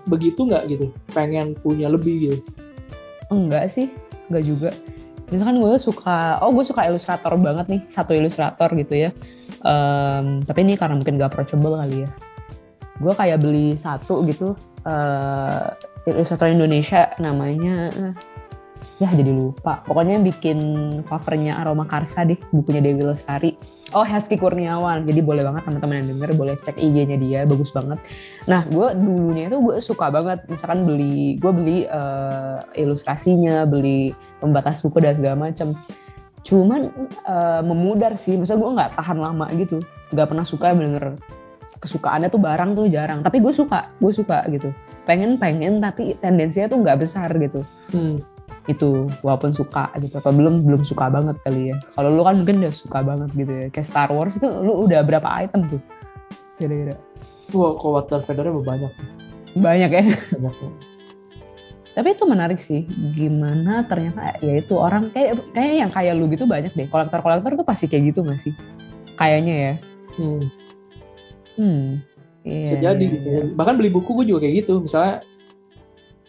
begitu 0.08 0.40
nggak 0.48 0.62
gitu? 0.72 0.86
Pengen 1.12 1.52
punya 1.60 1.92
lebih 1.92 2.14
gitu? 2.16 2.36
Enggak 3.28 3.68
sih, 3.68 3.92
enggak 4.32 4.44
juga. 4.48 4.70
Misalkan 5.32 5.56
gue 5.60 5.72
suka, 5.80 6.40
oh 6.44 6.52
gue 6.52 6.64
suka 6.64 6.84
ilustrator 6.84 7.32
banget 7.40 7.66
nih, 7.68 7.80
satu 7.88 8.12
ilustrator 8.12 8.68
gitu 8.76 9.08
ya. 9.08 9.10
Em, 9.64 10.44
tapi 10.44 10.68
ini 10.68 10.76
karena 10.76 11.00
mungkin 11.00 11.16
gak 11.16 11.32
approachable 11.32 11.80
kali 11.80 12.04
ya. 12.04 12.08
Gue 13.00 13.14
kayak 13.16 13.40
beli 13.40 13.72
satu 13.80 14.20
gitu, 14.28 14.52
eh 14.84 15.66
ilustrator 16.04 16.52
Indonesia 16.52 17.16
namanya, 17.16 17.88
ya 19.00 19.08
jadi 19.10 19.32
lupa. 19.32 19.82
Pokoknya 19.88 20.20
bikin 20.20 20.58
covernya 21.08 21.58
Aroma 21.58 21.88
Karsa 21.88 22.22
deh, 22.28 22.36
bukunya 22.52 22.84
Dewi 22.84 23.02
Lestari. 23.02 23.56
Oh 23.96 24.04
Hesky 24.04 24.36
Kurniawan, 24.36 25.06
jadi 25.06 25.20
boleh 25.24 25.42
banget 25.42 25.64
teman-teman 25.66 26.02
yang 26.02 26.08
denger 26.14 26.30
boleh 26.36 26.54
cek 26.54 26.76
IG-nya 26.76 27.16
dia, 27.18 27.40
bagus 27.48 27.72
banget. 27.72 27.98
Nah, 28.50 28.60
gue 28.66 28.88
dulunya 28.98 29.48
itu 29.48 29.58
gue 29.62 29.76
suka 29.80 30.10
banget, 30.12 30.44
misalkan 30.50 30.84
beli, 30.84 31.38
gue 31.38 31.52
beli 31.54 31.78
eh, 31.86 32.58
ilustrasinya, 32.84 33.64
beli 33.64 34.12
pembatas 34.38 34.84
buku 34.84 34.98
dan 35.00 35.14
segala 35.16 35.48
macam. 35.48 35.72
Cuman 36.44 36.92
eh, 37.24 37.62
memudar 37.64 38.12
sih, 38.20 38.36
maksudnya 38.36 38.60
gue 38.60 38.70
nggak 38.76 38.92
tahan 38.98 39.18
lama 39.18 39.46
gitu, 39.56 39.80
nggak 40.12 40.26
pernah 40.28 40.44
suka 40.44 40.76
bener 40.76 41.16
kesukaannya 41.80 42.28
tuh 42.30 42.40
barang 42.40 42.70
tuh 42.76 42.86
jarang. 42.90 43.20
Tapi 43.22 43.40
gue 43.42 43.52
suka, 43.52 43.86
gue 43.98 44.12
suka 44.12 44.44
gitu. 44.50 44.70
Pengen 45.04 45.36
pengen 45.36 45.78
tapi 45.82 46.16
tendensinya 46.18 46.70
tuh 46.70 46.78
nggak 46.82 46.98
besar 47.02 47.28
gitu. 47.36 47.60
Hmm. 47.92 48.22
Itu 48.64 49.12
walaupun 49.20 49.52
suka 49.52 49.92
gitu, 50.00 50.16
atau 50.16 50.32
belum 50.32 50.64
belum 50.64 50.82
suka 50.82 51.12
banget 51.12 51.36
kali 51.44 51.68
ya. 51.68 51.76
Kalau 51.92 52.08
lu 52.12 52.22
kan 52.24 52.34
mungkin 52.40 52.64
udah 52.64 52.74
suka 52.74 52.98
banget 53.04 53.30
gitu 53.36 53.52
ya. 53.52 53.66
Kayak 53.68 53.86
Star 53.86 54.10
Wars 54.10 54.36
itu 54.40 54.48
lu 54.48 54.88
udah 54.88 55.00
berapa 55.04 55.28
item 55.44 55.68
tuh? 55.68 55.80
Kira-kira 56.56 56.96
Wah, 57.52 57.76
kok 57.76 57.90
Water 57.92 58.20
Feather 58.24 58.48
banyak. 58.50 58.92
banyak 59.54 59.90
ya. 59.90 60.02
banyak. 60.42 60.72
tapi 61.94 62.10
itu 62.10 62.26
menarik 62.26 62.58
sih 62.58 62.90
gimana 63.14 63.86
ternyata 63.86 64.26
ya 64.42 64.58
itu 64.58 64.74
orang 64.74 65.14
kayak 65.14 65.38
kayak 65.54 65.74
yang 65.78 65.90
kayak 65.94 66.18
lu 66.18 66.26
gitu 66.26 66.42
banyak 66.42 66.74
deh 66.74 66.90
kolektor 66.90 67.22
kolektor 67.22 67.54
tuh 67.54 67.62
pasti 67.62 67.86
kayak 67.86 68.10
gitu 68.10 68.26
gak 68.26 68.34
sih 68.34 68.50
kayaknya 69.14 69.54
ya 69.54 69.74
Hmm. 70.14 70.38
Hmm 71.56 71.86
Bisa 72.44 72.76
iya, 72.76 72.92
jadi 72.92 73.04
iya, 73.08 73.14
gitu. 73.16 73.26
iya. 73.28 73.42
Bahkan 73.56 73.74
beli 73.80 73.88
buku 73.88 74.10
gue 74.20 74.26
juga 74.28 74.44
kayak 74.44 74.54
gitu. 74.60 74.84
Misalnya, 74.84 75.24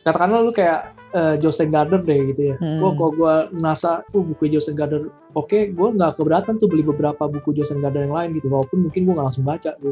katakanlah 0.01 0.41
lu 0.41 0.55
kayak 0.55 0.95
eh, 1.11 1.35
Joseph 1.39 1.67
Gardner 1.67 1.99
deh 1.99 2.31
gitu 2.31 2.41
ya. 2.51 2.55
Hmm. 2.55 2.79
Gue 2.79 2.89
kalau 2.95 3.11
gue 3.11 3.33
nasa, 3.59 3.99
oh 4.15 4.23
buku 4.23 4.47
Joseph 4.47 4.79
Gardner, 4.79 5.11
oke, 5.35 5.75
gue 5.75 5.87
nggak 5.91 6.15
keberatan 6.15 6.55
tuh 6.55 6.71
beli 6.71 6.87
beberapa 6.87 7.27
buku 7.27 7.51
Joseph 7.51 7.83
Gardner 7.83 8.07
yang 8.07 8.15
lain 8.15 8.29
gitu. 8.31 8.47
Walaupun 8.47 8.87
mungkin 8.87 9.01
gue 9.03 9.13
nggak 9.13 9.27
langsung 9.27 9.43
baca 9.43 9.75
gitu. 9.75 9.91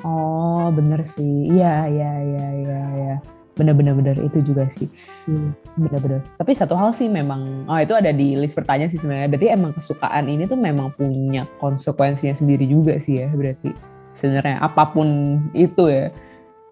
oh 0.00 0.72
bener 0.72 1.04
sih 1.04 1.52
iya 1.52 1.84
iya 1.84 2.10
iya 2.24 2.46
iya 2.56 2.80
iya 2.96 3.14
bener 3.52 3.76
bener 3.76 3.92
bener 3.92 4.16
itu 4.24 4.40
juga 4.40 4.64
sih 4.64 4.88
Hmm. 5.28 5.52
bener 5.76 6.00
bener 6.00 6.20
tapi 6.32 6.56
satu 6.56 6.72
hal 6.72 6.96
sih 6.96 7.12
memang 7.12 7.68
oh 7.68 7.76
itu 7.76 7.92
ada 7.92 8.08
di 8.08 8.32
list 8.32 8.56
pertanyaan 8.56 8.88
sih 8.88 8.96
sebenarnya 8.96 9.28
berarti 9.28 9.52
emang 9.52 9.76
kesukaan 9.76 10.24
ini 10.32 10.48
tuh 10.48 10.56
memang 10.56 10.88
punya 10.96 11.44
konsekuensinya 11.60 12.32
sendiri 12.32 12.64
juga 12.64 12.96
sih 12.96 13.20
ya 13.20 13.28
berarti 13.28 13.76
sebenarnya 14.20 14.60
apa 14.60 14.84
pun 14.92 15.40
itu 15.56 15.88
ya 15.88 16.12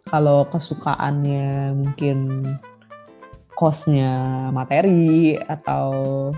kalau 0.05 0.45
kesukaannya 0.49 1.73
mungkin 1.73 2.45
kosnya 3.53 4.13
materi 4.53 5.35
atau 5.35 5.91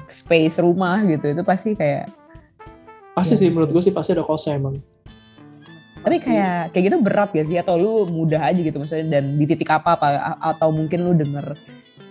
space 0.08 0.62
rumah 0.62 1.02
gitu 1.04 1.34
itu 1.34 1.42
pasti 1.42 1.74
kayak 1.74 2.08
Pasti 3.10 3.34
Iya. 3.36 3.40
sih 3.42 3.48
menurut 3.50 3.70
gue 3.74 3.82
sih 3.82 3.92
pasti 3.92 4.14
ada 4.14 4.22
kosnya 4.24 4.56
emang. 4.56 4.78
tapi 6.00 6.16
Pasti. 6.16 6.32
kayak 6.32 6.72
kayak 6.72 6.84
gitu 6.88 6.96
berat 7.04 7.28
gak 7.28 7.44
sih 7.44 7.60
atau 7.60 7.76
lu 7.76 8.08
mudah 8.08 8.40
aja 8.40 8.56
gitu 8.56 8.80
maksudnya 8.80 9.20
dan 9.20 9.36
di 9.36 9.44
titik 9.44 9.68
apa 9.68 10.00
apa 10.00 10.08
atau 10.40 10.72
mungkin 10.72 11.04
lu 11.04 11.12
denger 11.12 11.52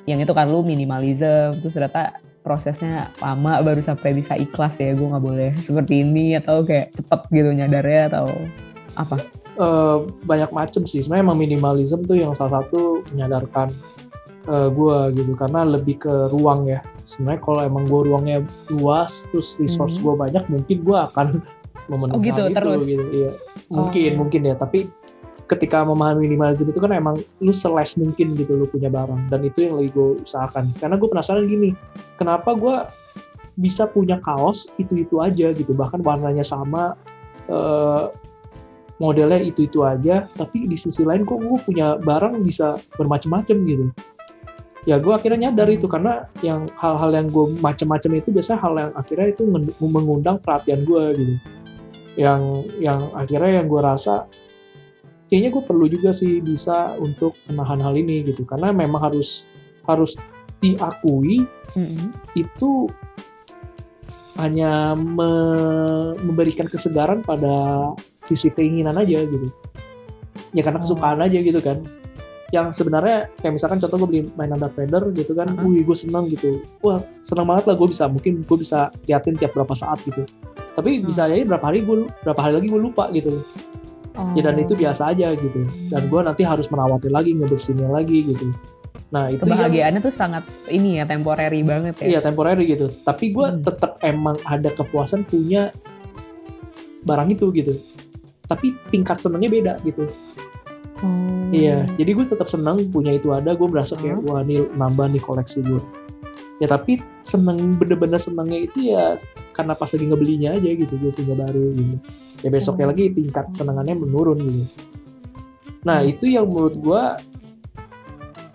yang 0.06 0.22
itu 0.22 0.30
kan 0.30 0.46
lu 0.46 0.62
minimalism 0.62 1.58
terus 1.58 1.74
ternyata 1.74 2.22
prosesnya 2.46 3.10
lama 3.18 3.58
baru 3.66 3.82
sampai 3.82 4.14
bisa 4.14 4.38
ikhlas 4.38 4.78
ya 4.78 4.94
gue 4.94 5.08
nggak 5.10 5.26
boleh 5.26 5.52
seperti 5.58 6.06
ini 6.06 6.38
atau 6.38 6.62
kayak 6.62 6.94
cepet 6.94 7.22
gitu 7.34 7.50
nyadarnya 7.50 8.14
atau 8.14 8.30
apa 8.96 9.18
Eh, 9.60 9.98
banyak 10.24 10.56
macem 10.56 10.88
sih. 10.88 11.04
Sebenarnya 11.04 11.28
emang 11.28 11.40
minimalism 11.44 12.08
tuh 12.08 12.16
yang 12.16 12.32
salah 12.32 12.64
satu 12.64 13.04
menyadarkan 13.12 13.68
gue 14.48 14.98
gitu. 15.14 15.36
Karena 15.36 15.68
lebih 15.68 16.00
ke 16.00 16.32
ruang 16.32 16.64
ya. 16.66 16.80
sebenarnya 17.04 17.42
kalau 17.42 17.62
emang 17.66 17.84
gue 17.90 18.02
ruangnya 18.06 18.38
luas 18.70 19.26
terus 19.34 19.58
resource 19.58 19.98
Hmm. 19.98 20.06
gue 20.06 20.14
banyak 20.16 20.44
mungkin 20.48 20.78
gue 20.80 20.98
akan 21.10 21.28
memenuhi 21.90 22.16
Oh 22.16 22.22
gitu, 22.22 22.44
itu 22.46 22.54
terus? 22.54 22.82
gitu 22.86 23.06
iya 23.10 23.32
mungkin 23.68 24.12
Oh. 24.14 24.18
mungkin 24.24 24.42
ya 24.46 24.54
tapi 24.54 24.80
ketika 25.44 25.82
memahami 25.82 26.30
minimalism 26.30 26.70
itu 26.70 26.78
kan 26.78 26.94
emang 26.94 27.18
lu 27.42 27.50
seles 27.50 27.98
mungkin 27.98 28.38
gitu 28.38 28.54
lu 28.54 28.70
punya 28.70 28.88
barang 28.88 29.26
dan 29.28 29.42
itu 29.42 29.66
yang 29.66 29.82
lagi 29.82 29.90
gue 29.90 30.22
usahakan 30.22 30.70
karena 30.78 30.96
gue 30.96 31.10
penasaran 31.10 31.50
gini 31.50 31.74
kenapa 32.16 32.54
gue 32.54 32.76
bisa 33.58 33.90
punya 33.90 34.22
kaos 34.22 34.70
itu 34.78 34.94
itu 35.02 35.18
aja 35.18 35.50
gitu 35.50 35.74
bahkan 35.74 36.00
warnanya 36.00 36.46
sama 36.46 36.94
eh, 37.50 38.06
modelnya 39.00 39.40
itu 39.40 39.66
itu 39.66 39.82
aja 39.82 40.28
tapi 40.36 40.68
di 40.68 40.76
sisi 40.76 41.08
lain 41.08 41.24
kok 41.24 41.40
gue 41.40 41.60
punya 41.64 41.96
barang 41.98 42.44
bisa 42.44 42.78
bermacam-macam 43.00 43.58
gitu. 43.66 43.86
Ya 44.88 44.96
gue 44.96 45.12
akhirnya 45.12 45.50
nyadar 45.52 45.68
itu 45.72 45.88
karena 45.92 46.28
yang 46.40 46.68
hal-hal 46.80 47.12
yang 47.12 47.28
gue 47.28 47.56
macam-macam 47.60 48.12
itu 48.16 48.30
biasanya 48.32 48.60
hal 48.64 48.74
yang 48.80 48.92
akhirnya 48.96 49.28
itu 49.36 49.44
mengundang 49.84 50.38
perhatian 50.40 50.84
gue 50.88 51.04
gitu. 51.16 51.36
Yang 52.20 52.42
yang 52.80 53.00
akhirnya 53.16 53.64
yang 53.64 53.68
gue 53.68 53.82
rasa 53.82 54.28
kayaknya 55.28 55.50
gue 55.56 55.64
perlu 55.64 55.86
juga 55.88 56.12
sih 56.12 56.44
bisa 56.44 56.96
untuk 57.00 57.36
menahan 57.52 57.80
hal 57.80 57.96
ini 57.96 58.24
gitu. 58.28 58.44
Karena 58.48 58.72
memang 58.72 59.12
harus 59.12 59.48
harus 59.88 60.16
diakui 60.60 61.48
Mm-mm. 61.76 62.12
itu 62.36 62.92
hanya 64.40 64.96
me- 64.96 66.16
memberikan 66.24 66.66
kesegaran 66.66 67.22
pada 67.22 67.92
sisi 68.24 68.48
keinginan 68.50 68.96
aja 68.96 69.28
gitu. 69.28 69.52
Ya 70.56 70.64
karena 70.64 70.80
kesukaan 70.80 71.20
aja 71.20 71.38
gitu 71.44 71.60
kan. 71.60 71.84
Yang 72.50 72.82
sebenarnya 72.82 73.30
kayak 73.46 73.62
misalkan 73.62 73.78
contoh 73.78 74.02
gue 74.02 74.10
beli 74.10 74.22
mainan 74.34 74.58
Darth 74.58 74.74
Vader 74.74 75.14
gitu 75.14 75.38
kan, 75.38 75.54
Uh-huh. 75.54 75.70
wih 75.70 75.86
gue 75.86 75.94
seneng 75.94 76.26
gitu, 76.34 76.66
wah 76.82 76.98
seneng 77.06 77.46
banget 77.46 77.70
lah 77.70 77.76
gue 77.78 77.88
bisa 77.94 78.10
mungkin 78.10 78.42
gue 78.42 78.58
bisa 78.58 78.90
liatin 79.06 79.38
tiap 79.38 79.54
berapa 79.54 79.70
saat 79.78 80.02
gitu, 80.02 80.26
tapi 80.74 80.98
Hmm. 80.98 81.06
bisa 81.06 81.30
aja 81.30 81.46
berapa 81.46 81.62
hari 81.62 81.86
gue 81.86 82.10
berapa 82.26 82.42
hari 82.42 82.54
lagi 82.58 82.68
gue 82.74 82.82
lupa 82.82 83.06
gitu, 83.14 83.38
ya 84.34 84.42
dan 84.42 84.58
itu 84.58 84.74
Oh. 84.74 84.82
biasa 84.82 85.14
aja 85.14 85.38
gitu, 85.38 85.62
dan 85.94 86.10
gue 86.10 86.20
nanti 86.26 86.42
harus 86.42 86.66
merawatnya 86.74 87.22
lagi 87.22 87.38
ngebersihinnya 87.38 87.86
lagi 87.86 88.18
gitu, 88.34 88.50
nah 89.10 89.26
itu 89.32 89.42
yang 89.42 89.58
kebahagiaannya 89.58 90.02
tuh 90.06 90.14
sangat 90.14 90.44
ini 90.70 91.02
ya 91.02 91.08
temporary 91.10 91.66
banget 91.66 91.96
ya. 92.04 92.06
Iya 92.06 92.20
temporary 92.22 92.70
gitu. 92.70 92.92
Tapi 93.04 93.34
gue 93.34 93.48
Hmm. 93.48 93.64
tetap 93.66 93.98
emang 94.06 94.38
ada 94.46 94.70
kepuasan 94.70 95.26
punya 95.26 95.74
barang 97.04 97.30
itu 97.34 97.50
gitu. 97.56 97.74
Tapi 98.46 98.78
tingkat 98.94 99.18
senengnya 99.24 99.50
beda 99.50 99.74
gitu. 99.82 100.06
Oh. 101.02 101.50
Iya. 101.50 101.88
Jadi 101.98 102.12
gue 102.12 102.26
tetap 102.28 102.52
seneng 102.52 102.86
punya 102.94 103.16
itu 103.16 103.34
ada. 103.34 103.56
Gue 103.58 103.66
kayak 103.72 103.98
Hmm. 103.98 104.26
wah 104.30 104.44
ini 104.46 104.62
nambah 104.78 105.10
nih 105.16 105.24
koleksi 105.24 105.66
gue. 105.66 105.82
Ya 106.60 106.68
tapi 106.68 107.00
seneng 107.24 107.80
bener-bener 107.80 108.20
senengnya 108.20 108.68
itu 108.68 108.92
ya 108.92 109.16
karena 109.56 109.74
pas 109.74 109.90
lagi 109.90 110.06
ngebelinya 110.06 110.60
aja 110.60 110.70
gitu. 110.76 110.94
Gue 111.00 111.12
punya 111.16 111.34
baru 111.34 111.72
gitu. 111.74 111.96
Ya 112.46 112.50
besoknya 112.54 112.86
Hmm. 112.86 112.94
lagi 112.94 113.04
tingkat 113.16 113.46
senengannya 113.56 113.96
menurun 113.96 114.38
gitu. 114.44 114.64
Nah 115.88 116.04
Hmm. 116.04 116.12
itu 116.12 116.26
yang 116.30 116.46
menurut 116.46 116.76
gue 116.78 117.02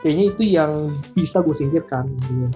kayaknya 0.04 0.24
itu 0.36 0.42
yang 0.44 0.92
bisa 1.16 1.40
gue 1.40 1.56
singkirkan 1.56 2.12
gitu. 2.28 2.52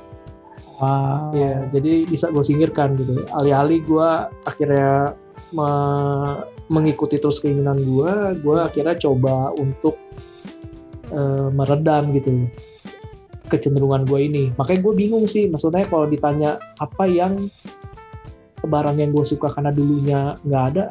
Wow. 0.78 1.32
Iya, 1.32 1.66
jadi 1.72 2.04
bisa 2.04 2.28
gue 2.28 2.44
singkirkan 2.44 2.94
gitu. 3.00 3.24
Alih-alih 3.32 3.80
gue 3.88 4.08
akhirnya 4.44 5.16
me- 5.56 6.44
mengikuti 6.68 7.16
terus 7.16 7.40
keinginan 7.40 7.80
gue, 7.80 8.36
gue 8.44 8.56
akhirnya 8.60 9.00
coba 9.00 9.56
untuk 9.56 9.96
eh, 11.08 11.48
meredam 11.48 12.12
gitu 12.12 12.46
kecenderungan 13.48 14.04
gue 14.04 14.20
ini. 14.28 14.44
Makanya 14.60 14.80
gue 14.84 14.94
bingung 14.94 15.24
sih, 15.24 15.48
maksudnya 15.48 15.88
kalau 15.88 16.04
ditanya 16.04 16.60
apa 16.76 17.08
yang 17.08 17.48
barang 18.60 19.00
yang 19.00 19.10
gue 19.16 19.24
suka 19.24 19.48
karena 19.54 19.72
dulunya 19.72 20.36
nggak 20.44 20.64
ada 20.74 20.84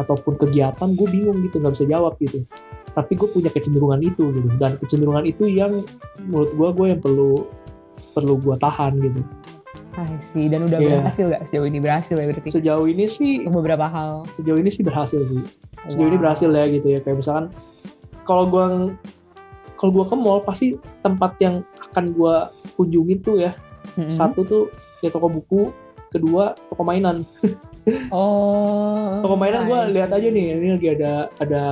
ataupun 0.00 0.40
kegiatan, 0.40 0.96
gue 0.96 1.08
bingung 1.12 1.44
gitu, 1.44 1.60
nggak 1.60 1.76
bisa 1.76 1.84
jawab 1.84 2.16
gitu. 2.18 2.42
Tapi 2.92 3.12
gue 3.14 3.28
punya 3.28 3.48
kecenderungan 3.48 4.00
itu 4.00 4.32
gitu, 4.32 4.48
dan 4.56 4.76
kecenderungan 4.76 5.24
itu 5.24 5.44
yang 5.46 5.82
menurut 6.22 6.50
gue 6.50 6.68
gue 6.72 6.86
yang 6.92 7.00
perlu 7.00 7.46
perlu 8.12 8.34
gue 8.38 8.54
tahan 8.56 8.92
gitu. 8.98 9.20
I 9.98 10.14
see. 10.18 10.46
Dan 10.46 10.66
udah 10.66 10.78
Iya. 10.78 11.02
berhasil 11.02 11.24
gak 11.26 11.42
sejauh 11.42 11.66
ini? 11.66 11.78
Berhasil 11.78 12.14
ya 12.14 12.24
berarti? 12.24 12.48
Sejauh 12.48 12.86
ini 12.86 13.04
sih 13.04 13.42
beberapa 13.44 13.86
hal. 13.86 14.22
sejauh 14.34 14.58
ini 14.58 14.70
sih 14.70 14.82
berhasil 14.82 15.18
sih 15.20 15.42
sejauh 15.88 16.06
ini 16.06 16.16
Wow. 16.16 16.22
berhasil 16.22 16.50
ya 16.50 16.64
gitu 16.66 16.86
ya 16.88 17.00
kayak 17.00 17.16
misalkan 17.18 17.46
kalau 18.22 18.44
gua 18.46 18.92
kalau 19.74 19.90
gua 19.90 20.04
ke 20.04 20.14
mall 20.14 20.38
pasti 20.40 20.74
tempat 21.00 21.34
yang 21.38 21.62
akan 21.80 22.12
gua 22.12 22.50
kunjungi 22.74 23.14
tuh 23.18 23.40
ya 23.40 23.52
Mm-mm. 23.94 24.06
satu 24.06 24.42
tuh 24.42 24.62
ya 25.00 25.08
toko 25.08 25.26
buku 25.26 25.70
kedua 26.08 26.52
toko 26.66 26.82
mainan 26.82 27.22
Oh. 28.12 29.18
toko 29.24 29.34
mainan 29.34 29.64
gua 29.64 29.88
I 29.88 29.92
lihat 29.92 30.12
aja 30.12 30.28
nih 30.28 30.60
ini 30.60 30.68
lagi 30.76 30.88
ada 30.92 31.12
ada 31.40 31.62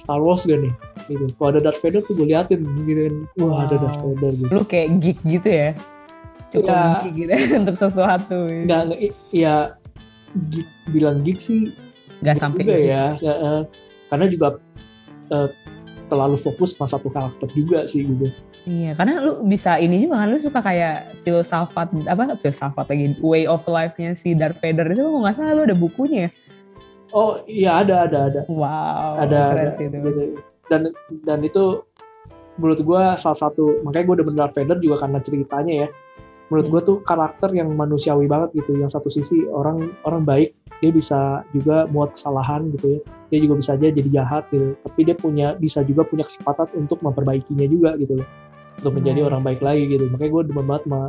Star 0.00 0.18
Wars 0.18 0.42
gak 0.42 0.58
nih 0.58 0.72
gitu 1.06 1.24
kalau 1.34 1.48
ada 1.50 1.60
Darth 1.60 1.78
Vader 1.78 2.00
tuh 2.00 2.14
gue 2.14 2.26
liatin 2.26 2.60
gitu 2.80 3.00
kan 3.02 3.14
wah 3.38 3.62
ada 3.62 3.74
Wow. 3.74 3.82
Darth 3.82 4.00
Vader 4.00 4.30
gitu 4.34 4.50
Lu 4.50 4.62
kayak 4.64 4.88
geek 4.98 5.18
gitu 5.22 5.48
ya? 5.50 5.68
Cukup 6.48 6.66
Iya. 6.66 6.82
geek 6.98 7.14
gitu 7.14 7.30
untuk 7.60 7.76
sesuatu. 7.76 8.38
nggak 8.64 8.80
nggak 8.86 8.98
ya 9.30 9.54
geek, 10.46 10.68
bilang 10.88 11.20
geek 11.20 11.38
sih 11.38 11.68
Gak 12.20 12.36
sampai 12.36 12.62
juga 12.62 12.74
geek. 12.74 12.86
ya, 12.86 13.04
ya, 13.18 13.34
eh, 13.34 13.62
karena 14.06 14.26
juga 14.26 14.46
eh, 15.30 15.48
terlalu 16.06 16.36
fokus 16.36 16.74
sama 16.74 16.86
satu 16.86 17.06
karakter 17.06 17.46
juga 17.48 17.86
sih 17.86 18.02
gitu 18.02 18.26
Iya, 18.62 18.92
karena 18.92 19.18
lu 19.20 19.40
bisa 19.42 19.78
ini 19.78 19.96
juga 19.98 20.18
kan 20.18 20.28
lu 20.28 20.36
suka 20.36 20.60
kayak 20.60 21.22
filsafat 21.22 21.86
apa 22.04 22.34
filsafat 22.34 22.84
lagi 22.84 23.14
way 23.20 23.46
of 23.46 23.62
life-nya 23.64 24.12
si 24.12 24.34
Darth 24.34 24.58
Vader 24.58 24.84
itu 24.86 25.00
kalau 25.00 25.22
nggak 25.22 25.32
salah 25.32 25.54
lu 25.54 25.62
ada 25.64 25.72
bukunya. 25.72 26.28
Oh 27.12 27.42
iya 27.46 27.82
ada 27.82 28.06
ada 28.06 28.18
ada 28.30 28.40
Wow, 28.46 29.20
ada, 29.20 29.40
keren 29.54 29.64
ada 29.66 29.72
sih 29.72 29.86
itu. 29.86 29.96
gitu. 29.98 30.22
dan 30.70 30.80
dan 31.24 31.38
itu 31.42 31.82
menurut 32.56 32.80
gua 32.82 33.14
salah 33.14 33.38
satu 33.38 33.80
makanya 33.82 34.04
gue 34.04 34.14
udah 34.20 34.26
bener 34.26 34.38
Darth 34.44 34.54
Vader 34.54 34.78
juga 34.78 34.96
karena 35.02 35.18
ceritanya 35.20 35.74
ya 35.84 35.88
menurut 36.50 36.66
Hmm. 36.66 36.72
gua 36.74 36.80
tuh 36.82 36.96
karakter 37.02 37.50
yang 37.54 37.68
manusiawi 37.72 38.26
banget 38.26 38.50
gitu 38.54 38.74
yang 38.74 38.90
satu 38.90 39.06
sisi 39.08 39.46
orang 39.46 39.90
orang 40.04 40.26
baik 40.26 40.50
dia 40.80 40.90
bisa 40.90 41.44
juga 41.52 41.84
muat 41.88 42.16
kesalahan 42.16 42.68
gitu 42.74 42.98
ya 42.98 43.00
dia 43.30 43.38
juga 43.40 43.54
bisa 43.56 43.70
aja 43.76 43.86
jadi 43.88 44.10
jahat 44.10 44.44
gitu 44.50 44.74
tapi 44.82 45.00
dia 45.04 45.14
punya 45.14 45.46
bisa 45.54 45.80
juga 45.84 46.02
punya 46.02 46.26
kesempatan 46.26 46.66
untuk 46.74 46.98
memperbaikinya 47.00 47.66
juga 47.66 47.94
gitu 47.96 48.18
loh 48.18 48.28
untuk 48.80 48.92
menjadi 48.96 49.20
Nice. 49.22 49.28
orang 49.30 49.42
baik 49.44 49.60
lagi 49.60 49.82
gitu 49.88 50.04
makanya 50.10 50.30
gue 50.30 50.42
demen 50.50 50.66
banget 50.66 50.82
sama 50.88 51.00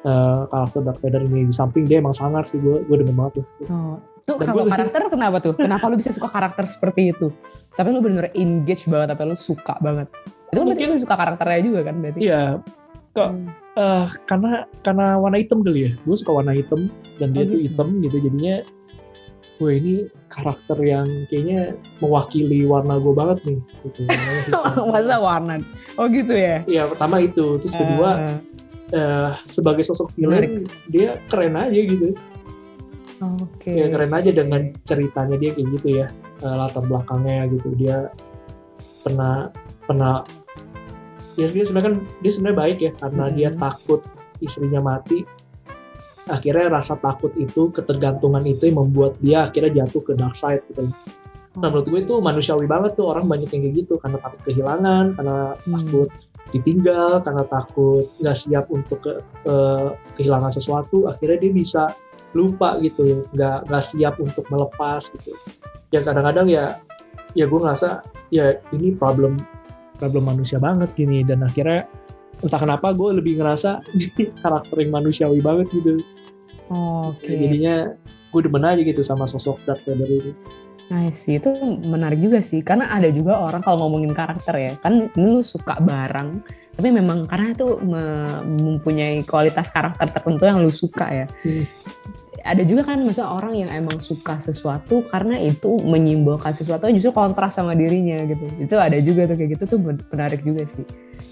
karakter 0.00 0.80
Darth 0.82 1.00
Vader 1.00 1.22
ini 1.24 1.40
di 1.44 1.52
samping 1.52 1.82
dia 1.82 1.98
emang 1.98 2.12
sangar 2.12 2.44
sih 2.44 2.56
gue 2.56 2.82
gue 2.82 2.96
demen 2.96 3.14
banget 3.14 3.32
tuh 3.36 3.46
Oh, 3.68 3.96
tuh 4.24 4.36
Dan 4.36 4.46
kalau 4.46 4.64
karakter 4.66 5.00
kenapa 5.08 5.36
tuh? 5.38 5.52
Kenapa 5.54 5.84
lu 5.86 5.96
bisa 5.96 6.12
suka 6.12 6.28
karakter 6.28 6.64
seperti 6.64 7.10
itu? 7.10 7.32
Sampai 7.70 7.90
lu 7.90 7.98
bener-bener 7.98 8.28
engage 8.34 8.84
banget, 8.84 9.08
sampai 9.10 9.24
lu 9.24 9.32
suka 9.34 9.74
banget. 9.78 10.12
Itu 10.12 10.28
kan 10.54 10.64
berarti 10.68 10.84
Mungkin- 10.84 10.88
lu 10.92 11.00
suka 11.00 11.14
karakternya 11.16 11.60
juga 11.62 11.80
kan 11.82 11.94
berarti? 11.96 12.20
iya 12.20 12.42
kok 13.10 13.28
Hmm. 13.30 13.48
eh 13.74 14.06
karena 14.22 14.52
karena 14.78 15.06
warna 15.16 15.36
hitam 15.36 15.58
kali 15.58 15.80
ya 15.80 15.92
gue 15.96 16.12
suka 16.14 16.30
warna 16.30 16.52
hitam 16.52 16.76
dan 17.16 17.32
dia 17.32 17.40
Oh, 17.40 17.46
tuh 17.46 17.56
gitu. 17.56 17.64
hitam 17.66 17.88
gitu 17.98 18.16
jadinya 18.22 18.54
gue 19.58 19.70
ini 19.74 19.94
karakter 20.28 20.78
yang 20.78 21.08
kayaknya 21.26 21.60
mewakili 21.98 22.62
warna 22.62 22.94
gue 22.94 23.10
banget 23.10 23.38
nih 23.44 23.58
gitu 23.82 24.00
Masa 24.92 25.18
warna? 25.18 25.56
Oh 25.96 26.06
gitu 26.06 26.30
ya? 26.30 26.62
Iya 26.62 26.84
pertama 26.86 27.18
itu 27.18 27.56
terus 27.58 27.74
kedua 27.74 28.10
Eh, 28.20 28.36
eh, 28.92 29.30
sebagai 29.44 29.84
sosok 29.84 30.14
Menarik 30.16 30.56
villain 30.56 30.88
dia 30.88 31.08
keren 31.28 31.54
aja 31.56 31.80
gitu. 31.80 32.08
Oke. 33.18 33.74
ya 33.74 33.90
keren 33.90 34.14
aja 34.14 34.30
dengan 34.30 34.70
ceritanya 34.86 35.34
dia 35.34 35.50
kayak 35.50 35.68
gitu 35.80 35.88
ya. 36.02 36.06
Eh, 36.38 36.54
latar 36.54 36.86
belakangnya 36.86 37.50
gitu. 37.50 37.74
Dia 37.74 38.14
pernah 39.02 39.50
pernah 39.84 40.22
ya 41.34 41.46
dia 41.50 41.64
sebenarnya 41.66 41.86
kan 41.90 41.94
dia 42.22 42.30
sebenarnya 42.30 42.58
baik 42.58 42.78
ya 42.78 42.92
karena 42.94 43.24
Mhm. 43.26 43.34
dia 43.34 43.48
takut 43.50 44.00
istrinya 44.38 44.80
mati. 44.82 45.26
Akhirnya 46.28 46.68
rasa 46.68 46.94
takut 47.00 47.32
itu 47.40 47.72
ketergantungan 47.72 48.44
itu 48.44 48.68
yang 48.68 48.84
membuat 48.84 49.16
dia 49.18 49.48
akhirnya 49.48 49.82
jatuh 49.82 50.02
ke 50.04 50.12
dark 50.14 50.36
side 50.36 50.62
gitu. 50.70 50.92
Nah 51.58 51.68
menurut 51.74 51.88
gue 51.90 52.00
itu 52.06 52.14
manusiawi 52.22 52.70
banget 52.70 52.94
tuh. 52.94 53.10
Orang 53.10 53.26
banyak 53.26 53.50
yang 53.50 53.62
kayak 53.66 53.74
gitu 53.82 53.94
karena 53.98 54.22
takut 54.22 54.40
kehilangan 54.46 55.04
karena 55.18 55.36
Hmm. 55.58 55.72
takut 55.74 56.10
ditinggal 56.52 57.20
karena 57.24 57.44
takut 57.44 58.08
nggak 58.24 58.36
siap 58.36 58.66
untuk 58.72 59.04
ke, 59.04 59.12
ke- 59.44 59.92
kehilangan 60.16 60.52
sesuatu 60.52 61.04
akhirnya 61.08 61.38
dia 61.44 61.52
bisa 61.52 61.82
lupa 62.36 62.76
gitu 62.80 63.24
nggak 63.36 63.68
nggak 63.68 63.84
siap 63.84 64.16
untuk 64.20 64.44
melepas 64.52 65.00
gitu. 65.12 65.32
Ya 65.92 66.04
kadang-kadang 66.04 66.48
ya 66.48 66.80
ya 67.36 67.44
gue 67.48 67.60
ngerasa 67.60 68.04
ya 68.32 68.56
ini 68.72 68.92
problem 68.96 69.36
problem 70.00 70.24
manusia 70.28 70.60
banget 70.60 70.92
gini 70.96 71.24
dan 71.24 71.44
akhirnya 71.44 71.88
entah 72.38 72.60
kenapa 72.60 72.94
gue 72.94 73.18
lebih 73.18 73.40
ngerasa 73.40 73.82
ini 73.96 74.28
karakter 74.44 74.76
yang 74.80 74.92
manusiawi 74.92 75.40
banget 75.44 75.68
gitu. 75.72 75.96
Oke. 76.68 77.32
jadinya 77.32 77.96
gue 78.28 78.40
demen 78.44 78.60
aja 78.60 78.84
gitu 78.84 79.00
sama 79.00 79.24
sosok 79.24 79.56
Darth 79.64 79.88
Vader 79.88 80.36
itu 80.88 80.94
Nice, 80.96 81.28
itu 81.28 81.50
menarik 81.92 82.16
juga 82.16 82.40
sih. 82.40 82.64
Karena 82.64 82.88
ada 82.88 83.12
juga 83.12 83.36
orang 83.36 83.60
kalau 83.60 83.84
ngomongin 83.84 84.16
karakter 84.16 84.54
ya, 84.56 84.72
kan 84.80 85.12
lu 85.20 85.44
suka 85.44 85.76
barang, 85.76 86.40
tapi 86.78 86.94
memang 86.94 87.26
karena 87.26 87.58
itu 87.58 87.74
mempunyai 88.46 89.26
kualitas 89.26 89.74
karakter 89.74 90.14
tertentu 90.14 90.46
yang 90.46 90.62
lu 90.62 90.70
suka 90.70 91.10
ya 91.10 91.26
hmm. 91.26 91.66
Ada 92.44 92.62
juga 92.62 92.86
kan 92.86 93.02
masa 93.02 93.26
orang 93.28 93.54
yang 93.56 93.70
emang 93.72 93.98
suka 93.98 94.38
sesuatu 94.38 95.02
karena 95.10 95.38
itu 95.42 95.80
menyimbolkan 95.82 96.54
sesuatu 96.54 96.86
justru 96.94 97.10
kontras 97.10 97.58
sama 97.58 97.74
dirinya 97.74 98.20
gitu. 98.26 98.46
Itu 98.62 98.74
ada 98.78 98.98
juga 99.02 99.26
tuh 99.26 99.36
kayak 99.36 99.50
gitu 99.58 99.64
tuh 99.76 99.78
menarik 99.82 100.42
juga 100.46 100.62
sih. 100.68 100.86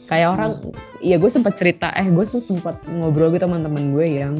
Kayak 0.07 0.28
orang 0.34 0.50
hmm. 0.62 1.02
ya 1.02 1.16
gue 1.18 1.30
sempat 1.30 1.54
cerita 1.54 1.90
eh 1.94 2.07
gue 2.07 2.24
tuh 2.26 2.42
sempat 2.42 2.82
ngobrol 2.90 3.30
gitu 3.34 3.46
teman-teman 3.46 3.94
gue 3.94 4.07
yang 4.22 4.34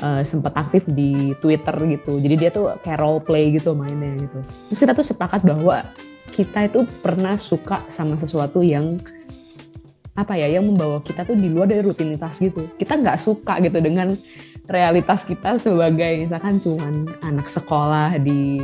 uh, 0.00 0.22
sempat 0.24 0.56
aktif 0.56 0.88
di 0.88 1.36
Twitter 1.38 1.76
gitu. 1.98 2.20
Jadi 2.20 2.34
dia 2.34 2.50
tuh 2.52 2.76
kayak 2.80 2.98
role 3.00 3.20
play 3.20 3.52
gitu 3.52 3.76
mainnya 3.76 4.16
gitu. 4.16 4.38
Terus 4.72 4.78
kita 4.80 4.92
tuh 4.96 5.06
sepakat 5.06 5.44
bahwa 5.44 5.84
kita 6.32 6.68
itu 6.68 6.84
pernah 7.00 7.36
suka 7.36 7.84
sama 7.88 8.16
sesuatu 8.20 8.60
yang 8.64 9.00
apa 10.18 10.34
ya 10.34 10.50
yang 10.50 10.66
membawa 10.66 10.98
kita 10.98 11.22
tuh 11.22 11.38
di 11.38 11.46
luar 11.46 11.70
dari 11.70 11.84
rutinitas 11.84 12.42
gitu. 12.42 12.66
Kita 12.74 12.98
nggak 12.98 13.18
suka 13.22 13.62
gitu 13.62 13.78
dengan 13.78 14.12
realitas 14.68 15.24
kita 15.24 15.56
sebagai 15.56 16.20
misalkan 16.20 16.60
cuman 16.60 16.94
anak 17.24 17.48
sekolah 17.48 18.20
di 18.20 18.60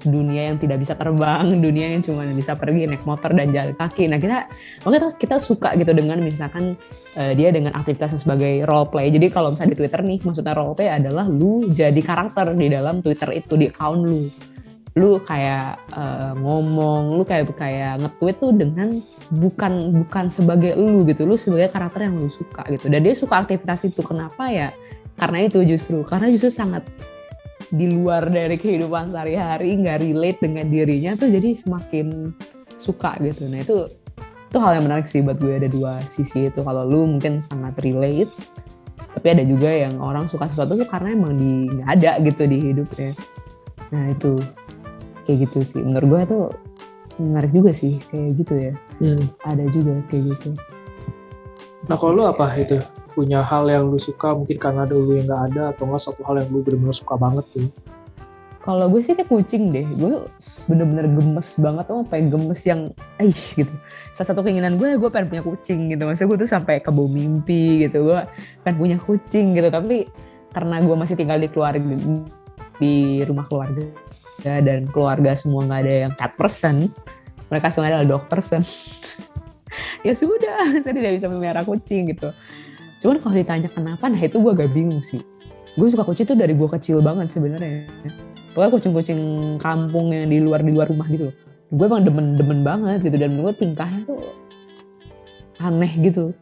dunia 0.00 0.48
yang 0.48 0.56
tidak 0.56 0.80
bisa 0.80 0.96
terbang, 0.96 1.44
dunia 1.66 1.92
yang 1.92 2.00
cuma 2.00 2.24
bisa 2.32 2.56
pergi 2.56 2.88
naik 2.88 3.04
motor 3.04 3.36
dan 3.36 3.52
jalan 3.52 3.76
kaki. 3.76 4.08
Nah 4.08 4.16
kita 4.16 4.48
makanya 4.86 5.12
kita 5.12 5.36
suka 5.36 5.76
gitu 5.76 5.92
dengan 5.92 6.22
misalkan 6.24 6.78
uh, 7.18 7.32
dia 7.36 7.52
dengan 7.52 7.76
aktivitasnya 7.76 8.16
sebagai 8.16 8.64
role 8.64 8.88
play. 8.88 9.12
Jadi 9.12 9.26
kalau 9.28 9.52
misalnya 9.52 9.76
di 9.76 9.78
Twitter 9.84 10.00
nih 10.00 10.18
maksudnya 10.24 10.54
role 10.56 10.72
play 10.72 10.88
adalah 10.88 11.28
lu 11.28 11.68
jadi 11.68 12.00
karakter 12.00 12.56
di 12.56 12.66
dalam 12.72 13.04
Twitter 13.04 13.28
itu 13.36 13.54
di 13.60 13.68
account 13.68 14.00
lu 14.08 14.24
lu 14.98 15.22
kayak 15.22 15.78
uh, 15.94 16.34
ngomong, 16.34 17.14
lu 17.14 17.22
kayak 17.22 17.46
kayak 17.54 18.02
nge-tweet 18.02 18.36
tuh 18.42 18.50
dengan 18.50 18.98
bukan 19.30 20.02
bukan 20.02 20.26
sebagai 20.26 20.74
lu 20.74 21.06
gitu, 21.06 21.30
lu 21.30 21.38
sebagai 21.38 21.70
karakter 21.70 22.10
yang 22.10 22.18
lu 22.18 22.26
suka 22.26 22.66
gitu. 22.66 22.90
Dan 22.90 23.06
dia 23.06 23.14
suka 23.14 23.38
aktivitas 23.38 23.86
itu 23.86 24.02
kenapa 24.02 24.50
ya? 24.50 24.74
Karena 25.20 25.44
itu 25.44 25.60
justru, 25.68 26.00
karena 26.08 26.32
justru 26.32 26.48
sangat 26.48 26.88
di 27.68 27.92
luar 27.92 28.32
dari 28.32 28.56
kehidupan 28.56 29.12
sehari-hari, 29.12 29.76
nggak 29.76 29.98
relate 30.00 30.38
dengan 30.40 30.66
dirinya 30.72 31.12
tuh 31.20 31.28
jadi 31.28 31.52
semakin 31.52 32.32
suka 32.80 33.20
gitu. 33.20 33.44
Nah 33.52 33.60
itu 33.60 33.76
itu 34.50 34.58
hal 34.58 34.80
yang 34.80 34.88
menarik 34.88 35.04
sih 35.04 35.20
buat 35.20 35.36
gue 35.36 35.60
ada 35.60 35.68
dua 35.68 36.00
sisi 36.08 36.48
itu. 36.48 36.64
Kalau 36.64 36.88
lu 36.88 37.04
mungkin 37.04 37.44
sangat 37.44 37.76
relate, 37.84 38.32
tapi 39.12 39.26
ada 39.36 39.44
juga 39.44 39.68
yang 39.68 40.00
orang 40.00 40.24
suka 40.24 40.48
sesuatu 40.48 40.80
tuh 40.80 40.88
karena 40.88 41.12
emang 41.12 41.36
di 41.36 41.68
nggak 41.68 41.88
ada 42.00 42.12
gitu 42.24 42.42
di 42.48 42.56
hidupnya. 42.72 43.12
Nah 43.92 44.08
itu 44.08 44.40
kayak 45.30 45.46
gitu 45.46 45.58
sih 45.62 45.78
menurut 45.78 46.08
gue 46.10 46.22
tuh 46.26 46.44
menarik 47.22 47.54
juga 47.54 47.70
sih 47.70 48.02
kayak 48.10 48.30
gitu 48.34 48.54
ya 48.58 48.72
hmm. 48.98 49.22
ada 49.46 49.64
juga 49.70 49.94
kayak 50.10 50.22
gitu 50.34 50.50
nah 51.86 51.94
kalau 51.94 52.18
lu 52.18 52.24
apa 52.26 52.50
itu 52.58 52.82
punya 53.20 53.44
hal 53.44 53.68
yang 53.68 53.92
lu 53.92 54.00
suka 54.00 54.32
mungkin 54.32 54.56
karena 54.56 54.88
dulu 54.88 55.20
yang 55.20 55.28
nggak 55.28 55.42
ada 55.52 55.62
atau 55.76 55.84
nggak 55.84 56.00
satu 56.00 56.24
hal 56.24 56.40
yang 56.40 56.48
lu 56.48 56.64
benar-benar 56.64 56.96
suka 56.96 57.14
banget 57.20 57.44
tuh? 57.52 57.68
Kalau 58.60 58.88
gue 58.88 59.00
sih 59.04 59.12
kayak 59.12 59.28
kucing 59.28 59.68
deh. 59.72 59.84
Gue 59.84 60.24
bener-bener 60.68 61.04
gemes 61.08 61.48
banget 61.60 61.84
tuh 61.84 61.96
sampai 62.00 62.20
gemes 62.28 62.60
yang 62.64 62.80
aish 63.20 63.60
gitu. 63.60 63.72
Salah 64.16 64.28
satu 64.32 64.40
keinginan 64.40 64.80
gue 64.80 64.96
gue 64.96 65.10
pengen 65.12 65.28
punya 65.28 65.44
kucing 65.44 65.92
gitu. 65.92 66.08
Maksudnya 66.08 66.28
gue 66.28 66.38
tuh 66.44 66.48
sampai 66.48 66.74
ke 66.80 66.88
bau 66.88 67.08
mimpi 67.08 67.84
gitu. 67.88 68.08
Gue 68.08 68.20
pengen 68.64 68.76
punya 68.76 68.96
kucing 69.00 69.56
gitu. 69.56 69.68
Tapi 69.68 70.08
karena 70.52 70.76
gue 70.80 70.96
masih 70.96 71.16
tinggal 71.16 71.40
di 71.40 71.48
keluarga 71.48 71.80
di 72.80 73.20
rumah 73.28 73.44
keluarga 73.48 73.84
dan 74.40 74.88
keluarga 74.88 75.36
semua 75.36 75.68
nggak 75.68 75.80
ada 75.84 75.94
yang 76.08 76.12
cat 76.16 76.32
person 76.32 76.88
mereka 77.52 77.68
semua 77.68 77.92
adalah 77.92 78.06
dog 78.06 78.24
person. 78.30 78.62
Ya 80.00 80.16
sudah 80.16 80.66
saya 80.82 80.96
tidak 80.96 81.14
bisa 81.14 81.30
memelihara 81.30 81.62
kucing 81.62 82.10
gitu 82.10 82.26
cuman 83.00 83.16
kalau 83.16 83.34
ditanya 83.34 83.68
kenapa 83.72 84.04
nah 84.12 84.20
itu 84.20 84.36
gue 84.36 84.52
agak 84.52 84.70
bingung 84.76 85.00
sih. 85.00 85.24
Gue 85.78 85.86
suka 85.88 86.04
kucing 86.04 86.26
tuh 86.28 86.36
dari 86.36 86.52
gue 86.52 86.68
kecil 86.68 87.00
banget 87.00 87.32
sebenarnya. 87.32 87.86
Pokoknya 88.52 88.70
kucing-kucing 88.74 89.20
kampung 89.62 90.10
yang 90.12 90.26
di 90.26 90.42
luar 90.42 90.60
di 90.60 90.74
luar 90.74 90.90
rumah 90.90 91.06
gitu 91.08 91.30
gue 91.70 91.86
emang 91.86 92.02
demen-demen 92.02 92.66
banget 92.66 92.98
gitu 93.06 93.16
dan 93.16 93.30
menurut 93.38 93.54
tingkahnya 93.54 94.02
tuh 94.02 94.18
aneh 95.62 95.92
gitu. 96.02 96.34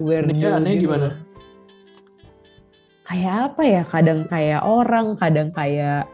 Weird 0.00 0.32
aneh 0.32 0.80
gitu. 0.80 0.88
gimana? 0.88 1.12
Kayak 3.04 3.34
apa 3.52 3.62
ya? 3.68 3.82
Kadang 3.84 4.20
kayak 4.30 4.60
orang 4.64 5.12
kadang 5.20 5.48
kayak 5.52 6.08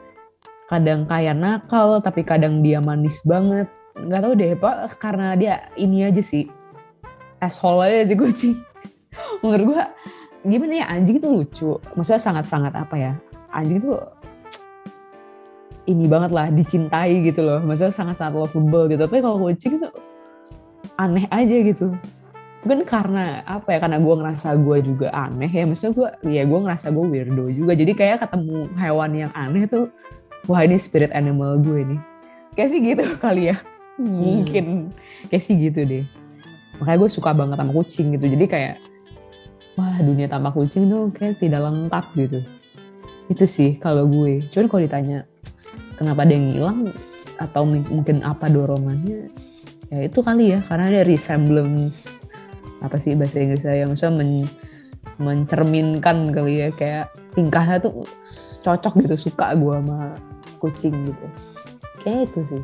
kadang 0.67 1.07
kayak 1.07 1.37
nakal 1.39 2.03
tapi 2.03 2.27
kadang 2.27 2.67
dia 2.67 2.83
manis 2.83 3.23
banget. 3.23 3.71
Nggak 3.95 4.21
tahu 4.27 4.35
deh 4.35 4.53
pak 4.59 4.77
karena 4.99 5.39
dia 5.39 5.71
ini 5.79 6.03
aja 6.03 6.23
sih. 6.25 6.51
Asshole 7.39 7.87
aja 7.87 8.11
sih 8.11 8.19
kucing 8.19 8.57
menurut 9.43 9.65
gua 9.75 9.85
gimana 10.45 10.73
ya 10.85 10.87
anjing 10.93 11.17
itu 11.19 11.29
lucu. 11.29 11.71
Maksudnya 11.97 12.23
sangat-sangat 12.23 12.73
apa 12.77 12.95
ya 12.97 13.13
anjing 13.55 13.81
itu 13.81 13.97
ini 15.85 16.09
banget 16.09 16.31
lah 16.33 16.49
dicintai 16.49 17.21
gitu 17.25 17.45
loh. 17.45 17.61
Maksudnya 17.61 17.93
sangat-sangat 17.93 18.35
lovable 18.37 18.89
gitu. 18.89 19.01
Tapi 19.05 19.21
kalau 19.21 19.37
kucing 19.41 19.81
itu 19.81 19.89
aneh 20.97 21.25
aja 21.29 21.57
gitu. 21.61 21.93
Mungkin 22.65 22.89
karena 22.89 23.45
apa 23.45 23.77
ya 23.77 23.79
karena 23.85 24.01
gue 24.01 24.15
ngerasa 24.17 24.57
gue 24.57 24.77
juga 24.81 25.09
aneh 25.13 25.49
ya. 25.53 25.65
Maksudnya 25.69 25.93
gue 25.93 26.09
ya 26.33 26.43
gue 26.49 26.59
ngerasa 26.65 26.87
gue 26.93 27.05
weirdo 27.05 27.45
juga. 27.53 27.73
Jadi 27.77 27.93
kayak 27.93 28.25
ketemu 28.25 28.69
hewan 28.81 29.11
yang 29.13 29.33
aneh 29.37 29.69
tuh 29.69 29.93
wah 30.49 30.61
ini 30.65 30.77
spirit 30.77 31.13
animal 31.13 31.57
gue 31.61 31.89
nih 31.89 32.01
kayak 32.55 32.69
sih 32.71 32.81
gitu 32.81 33.05
kali 33.25 33.53
ya. 33.53 33.57
Hmm. 33.95 34.11
mungkin. 34.11 34.91
Kayak 35.29 35.43
sih 35.45 35.55
gitu 35.61 35.85
deh. 35.85 36.05
Makanya 36.83 36.99
gue 36.99 37.11
suka 37.13 37.31
banget 37.31 37.57
sama 37.61 37.73
kucing 37.77 38.17
gitu. 38.19 38.27
Jadi 38.27 38.47
kayak 38.49 38.75
wah 39.75 39.97
dunia 39.99 40.31
tanpa 40.31 40.55
kucing 40.55 40.87
tuh 40.87 41.11
kayak 41.11 41.39
tidak 41.43 41.61
lengkap 41.67 42.05
gitu. 42.15 42.39
Itu 43.27 43.45
sih 43.49 43.77
kalau 43.81 44.07
gue. 44.07 44.39
Cuman 44.43 44.67
kalau 44.71 44.83
ditanya 44.83 45.19
kenapa 45.99 46.23
dia 46.27 46.39
ngilang? 46.39 46.91
Atau 47.35 47.67
mungkin 47.67 48.23
apa 48.23 48.47
dorongannya? 48.47 49.35
Ya 49.91 49.99
itu 50.07 50.23
kali 50.23 50.55
ya 50.55 50.63
karena 50.63 50.91
ada 50.91 51.03
resemblance. 51.03 52.29
Apa 52.79 53.01
sih 53.01 53.19
bahasa 53.19 53.43
Inggris 53.43 53.65
saya 53.65 53.89
maksudnya 53.89 54.23
men, 54.23 54.47
mencerminkan 55.19 56.31
kali 56.31 56.63
ya. 56.63 56.69
Kayak 56.71 57.11
tingkahnya 57.35 57.83
tuh 57.83 58.07
cocok 58.63 58.95
gitu 59.03 59.31
suka 59.31 59.51
gue 59.59 59.75
sama 59.75 60.15
kucing 60.63 60.95
gitu. 61.11 61.27
Kayak 62.07 62.31
itu 62.31 62.41
sih. 62.57 62.63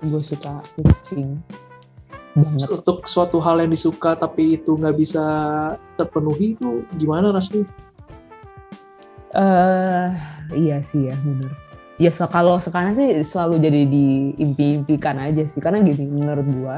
Gue 0.00 0.22
suka 0.22 0.56
kucing 0.56 1.36
banget. 2.36 2.68
untuk 2.70 3.06
suatu 3.06 3.38
hal 3.42 3.62
yang 3.64 3.70
disuka 3.70 4.14
tapi 4.14 4.58
itu 4.58 4.78
nggak 4.78 4.96
bisa 4.96 5.24
terpenuhi 5.98 6.54
itu 6.54 6.86
gimana 6.94 7.34
rasanya 7.34 7.66
eh 9.30 9.40
uh, 9.40 10.08
iya 10.54 10.82
sih 10.82 11.06
ya 11.06 11.14
benar 11.22 11.54
ya 12.00 12.10
so, 12.10 12.24
kalau 12.32 12.56
sekarang 12.56 12.96
sih 12.96 13.20
selalu 13.20 13.60
jadi 13.60 13.82
diimpi-impikan 13.84 15.20
aja 15.20 15.44
sih. 15.44 15.60
Karena 15.60 15.84
gini 15.84 16.08
menurut 16.08 16.48
gue 16.48 16.76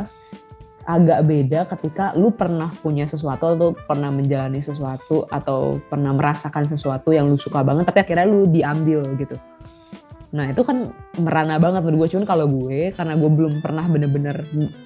agak 0.83 1.21
beda 1.23 1.61
ketika 1.71 2.11
lu 2.19 2.35
pernah 2.35 2.67
punya 2.83 3.07
sesuatu 3.07 3.55
atau 3.55 3.71
pernah 3.87 4.11
menjalani 4.11 4.59
sesuatu 4.59 5.31
atau 5.31 5.79
pernah 5.87 6.11
merasakan 6.11 6.67
sesuatu 6.67 7.15
yang 7.15 7.31
lu 7.31 7.39
suka 7.39 7.63
banget 7.63 7.87
tapi 7.87 8.03
akhirnya 8.03 8.27
lu 8.27 8.51
diambil 8.51 9.15
gitu 9.15 9.39
Nah 10.33 10.49
itu 10.49 10.65
kan 10.65 10.89
merana 11.21 11.61
banget 11.61 11.85
menurut 11.85 12.09
gue. 12.09 12.17
Cuman 12.17 12.27
kalau 12.27 12.49
gue, 12.49 12.89
karena 12.97 13.15
gue 13.21 13.31
belum 13.31 13.61
pernah 13.61 13.85
bener-bener 13.85 14.37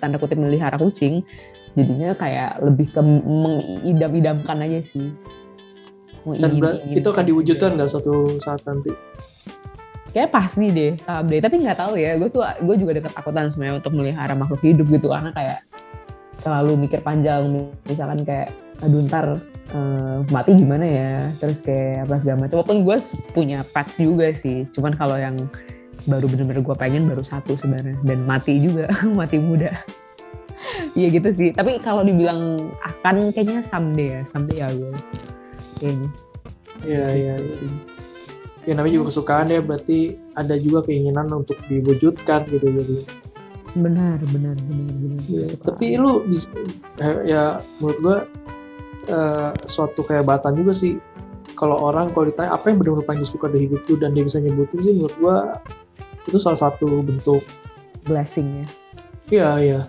tanda 0.02 0.18
kutip 0.18 0.38
melihara 0.42 0.74
kucing, 0.74 1.22
jadinya 1.78 2.18
kayak 2.18 2.58
lebih 2.66 2.90
ke 2.90 3.00
mengidam-idamkan 3.02 4.58
aja 4.66 4.82
sih. 4.82 5.14
Dan 6.26 6.58
itu 6.90 7.06
akan 7.06 7.24
diwujudkan 7.24 7.78
nggak 7.78 7.86
suatu 7.86 8.34
saat 8.42 8.66
nanti? 8.66 8.90
Kayak 10.10 10.34
pasti 10.34 10.74
deh 10.74 10.98
someday. 10.98 11.38
Tapi 11.38 11.62
nggak 11.62 11.78
tahu 11.78 11.94
ya, 11.94 12.18
gue 12.18 12.26
tuh 12.26 12.42
gue 12.42 12.74
juga 12.82 12.98
ada 12.98 13.02
ketakutan 13.06 13.46
sebenarnya 13.46 13.78
untuk 13.78 13.92
melihara 13.94 14.34
makhluk 14.34 14.62
hidup 14.66 14.86
gitu. 14.90 15.14
Karena 15.14 15.30
kayak 15.30 15.62
selalu 16.34 16.74
mikir 16.74 17.06
panjang. 17.06 17.46
Misalkan 17.86 18.26
kayak, 18.26 18.50
aduh 18.82 19.06
ntar 19.06 19.38
uh, 19.74 20.22
mati 20.30 20.52
gimana 20.54 20.86
ya? 20.86 21.12
Terus 21.40 21.64
kayak 21.64 22.06
apa 22.06 22.14
segala 22.22 22.46
macam. 22.46 22.56
Walaupun 22.62 22.78
gue 22.86 22.98
punya 23.34 23.58
pets 23.66 24.02
juga 24.02 24.30
sih. 24.30 24.62
Cuman 24.70 24.92
kalau 24.94 25.16
yang 25.18 25.36
baru 26.06 26.26
bener-bener 26.30 26.62
gue 26.62 26.76
pengen 26.78 27.08
baru 27.10 27.22
satu 27.22 27.56
sebenarnya. 27.58 27.96
Dan 28.06 28.18
mati 28.28 28.60
juga 28.62 28.86
mati 29.18 29.40
muda. 29.42 29.72
Iya 30.94 31.08
gitu 31.12 31.28
sih. 31.32 31.48
Tapi 31.52 31.78
kalau 31.82 32.06
dibilang 32.06 32.58
akan 32.84 33.32
kayaknya 33.34 33.64
someday 33.66 34.18
ya. 34.18 34.20
Someday 34.22 34.56
ya 34.62 34.68
gue 34.70 34.92
kayaknya. 35.80 36.08
Iya 36.86 37.06
iya 37.16 37.34
sih. 37.54 37.70
Ya 38.66 38.74
namanya 38.74 38.94
juga 38.98 39.06
kesukaan 39.14 39.50
ya. 39.50 39.60
Berarti 39.62 40.14
ada 40.34 40.54
juga 40.58 40.86
keinginan 40.86 41.30
untuk 41.32 41.58
diwujudkan 41.66 42.46
gitu 42.50 42.66
jadi. 42.70 42.96
Benar 43.76 44.24
benar 44.32 44.56
benar 44.64 44.88
benar. 44.96 45.20
Ya, 45.28 45.44
tapi 45.60 46.00
lu 46.00 46.24
bisa 46.24 46.48
ya 47.28 47.60
menurut 47.76 47.98
gue 48.00 48.16
uh, 49.08 49.50
suatu 49.66 50.02
kehebatan 50.02 50.56
juga 50.56 50.72
sih 50.72 50.98
kalau 51.56 51.80
orang 51.80 52.12
kalau 52.12 52.28
ditanya 52.28 52.52
apa 52.52 52.68
yang 52.68 52.78
benar-benar 52.80 53.06
paling 53.06 53.22
disuka 53.24 53.48
dari 53.48 53.64
hidup 53.66 53.82
lu 53.88 53.96
dan 53.96 54.12
dia 54.12 54.24
bisa 54.24 54.38
nyebutin 54.38 54.78
sih 54.78 54.92
menurut 54.92 55.16
gua 55.18 55.36
itu 56.26 56.36
salah 56.36 56.58
satu 56.58 57.00
bentuk 57.02 57.42
blessing 58.04 58.64
ya 58.64 58.68
Iya 59.26 59.48
iya. 59.58 59.80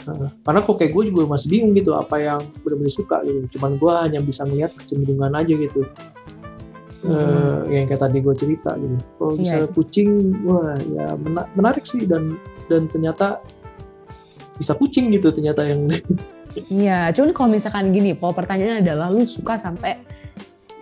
Karena 0.42 0.66
kok 0.66 0.82
kayak 0.82 0.98
gue 0.98 1.14
juga 1.14 1.30
masih 1.30 1.54
bingung 1.54 1.78
gitu 1.78 1.94
apa 1.94 2.18
yang 2.18 2.42
benar-benar 2.66 2.90
suka 2.90 3.22
gitu. 3.22 3.46
Cuman 3.54 3.78
gue 3.78 3.94
hanya 3.94 4.18
bisa 4.18 4.42
melihat 4.50 4.74
kecenderungan 4.74 5.30
aja 5.30 5.54
gitu. 5.54 5.86
Eh, 7.06 7.58
yang 7.70 7.86
kayak 7.86 8.02
tadi 8.02 8.18
gue 8.18 8.34
cerita 8.34 8.74
gitu. 8.74 8.98
Kalau 8.98 9.32
Iya. 9.32 9.38
misalnya 9.38 9.70
kucing, 9.78 10.10
wah 10.42 10.74
ya 10.90 11.14
mena- 11.22 11.46
menarik 11.54 11.86
sih 11.86 12.10
dan 12.10 12.34
dan 12.66 12.90
ternyata 12.90 13.38
bisa 14.58 14.74
kucing 14.74 15.14
gitu 15.14 15.30
ternyata 15.30 15.62
yang 15.70 15.86
Iya, 16.68 17.14
cuman 17.14 17.32
kalau 17.36 17.50
misalkan 17.54 17.94
gini, 17.94 18.18
pola 18.18 18.34
pertanyaannya 18.34 18.82
adalah 18.82 19.08
lu 19.14 19.24
suka 19.30 19.62
sampai 19.62 19.98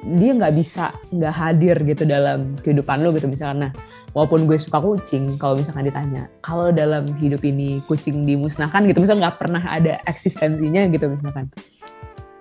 dia 0.06 0.38
nggak 0.38 0.54
bisa 0.54 0.94
nggak 1.10 1.34
hadir 1.34 1.76
gitu 1.82 2.06
dalam 2.06 2.54
kehidupan 2.62 3.02
lu 3.02 3.10
gitu 3.18 3.26
misalkan. 3.26 3.70
Nah, 3.70 3.72
walaupun 4.14 4.46
gue 4.46 4.56
suka 4.62 4.78
kucing, 4.78 5.36
kalau 5.42 5.58
misalkan 5.58 5.90
ditanya, 5.90 6.30
kalau 6.46 6.70
dalam 6.70 7.04
hidup 7.18 7.42
ini 7.42 7.82
kucing 7.84 8.24
dimusnahkan 8.24 8.86
gitu, 8.86 9.02
misalnya 9.02 9.30
nggak 9.30 9.38
pernah 9.42 9.64
ada 9.66 10.00
eksistensinya 10.06 10.86
gitu 10.94 11.10
misalkan. 11.10 11.50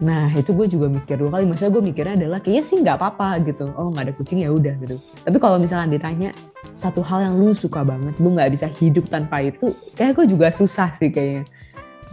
Nah, 0.05 0.27
itu 0.35 0.51
gue 0.53 0.67
juga 0.69 0.91
mikir 0.91 1.17
dua 1.17 1.39
kali. 1.39 1.47
Maksudnya 1.49 1.73
gue 1.73 1.83
mikirnya 1.87 2.15
adalah 2.19 2.39
kayaknya 2.43 2.65
sih 2.67 2.77
nggak 2.83 2.99
apa-apa 2.99 3.41
gitu. 3.47 3.71
Oh, 3.79 3.89
nggak 3.95 4.11
ada 4.11 4.15
kucing 4.19 4.43
ya 4.43 4.51
udah 4.51 4.75
gitu. 4.83 4.99
Tapi 5.25 5.39
kalau 5.39 5.57
misalkan 5.57 5.95
ditanya 5.95 6.35
satu 6.75 7.01
hal 7.01 7.31
yang 7.31 7.35
lu 7.39 7.55
suka 7.55 7.81
banget, 7.87 8.13
lu 8.21 8.35
nggak 8.35 8.51
bisa 8.53 8.67
hidup 8.69 9.07
tanpa 9.09 9.41
itu, 9.41 9.73
kayak 9.97 10.19
gue 10.19 10.27
juga 10.37 10.51
susah 10.51 10.93
sih 10.93 11.09
kayaknya 11.15 11.49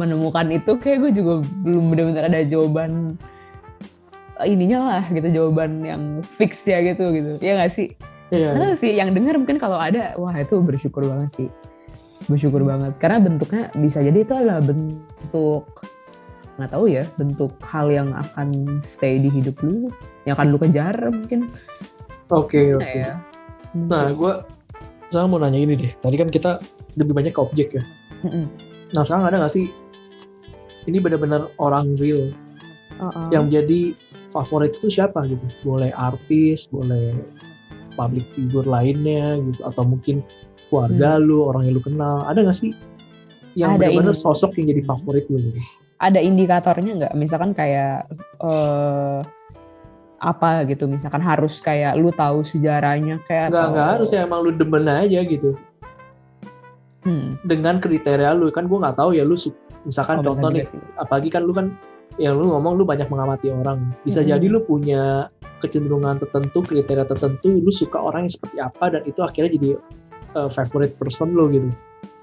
menemukan 0.01 0.49
itu 0.49 0.71
kayak 0.81 0.97
gue 1.05 1.11
juga 1.21 1.33
belum 1.61 1.93
benar-benar 1.93 2.23
ada 2.33 2.41
jawaban 2.41 3.13
eh, 4.41 4.47
ininya 4.49 4.79
lah 4.97 5.03
gitu 5.13 5.27
jawaban 5.29 5.85
yang 5.85 6.01
fix 6.25 6.65
ya 6.65 6.81
gitu 6.81 7.13
gitu 7.13 7.37
ya 7.39 7.61
nggak 7.61 7.73
sih 7.73 7.89
Iya. 8.31 8.55
Tahu 8.55 8.79
sih 8.79 8.95
yang 8.95 9.11
dengar 9.11 9.35
mungkin 9.35 9.59
kalau 9.59 9.75
ada 9.75 10.15
wah 10.15 10.31
itu 10.39 10.55
bersyukur 10.63 11.03
banget 11.03 11.29
sih 11.35 11.47
bersyukur 12.31 12.63
banget 12.63 12.95
karena 12.95 13.19
bentuknya 13.19 13.67
bisa 13.75 13.99
jadi 13.99 14.23
itu 14.23 14.31
adalah 14.31 14.63
bentuk 14.63 15.67
nggak 16.55 16.71
tahu 16.71 16.87
ya 16.87 17.03
bentuk 17.19 17.51
hal 17.59 17.91
yang 17.91 18.15
akan 18.15 18.79
stay 18.87 19.19
di 19.19 19.27
hidup 19.27 19.59
lu 19.59 19.91
yang 20.23 20.39
akan 20.39 20.47
lu 20.47 20.57
kejar 20.63 20.95
mungkin 21.11 21.51
Oke, 22.31 22.71
oke. 22.71 22.87
Nah, 22.87 22.95
ya 22.95 23.13
Nah, 23.75 24.15
gue 24.15 24.33
sekarang 25.11 25.35
mau 25.35 25.39
nanya 25.39 25.59
ini 25.59 25.75
deh. 25.75 25.91
Tadi 25.99 26.15
kan 26.15 26.31
kita 26.31 26.63
lebih 26.95 27.11
banyak 27.11 27.35
ke 27.35 27.39
objek 27.43 27.67
ya. 27.75 27.83
Mm-mm. 28.23 28.47
Nah, 28.95 29.03
sekarang 29.03 29.27
ada 29.27 29.43
nggak 29.43 29.51
sih 29.51 29.67
ini 30.85 30.97
benar-benar 30.97 31.45
orang 31.57 31.93
real 31.97 32.31
Uh-uh. 32.97 33.29
yang 33.29 33.47
jadi 33.47 33.93
favorit 34.29 34.73
itu 34.73 34.87
siapa 34.89 35.21
gitu? 35.25 35.41
Boleh 35.65 35.89
artis, 35.93 36.65
boleh 36.67 37.17
public 37.91 38.23
figure 38.31 38.63
lainnya 38.63 39.41
gitu, 39.41 39.61
atau 39.65 39.83
mungkin 39.83 40.23
keluarga 40.69 41.17
lu, 41.17 41.43
orang 41.43 41.67
yang 41.67 41.75
lu 41.75 41.83
kenal. 41.83 42.23
Ada 42.23 42.45
nggak 42.45 42.57
sih 42.57 42.71
yang 43.53 43.75
Hmm. 43.75 43.83
Benar-benar 43.83 44.15
sosok 44.15 44.55
yang 44.57 44.71
jadi 44.71 44.81
favorit 44.85 45.25
lu 45.27 45.37
gitu? 45.37 45.59
ada 46.01 46.17
indikatornya 46.17 46.91
nggak? 46.97 47.13
Misalkan 47.13 47.51
kayak 47.51 48.09
eh 48.41 49.19
apa 50.17 50.65
gitu? 50.65 50.85
Misalkan 50.85 51.19
harus 51.19 51.59
kayak 51.59 51.93
lu 51.93 52.09
tahu 52.09 52.41
sejarahnya 52.41 53.21
kayak 53.21 53.49
Nggak 53.49 53.57
atau- 53.59 53.71
nggak 53.73 53.87
harus 53.97 54.09
ya 54.09 54.19
emang 54.23 54.39
lu 54.41 54.51
demen 54.53 54.85
aja 54.85 55.19
gitu 55.21 55.57
Hmm. 57.01 57.41
dengan 57.41 57.81
kriteria 57.81 58.29
lu 58.31 58.53
kan 58.53 58.65
gue 58.65 58.77
nggak 58.77 58.93
tahu 58.93 59.17
ya 59.17 59.25
lu 59.25 59.33
misalkan 59.85 60.21
Oh, 60.21 60.33
contoh 60.33 60.49
nih 60.51 60.65
sih. 60.65 60.81
apalagi 60.95 61.29
kan 61.29 61.41
lu 61.43 61.53
kan 61.53 61.67
yang 62.19 62.35
lu 62.35 62.51
ngomong 62.51 62.75
lu 62.75 62.83
banyak 62.83 63.07
mengamati 63.07 63.49
orang. 63.49 63.95
Bisa 64.03 64.19
Mhm. 64.21 64.27
jadi 64.35 64.45
lu 64.51 64.59
punya 64.61 65.31
kecenderungan 65.63 66.19
tertentu 66.19 66.59
kriteria 66.61 67.05
tertentu 67.05 67.49
lu 67.61 67.71
suka 67.71 68.01
orang 68.01 68.27
yang 68.27 68.33
seperti 68.33 68.57
apa 68.59 68.85
dan 68.91 69.01
itu 69.07 69.19
akhirnya 69.21 69.51
jadi 69.55 69.69
uh, 70.35 70.49
favorite 70.51 70.97
person 70.97 71.31
lu 71.31 71.47
gitu. 71.49 71.69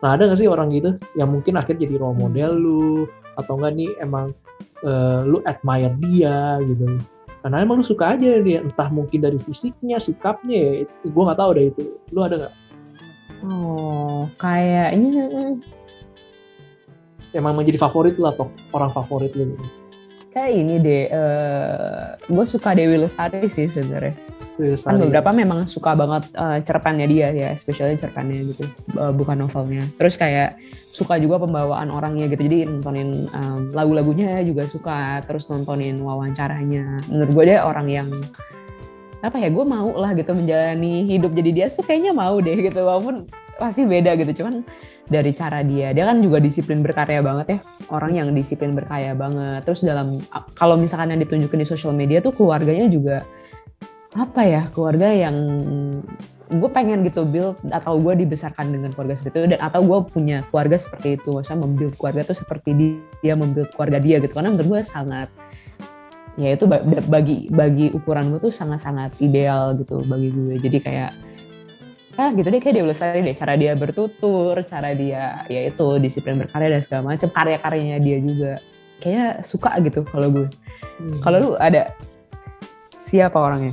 Nah 0.05 0.15
ada 0.15 0.31
gak 0.31 0.39
sih 0.39 0.47
orang 0.47 0.71
gitu 0.71 0.95
yang 1.17 1.33
mungkin 1.33 1.57
akhirnya 1.59 1.87
jadi 1.89 1.97
role 1.99 2.19
model 2.19 2.51
lu 2.55 2.83
atau 3.35 3.59
enggak 3.59 3.73
nih 3.79 3.91
emang 3.99 4.35
uh, 4.85 5.23
lu 5.25 5.39
admire 5.47 5.95
dia 6.05 6.59
gitu? 6.63 6.99
Karena 7.39 7.63
emang 7.63 7.79
lu 7.81 7.87
suka 7.87 8.19
aja 8.19 8.43
dia 8.43 8.59
entah 8.61 8.91
mungkin 8.91 9.23
dari 9.23 9.39
fisiknya 9.39 9.97
sikapnya 9.99 10.59
ya 10.59 10.71
gue 10.87 11.23
nggak 11.27 11.39
tahu 11.39 11.51
deh 11.57 11.67
itu. 11.71 11.83
Lu 12.13 12.21
ada 12.23 12.43
nggak? 12.43 12.55
Oh, 13.47 14.27
kayaknya 14.37 15.55
emang 17.39 17.55
menjadi 17.55 17.79
favorit 17.79 18.19
lu 18.19 18.27
atau 18.27 18.51
orang 18.75 18.91
favorit 18.91 19.31
lu 19.39 19.55
gitu? 19.55 19.65
kayak 20.29 20.53
ini 20.55 20.75
deh. 20.79 21.05
gue 22.29 22.45
suka 22.47 22.77
Dewi 22.77 22.97
Lestari 23.01 23.49
sih 23.51 23.67
sebenarnya. 23.67 24.15
Kan 24.59 24.99
beberapa 24.99 25.31
memang 25.31 25.71
suka 25.71 25.95
banget 25.95 26.35
eh, 26.35 26.59
cerpennya 26.67 27.07
dia 27.07 27.29
ya, 27.31 27.49
especially 27.55 27.95
cerpennya 27.95 28.43
gitu, 28.43 28.67
eh, 28.99 29.13
bukan 29.15 29.47
novelnya. 29.47 29.87
Terus 29.95 30.19
kayak 30.19 30.59
suka 30.91 31.15
juga 31.23 31.39
pembawaan 31.39 31.95
orangnya 31.95 32.27
gitu. 32.27 32.43
Jadi 32.43 32.67
nontonin 32.67 33.31
em, 33.31 33.71
lagu-lagunya 33.71 34.43
juga 34.43 34.67
suka, 34.67 35.23
terus 35.23 35.47
nontonin 35.47 36.03
wawancaranya. 36.03 37.07
Menurut 37.07 37.31
gue 37.39 37.45
dia 37.55 37.63
orang 37.63 37.87
yang 37.87 38.11
apa 39.23 39.39
ya, 39.39 39.47
gue 39.47 39.63
mau 39.63 39.95
lah 39.95 40.15
gitu 40.15 40.35
menjalani 40.35 41.07
hidup 41.07 41.35
jadi 41.39 41.51
dia 41.55 41.67
tuh 41.71 41.87
kayaknya 41.87 42.11
mau 42.11 42.43
deh 42.43 42.59
gitu, 42.59 42.83
walaupun 42.83 43.31
pasti 43.63 43.87
beda 43.87 44.19
gitu. 44.19 44.43
Cuman 44.43 44.67
dari 45.09 45.33
cara 45.33 45.65
dia, 45.65 45.97
dia 45.97 46.05
kan 46.05 46.21
juga 46.21 46.39
disiplin 46.39 46.85
berkarya 46.85 47.25
banget 47.25 47.47
ya, 47.57 47.59
orang 47.89 48.13
yang 48.13 48.29
disiplin 48.37 48.77
berkarya 48.77 49.17
banget. 49.17 49.65
Terus 49.65 49.83
dalam 49.83 50.21
kalau 50.53 50.77
misalkan 50.77 51.17
yang 51.17 51.21
ditunjukin 51.25 51.65
di 51.65 51.69
sosial 51.69 51.97
media 51.97 52.21
tuh 52.21 52.37
keluarganya 52.37 52.87
juga 52.93 53.25
apa 54.17 54.41
ya 54.41 54.63
keluarga 54.73 55.13
yang 55.13 55.37
gue 56.49 56.71
pengen 56.73 57.05
gitu 57.05 57.29
build 57.29 57.61
atau 57.69 58.01
gue 58.01 58.25
dibesarkan 58.25 58.73
dengan 58.73 58.89
keluarga 58.97 59.21
seperti 59.21 59.45
itu 59.45 59.49
dan 59.53 59.61
atau 59.61 59.85
gue 59.85 59.99
punya 60.09 60.45
keluarga 60.49 60.77
seperti 60.81 61.21
itu. 61.21 61.29
Maksudnya 61.33 61.61
membuild 61.61 61.95
keluarga 61.97 62.21
tuh 62.25 62.37
seperti 62.37 62.73
dia 63.21 63.35
membuild 63.37 63.69
keluarga 63.77 64.01
dia 64.01 64.17
gitu. 64.21 64.33
Karena 64.33 64.53
menurut 64.53 64.69
gue 64.77 64.81
sangat 64.85 65.29
ya 66.39 66.55
itu 66.55 66.65
ba- 66.71 66.85
bagi 66.87 67.51
bagi 67.51 67.91
ukuran 67.93 68.33
gue 68.33 68.41
tuh 68.49 68.55
sangat-sangat 68.55 69.21
ideal 69.21 69.77
gitu 69.77 70.01
bagi 70.09 70.33
gue. 70.33 70.55
Jadi 70.57 70.79
kayak 70.81 71.11
ah 72.19 72.35
gitu 72.35 72.51
deh 72.51 72.59
kayak 72.59 72.75
dia 72.75 72.85
Lestari 72.85 73.23
deh 73.23 73.37
cara 73.39 73.55
dia 73.55 73.79
bertutur 73.79 74.59
cara 74.67 74.91
dia 74.91 75.39
ya 75.47 75.71
itu 75.71 75.87
disiplin 76.03 76.35
berkarya 76.35 76.75
dan 76.75 76.83
segala 76.83 77.15
macam 77.15 77.31
karya-karyanya 77.31 77.99
dia 78.03 78.19
juga. 78.19 78.53
Kayaknya 78.99 79.29
suka 79.47 79.71
gitu 79.87 80.03
kalau 80.11 80.29
gue. 80.35 80.49
Hmm. 80.99 81.15
kalau 81.23 81.39
lu 81.39 81.51
ada 81.63 81.95
siapa 82.91 83.39
orangnya? 83.39 83.71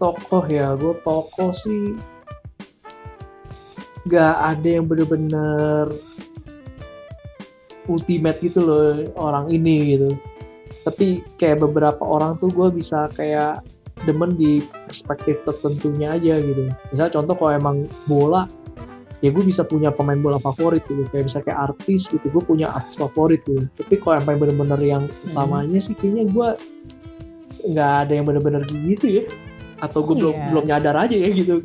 Tokoh 0.00 0.48
ya 0.48 0.72
gue 0.80 0.96
tokoh 1.04 1.52
sih 1.52 1.92
gak 4.08 4.56
ada 4.56 4.68
yang 4.80 4.88
bener-bener 4.88 5.92
ultimate 7.84 8.40
gitu 8.40 8.64
loh 8.64 9.12
orang 9.20 9.52
ini 9.52 9.98
gitu. 9.98 10.16
Tapi 10.88 11.20
kayak 11.36 11.60
beberapa 11.68 12.00
orang 12.00 12.40
tuh 12.40 12.48
gue 12.48 12.72
bisa 12.72 13.12
kayak 13.12 13.60
demen 14.04 14.36
di 14.36 14.60
perspektif 14.84 15.40
tertentunya 15.48 16.12
aja 16.20 16.36
gitu. 16.36 16.68
Misalnya 16.92 17.12
contoh 17.16 17.34
kalau 17.40 17.52
emang 17.56 17.76
bola 18.04 18.44
ya 19.24 19.32
gue 19.32 19.40
bisa 19.40 19.64
punya 19.64 19.88
pemain 19.88 20.20
bola 20.20 20.36
favorit 20.36 20.84
gitu. 20.84 21.08
Kayak 21.08 21.24
bisa 21.32 21.38
kayak 21.40 21.72
artis 21.72 22.12
gitu 22.12 22.26
gue 22.28 22.42
punya 22.44 22.68
artis 22.68 23.00
favorit 23.00 23.40
gitu. 23.48 23.64
Tapi 23.72 23.94
kalau 23.96 24.20
yang 24.20 24.24
paling 24.28 24.40
bener-bener 24.44 24.80
yang 24.84 25.02
utamanya 25.32 25.78
sih 25.80 25.96
kayaknya 25.96 26.28
gue 26.28 26.48
nggak 27.72 27.92
ada 28.06 28.12
yang 28.12 28.26
bener-bener 28.28 28.62
gitu 28.68 29.06
ya. 29.08 29.24
Atau 29.80 30.04
gue 30.04 30.20
belum 30.20 30.34
Iya. 30.36 30.46
belum 30.52 30.64
nyadar 30.68 30.96
aja 31.00 31.16
ya 31.16 31.30
gitu. 31.32 31.64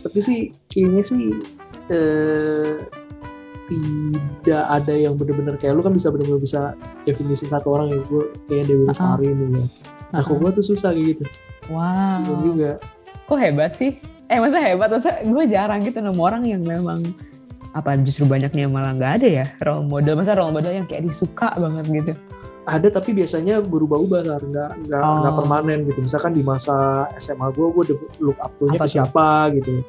Tapi 0.00 0.18
sih 0.18 0.38
kayaknya 0.72 1.02
sih 1.04 1.22
eh, 1.92 2.80
tidak 3.70 4.64
ada 4.66 4.94
yang 4.96 5.14
bener-bener 5.14 5.54
kayak 5.60 5.78
lu 5.78 5.84
kan 5.84 5.94
bisa 5.94 6.10
bener-bener 6.10 6.42
bisa 6.42 6.74
definisi 7.04 7.46
satu 7.46 7.76
orang 7.76 7.92
ya. 7.92 8.00
Gue 8.08 8.32
kayak 8.48 8.64
Dewi. 8.66 8.88
Lestari 8.88 9.28
ini 9.28 9.46
ya 9.60 9.66
nah 10.10 10.20
kok 10.20 10.36
gue 10.36 10.50
tuh 10.52 10.64
susah 10.66 10.90
kayak 10.90 11.06
gitu 11.12 11.24
Wow. 11.66 12.18
Belum 12.20 12.40
juga 12.48 12.70
Kok 13.24 13.38
hebat 13.38 13.72
sih? 13.72 14.02
Eh 14.26 14.36
masa 14.36 14.58
hebat? 14.58 14.90
Masa 14.90 15.22
gue 15.22 15.44
jarang 15.46 15.80
gitu 15.80 15.98
nemu 15.98 16.18
orang 16.18 16.42
yang 16.44 16.62
memang 16.62 17.14
apa 17.70 17.94
justru 17.96 18.26
banyaknya 18.26 18.66
malah 18.66 18.90
nggak 18.90 19.12
ada 19.16 19.28
ya 19.32 19.46
role 19.60 19.86
model 19.86 20.18
masa 20.18 20.34
role 20.34 20.50
model 20.50 20.74
yang 20.74 20.82
kayak 20.84 21.06
disuka 21.06 21.54
banget 21.54 21.86
gitu 21.86 22.12
ada 22.66 22.88
tapi 22.88 23.10
biasanya 23.12 23.62
berubah-ubah 23.62 24.20
Sar. 24.24 24.42
nggak 24.42 24.70
nggak 24.84 25.00
Oh. 25.00 25.14
nggak 25.22 25.34
permanen 25.36 25.78
gitu 25.84 25.98
misalkan 26.00 26.32
di 26.32 26.42
masa 26.42 26.74
SMA 27.16 27.46
gue 27.48 27.70
gue 27.70 27.84
look 28.18 28.34
up 28.38 28.50
Apa 28.58 28.74
ke 28.76 28.90
siapa 28.90 29.26
gitu 29.54 29.86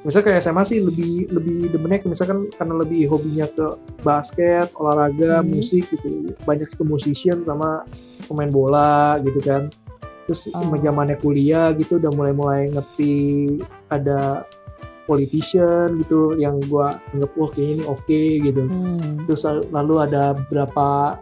misalnya 0.00 0.24
kayak 0.26 0.40
SMA 0.40 0.62
sih 0.64 0.78
lebih 0.80 1.28
lebih 1.28 1.68
demennya 1.68 2.00
ke- 2.00 2.08
misalkan 2.08 2.38
karena 2.50 2.74
lebih 2.78 3.04
hobinya 3.06 3.44
ke 3.46 3.66
basket 4.00 4.72
olahraga 4.72 5.38
Hmm. 5.38 5.52
musik 5.52 5.84
gitu 5.86 6.32
banyak 6.42 6.64
ke 6.66 6.80
musician 6.82 7.44
sama 7.44 7.84
pemain 8.28 8.52
bola 8.52 9.16
gitu 9.24 9.40
kan. 9.40 9.72
Terus 10.28 10.52
Oh. 10.52 10.76
zamannya 10.76 11.16
kuliah 11.16 11.72
gitu 11.72 11.96
udah 11.96 12.12
mulai-mulai 12.12 12.68
ngerti 12.68 13.56
ada 13.88 14.44
politician 15.08 15.96
gitu 16.04 16.36
yang 16.36 16.60
gua 16.68 17.00
anggap 17.16 17.32
wah 17.40 17.48
kayaknya 17.48 17.74
ini 17.80 17.84
oke 17.88 18.20
gitu. 18.44 18.62
Hmm. 18.68 19.24
terus 19.24 19.42
lalu 19.72 19.94
ada 20.04 20.36
beberapa 20.36 21.16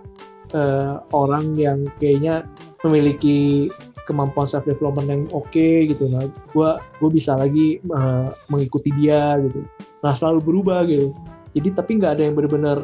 eh, 0.55 0.95
orang 1.11 1.55
yang 1.59 1.87
kayaknya 1.99 2.47
memiliki 2.87 3.67
kemampuan 4.07 4.47
self 4.47 4.63
development 4.67 5.11
yang 5.11 5.23
oke 5.35 5.67
gitu. 5.91 6.07
Nah 6.07 6.27
gue 6.55 6.71
gue 7.03 7.11
bisa 7.11 7.35
lagi 7.35 7.79
eh, 7.83 8.29
mengikuti 8.51 8.91
dia 8.99 9.39
gitu. 9.43 9.67
Nah 10.03 10.15
selalu 10.15 10.41
berubah 10.43 10.87
gitu. 10.87 11.11
Jadi 11.55 11.69
tapi 11.75 11.91
nggak 11.99 12.13
ada 12.19 12.23
yang 12.27 12.35
benar-benar 12.39 12.79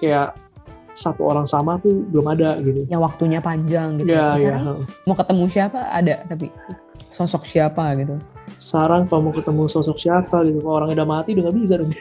kayak 0.00 0.36
satu 0.96 1.28
orang 1.28 1.44
sama 1.44 1.76
tuh 1.84 2.08
belum 2.08 2.26
ada 2.32 2.56
gitu. 2.64 2.88
Yang 2.88 3.02
waktunya 3.04 3.38
panjang 3.44 4.00
gitu 4.00 4.16
ya 4.16 4.32
ya. 4.40 4.56
Sekarang 4.56 4.88
mau 5.04 5.14
ketemu 5.14 5.44
siapa? 5.52 5.80
Ada 5.92 6.24
tapi 6.24 6.48
sosok 7.12 7.44
siapa 7.44 7.92
gitu? 8.00 8.16
Sekarang 8.56 9.04
kalau 9.04 9.28
mau 9.28 9.34
ketemu 9.36 9.68
sosok 9.68 10.00
siapa 10.00 10.40
gitu. 10.48 10.64
Kalau 10.64 10.80
orangnya 10.80 11.04
udah 11.04 11.08
mati 11.08 11.36
udah 11.36 11.52
nggak 11.52 11.56
bisa 11.60 11.74
dong. 11.76 11.92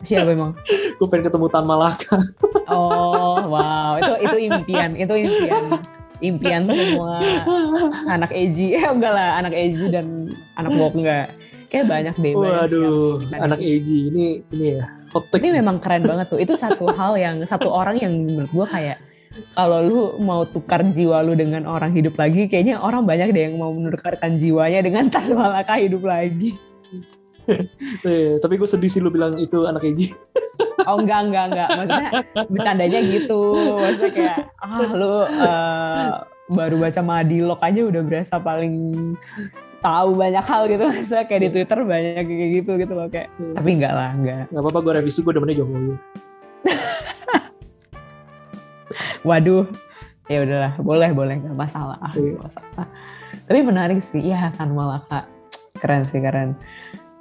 Siapa 0.00 0.32
emang? 0.32 0.56
Gue 0.96 1.06
pengen 1.12 1.28
ketemu 1.28 1.46
Tan 1.52 1.68
Malaka. 1.68 2.16
Oh 2.72 3.44
wow. 3.44 4.00
Itu 4.00 4.12
itu 4.24 4.36
impian 4.48 4.96
itu 4.96 5.14
impian. 5.14 5.64
Impian 6.20 6.68
semua 6.68 7.16
anak 8.12 8.28
Eji 8.36 8.72
eh 8.76 8.84
enggak 8.84 9.12
lah 9.12 9.40
anak 9.40 9.56
Eji 9.56 9.88
dan 9.88 10.28
anak 10.56 10.72
Wok 10.76 10.96
enggak. 10.96 11.28
Kayak 11.72 11.86
banyak 11.86 12.14
deh 12.18 12.34
waduh 12.34 13.16
anak 13.36 13.60
Eji 13.62 14.12
ini 14.12 14.44
ini 14.52 14.66
ya 14.80 14.99
ini 15.12 15.48
memang 15.62 15.82
keren 15.82 16.06
banget 16.06 16.26
tuh. 16.30 16.38
Itu 16.38 16.54
satu 16.54 16.90
hal 16.94 17.18
yang 17.18 17.36
satu 17.42 17.70
orang 17.70 17.98
yang 17.98 18.12
menurut 18.14 18.50
gue 18.50 18.66
kayak 18.66 18.98
kalau 19.54 19.78
lu 19.86 20.00
mau 20.26 20.42
tukar 20.42 20.82
jiwa 20.82 21.22
lu 21.22 21.38
dengan 21.38 21.62
orang 21.70 21.94
hidup 21.94 22.18
lagi 22.18 22.50
kayaknya 22.50 22.82
orang 22.82 23.06
banyak 23.06 23.30
deh 23.30 23.46
yang 23.46 23.54
mau 23.62 23.70
menukarkan 23.70 24.34
jiwanya 24.38 24.82
dengan 24.82 25.06
Tan 25.12 25.30
Malaka 25.34 25.78
hidup 25.78 26.02
lagi. 26.06 26.54
Eh, 28.06 28.38
tapi 28.38 28.54
gue 28.58 28.68
sedih 28.68 28.90
sih 28.90 29.02
lu 29.02 29.10
bilang 29.10 29.34
itu 29.38 29.66
anak 29.66 29.82
Eji 29.82 30.06
oh 30.86 30.96
enggak 31.00 31.20
enggak 31.28 31.44
enggak. 31.52 31.68
Maksudnya 31.76 32.10
bercandanya 32.48 33.00
gitu. 33.04 33.42
Maksudnya 33.80 34.12
kayak 34.12 34.38
ah 34.60 34.90
lu 34.94 35.14
eh, 35.26 36.08
baru 36.50 36.76
baca 36.80 37.00
Madilog 37.04 37.60
aja 37.62 37.80
udah 37.86 38.02
berasa 38.02 38.34
paling 38.42 38.74
tahu 39.80 40.12
banyak 40.14 40.44
hal 40.44 40.62
gitu 40.68 40.84
maksudnya 40.90 41.24
kayak 41.24 41.42
di 41.42 41.50
Twitter 41.50 41.78
banyak 41.82 42.24
kayak 42.24 42.50
gitu 42.60 42.72
gitu 42.76 42.92
loh 42.92 43.08
kayak 43.08 43.28
tapi 43.52 43.68
enggak 43.74 43.92
lah 43.92 44.10
enggak 44.12 44.44
nggak 44.48 44.62
apa-apa 44.62 44.78
gue 44.80 44.92
revisi 45.00 45.20
gue 45.20 45.32
demennya 45.32 45.56
Jokowi 45.58 45.94
Waduh, 49.20 49.68
ya 50.26 50.40
udahlah, 50.40 50.72
boleh 50.80 51.12
boleh 51.12 51.34
nggak 51.44 51.52
masalah, 51.52 52.00
Iya. 52.16 52.32
nggak 52.34 52.40
masalah. 52.40 52.86
Tapi 53.44 53.60
menarik 53.60 54.00
sih, 54.00 54.24
ya 54.24 54.48
kan 54.56 54.72
Malaka, 54.72 55.28
keren 55.76 56.02
sih 56.02 56.24
keren. 56.24 56.56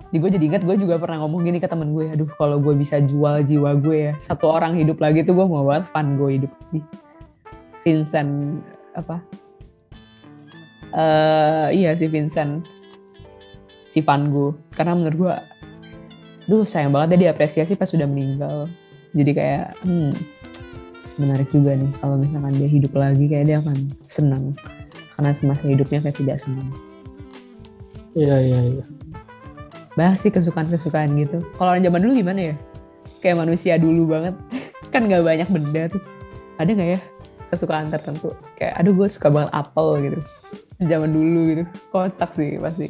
Jadi 0.08 0.18
gue 0.18 0.30
jadi 0.40 0.46
ingat 0.48 0.64
gue 0.64 0.80
juga 0.80 0.96
pernah 0.96 1.22
ngomong 1.22 1.44
gini 1.44 1.60
ke 1.60 1.68
temen 1.68 1.92
gue, 1.92 2.08
aduh 2.08 2.32
kalau 2.40 2.58
gue 2.58 2.72
bisa 2.74 3.04
jual 3.04 3.44
jiwa 3.44 3.76
gue 3.78 3.98
ya, 4.10 4.14
satu 4.18 4.48
orang 4.48 4.80
hidup 4.80 4.98
lagi 4.98 5.22
tuh 5.22 5.36
gue 5.36 5.46
mau 5.46 5.68
banget 5.68 5.92
Van 5.92 6.08
gue 6.16 6.30
hidup 6.40 6.52
lagi. 6.56 6.80
Vincent 7.84 8.32
apa? 8.96 9.20
Eh 10.94 11.68
iya 11.76 11.94
si 11.94 12.10
Vincent, 12.10 12.66
si 13.68 14.02
Van 14.02 14.30
Gogh. 14.30 14.58
Karena 14.74 14.98
menurut 14.98 15.18
gue, 15.18 15.36
duh 16.50 16.66
sayang 16.66 16.94
banget 16.94 17.18
dia 17.18 17.30
diapresiasi 17.30 17.78
pas 17.78 17.90
sudah 17.90 18.10
meninggal. 18.10 18.66
Jadi 19.14 19.32
kayak, 19.34 19.74
hmm, 19.86 20.14
menarik 21.20 21.50
juga 21.52 21.76
nih 21.76 21.92
kalau 22.00 22.16
misalkan 22.16 22.54
dia 22.56 22.70
hidup 22.70 22.94
lagi 22.96 23.26
kayak 23.28 23.46
dia 23.46 23.58
akan 23.62 23.78
senang. 24.10 24.54
Karena 25.18 25.36
semasa 25.36 25.68
hidupnya 25.68 26.00
kayak 26.00 26.18
tidak 26.18 26.38
senang. 26.40 26.70
Iya 28.16 28.36
iya 28.40 28.60
iya. 28.78 28.86
Bahas 29.94 30.24
sih 30.24 30.32
kesukaan-kesukaan 30.32 31.12
gitu. 31.20 31.44
Kalau 31.60 31.76
orang 31.76 31.84
zaman 31.84 32.00
dulu 32.02 32.14
gimana 32.16 32.54
ya? 32.54 32.56
Kayak 33.20 33.44
manusia 33.46 33.76
dulu 33.76 34.16
banget. 34.16 34.34
Kan 34.94 35.06
nggak 35.06 35.22
banyak 35.22 35.48
benda 35.52 35.92
tuh. 35.92 36.02
Ada 36.56 36.72
nggak 36.72 36.90
ya 36.98 37.02
kesukaan 37.52 37.92
tertentu? 37.92 38.32
Kayak 38.56 38.80
aduh 38.80 38.94
gue 38.96 39.08
suka 39.12 39.28
banget 39.28 39.52
apel 39.52 39.88
gitu 40.08 40.20
zaman 40.80 41.12
dulu 41.12 41.40
gitu 41.52 41.64
kocak 41.92 42.32
sih 42.34 42.56
pasti 42.60 42.88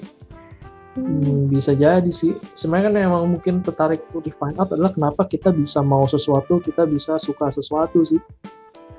Hmm, 0.99 1.47
bisa 1.47 1.77
jadi 1.77 2.09
sih. 2.09 2.35
Sebenarnya 2.57 2.91
kan 2.91 2.95
emang 3.13 3.23
mungkin 3.37 3.61
tertarik 3.63 4.03
to 4.11 4.19
find 4.35 4.57
out 4.59 4.73
adalah 4.73 4.91
kenapa 4.91 5.23
kita 5.29 5.53
bisa 5.53 5.79
mau 5.79 6.03
sesuatu, 6.09 6.59
kita 6.59 6.83
bisa 6.89 7.15
suka 7.21 7.47
sesuatu 7.53 8.03
sih. 8.03 8.19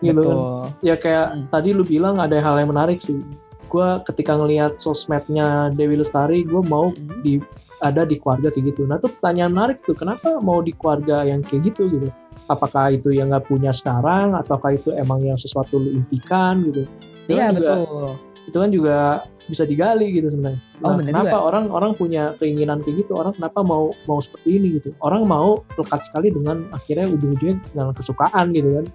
Gitu 0.01 0.23
kan. 0.23 0.73
Ya 0.81 0.97
kayak 0.97 1.27
Hmm. 1.35 1.45
tadi 1.53 1.77
lu 1.77 1.85
bilang 1.85 2.17
ada 2.17 2.39
hal 2.41 2.57
yang 2.63 2.73
menarik 2.73 3.03
sih. 3.03 3.21
Gue 3.69 4.01
ketika 4.07 4.39
ngelihat 4.39 4.81
sosmednya 4.81 5.75
Dewi 5.77 6.01
Lestari, 6.01 6.47
gue 6.47 6.63
mau 6.65 6.95
Hmm. 6.95 7.21
di 7.21 7.37
ada 7.85 8.07
di 8.09 8.17
keluarga 8.17 8.49
kayak 8.49 8.73
gitu. 8.73 8.89
Nah 8.89 8.97
tuh 8.97 9.11
pertanyaan 9.13 9.53
menarik 9.53 9.83
tuh, 9.85 9.99
kenapa 9.99 10.41
mau 10.41 10.63
di 10.65 10.73
keluarga 10.73 11.27
yang 11.27 11.45
kayak 11.45 11.75
gitu 11.75 11.91
gitu? 11.91 12.09
Apakah 12.49 12.95
itu 12.97 13.13
yang 13.13 13.29
nggak 13.35 13.51
punya 13.51 13.75
sekarang, 13.77 14.39
ataukah 14.39 14.73
itu 14.73 14.95
emang 14.97 15.21
yang 15.27 15.37
sesuatu 15.37 15.77
lu 15.77 16.01
impikan 16.01 16.65
gitu? 16.65 16.87
Itu 17.29 17.37
iya 17.37 17.53
betul 17.53 18.30
itu 18.41 18.57
kan 18.57 18.71
juga 18.71 18.97
bisa 19.43 19.63
digali 19.63 20.13
gitu 20.13 20.29
sebenarnya. 20.29 20.61
Oh, 20.81 20.91
Nah, 20.91 20.97
bener 20.97 21.09
kenapa 21.13 21.29
juga. 21.31 21.45
orang 21.45 21.65
orang 21.69 21.93
punya 21.93 22.23
keinginan 22.37 22.81
kayak 22.81 23.05
gitu? 23.05 23.13
Orang 23.15 23.33
kenapa 23.33 23.61
mau 23.61 23.89
mau 24.05 24.19
seperti 24.19 24.57
ini 24.57 24.69
gitu? 24.77 24.97
Orang 24.99 25.25
mau 25.25 25.61
lekat 25.75 26.01
sekali 26.03 26.31
dengan 26.31 26.65
akhirnya 26.71 27.07
ujung-ujungnya 27.09 27.57
dengan 27.69 27.93
kesukaan 27.93 28.51
gitu 28.51 28.81
kan. 28.81 28.87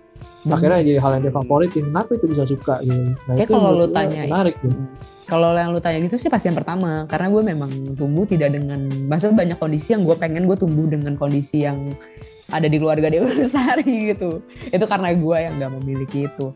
Akhirnya 0.48 0.80
jadi 0.82 0.98
hal 0.98 1.12
yang 1.14 1.24
dia 1.24 1.34
favoritin. 1.34 1.84
Kenapa 1.86 2.10
itu 2.14 2.26
bisa 2.26 2.44
suka 2.44 2.80
gitu? 2.82 2.96
Nah, 2.96 3.14
Hmm. 3.26 3.36
Kayak 3.36 3.46
itu 3.46 3.54
kalau 3.54 3.72
lu 3.74 3.88
tanya 3.88 4.22
menarik 4.24 4.56
gitu. 4.60 4.78
Kalau 5.26 5.50
yang 5.52 5.70
lu 5.70 5.80
tanya 5.80 6.00
gitu 6.02 6.16
sih 6.16 6.30
pasti 6.30 6.48
yang 6.48 6.58
pertama, 6.58 7.06
karena 7.06 7.28
gue 7.28 7.42
memang 7.44 7.70
tumbuh 7.98 8.24
tidak 8.24 8.54
dengan, 8.54 8.86
maksudnya 9.10 9.34
banyak 9.36 9.58
kondisi 9.58 9.98
yang 9.98 10.06
gue 10.06 10.14
pengen 10.14 10.46
gue 10.46 10.54
tumbuh 10.54 10.86
dengan 10.86 11.18
kondisi 11.18 11.66
yang 11.66 11.90
ada 12.46 12.70
di 12.70 12.78
keluarga 12.78 13.10
Dewa 13.10 13.26
Lestari 13.34 14.14
gitu. 14.14 14.46
Itu 14.70 14.86
karena 14.86 15.10
gue 15.12 15.38
yang 15.40 15.58
nggak 15.58 15.72
memiliki 15.82 16.30
itu. 16.30 16.54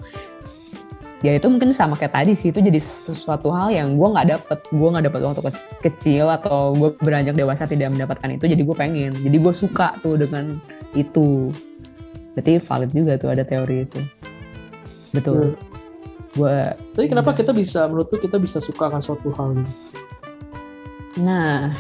Ya 1.20 1.36
itu 1.36 1.51
mungkin 1.51 1.76
sama 1.76 1.99
kayak 1.99 2.15
tadi 2.15 2.32
sih, 2.32 2.55
itu 2.55 2.63
jadi 2.63 2.80
sesuatu 2.80 3.51
hal 3.51 3.76
yang 3.76 3.99
gue 3.99 4.07
nggak 4.07 4.28
dapet, 4.39 4.59
gue 4.72 4.88
nggak 4.88 5.05
dapet 5.11 5.20
waktu 5.20 5.41
ke- 5.51 5.67
kecil 5.91 6.32
atau 6.32 6.72
gue 6.72 6.95
beranjak 7.03 7.36
dewasa 7.36 7.67
tidak 7.67 7.91
mendapatkan 7.91 8.39
itu, 8.39 8.47
jadi 8.47 8.61
gue 8.63 8.76
pengen, 8.76 9.11
jadi 9.20 9.36
gue 9.36 9.51
suka 9.51 9.99
tuh 9.99 10.15
dengan 10.15 10.63
itu. 10.95 11.51
Berarti 12.39 12.63
valid 12.63 12.91
juga 12.95 13.20
tuh 13.20 13.36
ada 13.36 13.43
teori 13.43 13.84
itu. 13.84 13.99
Betul. 15.11 15.59
Gue 16.39 16.72
Tapi 16.95 17.11
kenapa 17.11 17.36
kita 17.36 17.51
bisa 17.51 17.84
menurut 17.91 18.07
tuh 18.07 18.24
kita 18.24 18.39
bisa 18.39 18.63
suka 18.63 18.88
akan 18.88 19.01
suatu 19.03 19.28
hal? 19.36 19.59
Nah, 21.20 21.76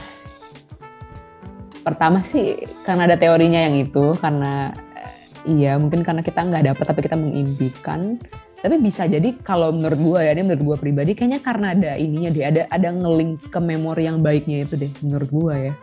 pertama 1.79 2.27
sih 2.27 2.59
karena 2.83 3.07
ada 3.07 3.15
teorinya 3.15 3.63
yang 3.71 3.79
itu, 3.79 4.19
karena 4.19 4.75
eh, 4.99 5.15
iya 5.47 5.79
mungkin 5.79 6.03
karena 6.03 6.19
kita 6.19 6.43
nggak 6.43 6.75
dapat 6.75 6.85
tapi 6.91 7.07
kita 7.07 7.15
mengimpikan. 7.15 8.19
Tapi 8.59 8.75
bisa 8.83 9.07
jadi 9.07 9.39
kalau 9.39 9.71
menurut 9.71 9.99
gua 10.03 10.19
ya, 10.27 10.35
ini 10.35 10.43
menurut 10.43 10.63
gua 10.67 10.77
pribadi, 10.77 11.15
kayaknya 11.15 11.39
karena 11.39 11.71
ada 11.71 11.91
ininya 11.95 12.29
deh, 12.31 12.43
ada 12.43 12.61
ada 12.67 12.89
ngelink 12.91 13.47
ke 13.47 13.59
memori 13.63 14.03
yang 14.03 14.19
baiknya 14.19 14.67
itu 14.67 14.75
deh, 14.75 14.91
menurut 14.99 15.29
gua 15.31 15.53
ya. 15.55 15.73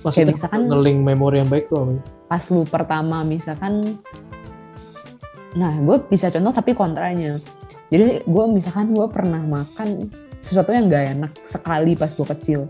Maksudnya 0.00 0.32
misalkan- 0.32 0.70
ngeling 0.70 0.98
memori 1.04 1.36
yang 1.42 1.50
baik 1.50 1.68
tuh? 1.68 2.00
Pas 2.30 2.44
lu 2.48 2.62
pertama 2.64 3.26
misalkan, 3.26 3.98
nah 5.58 5.74
gue 5.76 5.96
bisa 6.08 6.30
contoh 6.30 6.54
tapi 6.54 6.72
kontranya. 6.72 7.36
Jadi 7.90 8.22
gue 8.22 8.44
misalkan 8.46 8.94
gue 8.94 9.06
pernah 9.10 9.42
makan 9.42 10.08
sesuatu 10.38 10.70
yang 10.70 10.86
gak 10.86 11.18
enak 11.18 11.32
sekali 11.42 11.98
pas 11.98 12.14
gue 12.14 12.26
kecil. 12.38 12.60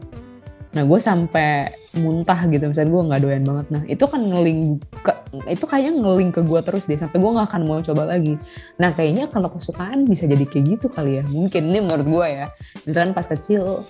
Nah 0.70 0.82
gue 0.86 0.98
sampai 1.02 1.66
muntah 1.98 2.46
gitu, 2.46 2.62
misalnya 2.70 2.90
gue 2.94 3.02
nggak 3.10 3.20
doyan 3.26 3.42
banget. 3.42 3.66
Nah 3.74 3.82
itu 3.90 4.04
kan 4.06 4.20
ngeling 4.22 4.78
ke, 5.02 5.12
itu 5.50 5.64
kayaknya 5.66 5.92
ngeling 5.98 6.30
ke 6.30 6.40
gue 6.46 6.60
terus 6.62 6.86
deh, 6.86 6.94
sampai 6.94 7.18
gue 7.18 7.30
nggak 7.30 7.46
akan 7.50 7.62
mau 7.66 7.82
coba 7.82 8.06
lagi. 8.06 8.38
Nah 8.78 8.94
kayaknya 8.94 9.26
kalau 9.26 9.50
kesukaan 9.50 10.06
bisa 10.06 10.30
jadi 10.30 10.46
kayak 10.46 10.78
gitu 10.78 10.86
kali 10.86 11.18
ya, 11.18 11.24
mungkin 11.26 11.74
ini 11.74 11.82
menurut 11.82 12.06
gue 12.06 12.26
ya. 12.30 12.46
Misalkan 12.86 13.10
pas 13.10 13.26
kecil, 13.26 13.82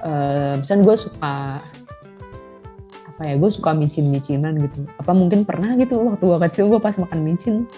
eh 0.00 0.56
misalnya 0.56 0.82
gue 0.88 0.96
suka 0.96 1.60
apa 3.12 3.22
ya, 3.28 3.34
gue 3.36 3.50
suka 3.52 3.76
micin-micinan 3.76 4.56
gitu. 4.64 4.88
Apa 4.96 5.12
mungkin 5.12 5.44
pernah 5.44 5.76
gitu 5.76 6.00
waktu 6.00 6.24
gue 6.24 6.38
kecil 6.48 6.72
gue 6.72 6.80
pas 6.80 6.96
makan 6.96 7.20
micin, 7.20 7.68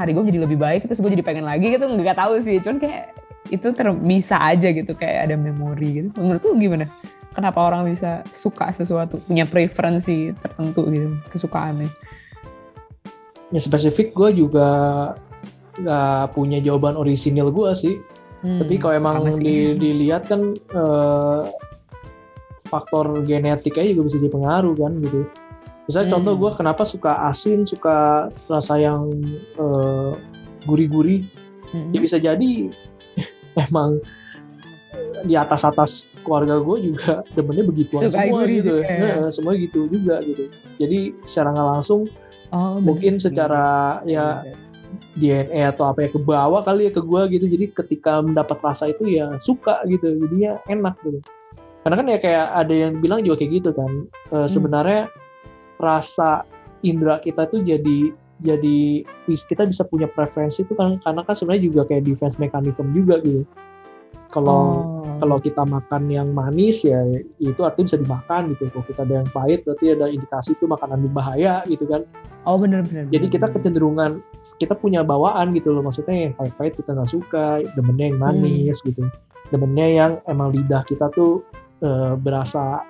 hari 0.00 0.16
gue 0.16 0.24
jadi 0.32 0.40
lebih 0.48 0.56
baik 0.56 0.88
terus 0.88 1.04
gue 1.04 1.12
jadi 1.12 1.20
pengen 1.20 1.44
lagi 1.44 1.76
gitu 1.76 1.84
nggak 1.84 2.16
tahu 2.16 2.40
sih 2.40 2.56
cuman 2.64 2.80
kayak 2.80 3.12
itu 3.48 3.72
ter 3.72 3.88
bisa 3.94 4.36
aja 4.36 4.68
gitu 4.68 4.92
kayak 4.92 5.32
ada 5.32 5.36
memori 5.36 6.04
gitu 6.04 6.20
menurut 6.20 6.44
lu 6.44 6.60
gimana 6.60 6.84
kenapa 7.32 7.62
orang 7.62 7.88
bisa 7.88 8.20
suka 8.28 8.68
sesuatu 8.68 9.16
punya 9.24 9.48
preferensi 9.48 10.36
tertentu 10.36 10.84
gitu 10.86 11.08
kesukaannya 11.28 11.88
Ya 13.50 13.58
spesifik 13.58 14.14
gue 14.14 14.46
juga 14.46 14.68
nggak 15.74 16.38
punya 16.38 16.62
jawaban 16.62 16.94
orisinil 16.94 17.50
gue 17.50 17.70
sih. 17.74 17.98
Hmm, 18.46 18.62
Tapi 18.62 18.78
kalau 18.78 18.94
emang 18.94 19.16
di- 19.42 19.74
dilihat 19.74 20.30
kan 20.30 20.54
eh, 20.54 21.42
faktor 22.64 23.26
genetiknya 23.26 23.90
juga 23.90 24.06
bisa 24.06 24.18
dipengaruh 24.22 24.78
kan 24.78 24.92
gitu. 25.02 25.26
Misalnya 25.82 26.06
Hmm. 26.06 26.14
contoh 26.14 26.34
gue 26.38 26.50
kenapa 26.54 26.82
suka 26.86 27.26
asin, 27.26 27.66
suka 27.66 28.30
rasa 28.46 28.78
yang 28.78 29.18
eh, 29.58 30.12
gurih-gurih, 30.62 31.26
Hmm. 31.74 31.90
ya 31.90 31.98
bisa 31.98 32.22
jadi 32.22 32.70
emang 33.68 34.00
di 35.24 35.36
atas-atas 35.36 36.16
keluarga 36.24 36.60
gue 36.60 36.76
juga 36.92 37.20
demennya 37.36 37.64
begituan 37.68 38.08
Suka 38.08 38.24
semua 38.24 38.40
gitu. 38.48 38.80
juga 38.80 38.88
ya. 38.88 39.14
Nah, 39.20 39.30
semua 39.32 39.52
gitu 39.56 39.80
juga 39.92 40.16
gitu. 40.24 40.44
Jadi 40.80 40.98
secara 41.28 41.52
nggak 41.52 41.68
langsung 41.76 42.00
oh, 42.52 42.76
mungkin 42.80 43.20
bener 43.20 43.24
secara 43.24 43.66
ya 44.08 44.40
DNA 45.20 45.70
atau 45.70 45.92
apa 45.92 46.06
ya 46.06 46.08
ke 46.10 46.20
bawah 46.20 46.62
kali 46.64 46.88
ya 46.88 46.92
ke 46.92 47.02
gue 47.02 47.22
gitu 47.38 47.46
jadi 47.46 47.66
ketika 47.70 48.12
mendapat 48.24 48.58
rasa 48.58 48.90
itu 48.90 49.06
ya 49.06 49.38
suka 49.38 49.82
gitu 49.86 50.18
jadinya 50.18 50.58
enak 50.66 50.98
gitu 51.06 51.22
karena 51.86 51.96
kan 51.96 52.06
ya 52.10 52.18
kayak 52.20 52.46
ada 52.52 52.74
yang 52.74 52.92
bilang 52.98 53.20
juga 53.22 53.40
kayak 53.40 53.52
gitu 53.62 53.70
kan 53.72 53.90
Eh, 54.30 54.46
sebenarnya 54.46 55.10
rasa 55.82 56.46
indera 56.86 57.18
kita 57.18 57.50
tuh 57.50 57.66
jadi 57.66 58.14
jadi 58.40 59.04
kita 59.26 59.68
bisa 59.68 59.84
punya 59.84 60.08
preferensi 60.08 60.64
itu 60.64 60.72
kan 60.72 60.96
karena 61.04 61.20
kan 61.24 61.34
sebenarnya 61.36 61.64
juga 61.68 61.82
kayak 61.88 62.08
defense 62.08 62.40
mechanism 62.40 62.92
juga 62.96 63.20
gitu. 63.20 63.44
Kalau 64.30 64.62
Oh. 65.02 65.18
kalau 65.18 65.36
kita 65.42 65.66
makan 65.66 66.06
yang 66.06 66.28
manis 66.30 66.86
ya 66.86 67.02
itu 67.42 67.60
artinya 67.66 67.86
bisa 67.90 67.98
dimakan 67.98 68.42
gitu. 68.54 68.70
Kalau 68.70 68.84
kita 68.86 69.00
ada 69.04 69.14
yang 69.20 69.28
pahit 69.34 69.60
berarti 69.66 69.84
ada 69.92 70.06
indikasi 70.08 70.54
itu 70.56 70.64
makanan 70.64 71.04
berbahaya 71.10 71.60
gitu 71.68 71.84
kan. 71.84 72.06
oh 72.48 72.56
bener 72.56 72.80
bener. 72.88 73.04
Jadi 73.12 73.26
bener, 73.28 73.34
kita 73.36 73.46
bener. 73.50 73.56
kecenderungan 73.60 74.10
kita 74.56 74.72
punya 74.78 75.04
bawaan 75.04 75.52
gitu 75.52 75.76
loh 75.76 75.84
maksudnya 75.84 76.30
yang 76.30 76.32
pahit-pahit 76.40 76.72
kita 76.78 76.96
nggak 76.96 77.10
suka, 77.12 77.60
demennya 77.76 78.06
yang 78.14 78.18
manis 78.22 78.80
gitu. 78.80 79.04
Demennya 79.52 79.86
yang 79.92 80.12
emang 80.24 80.54
lidah 80.56 80.80
kita 80.88 81.12
tuh 81.12 81.44
eh, 81.84 82.14
berasa 82.16 82.80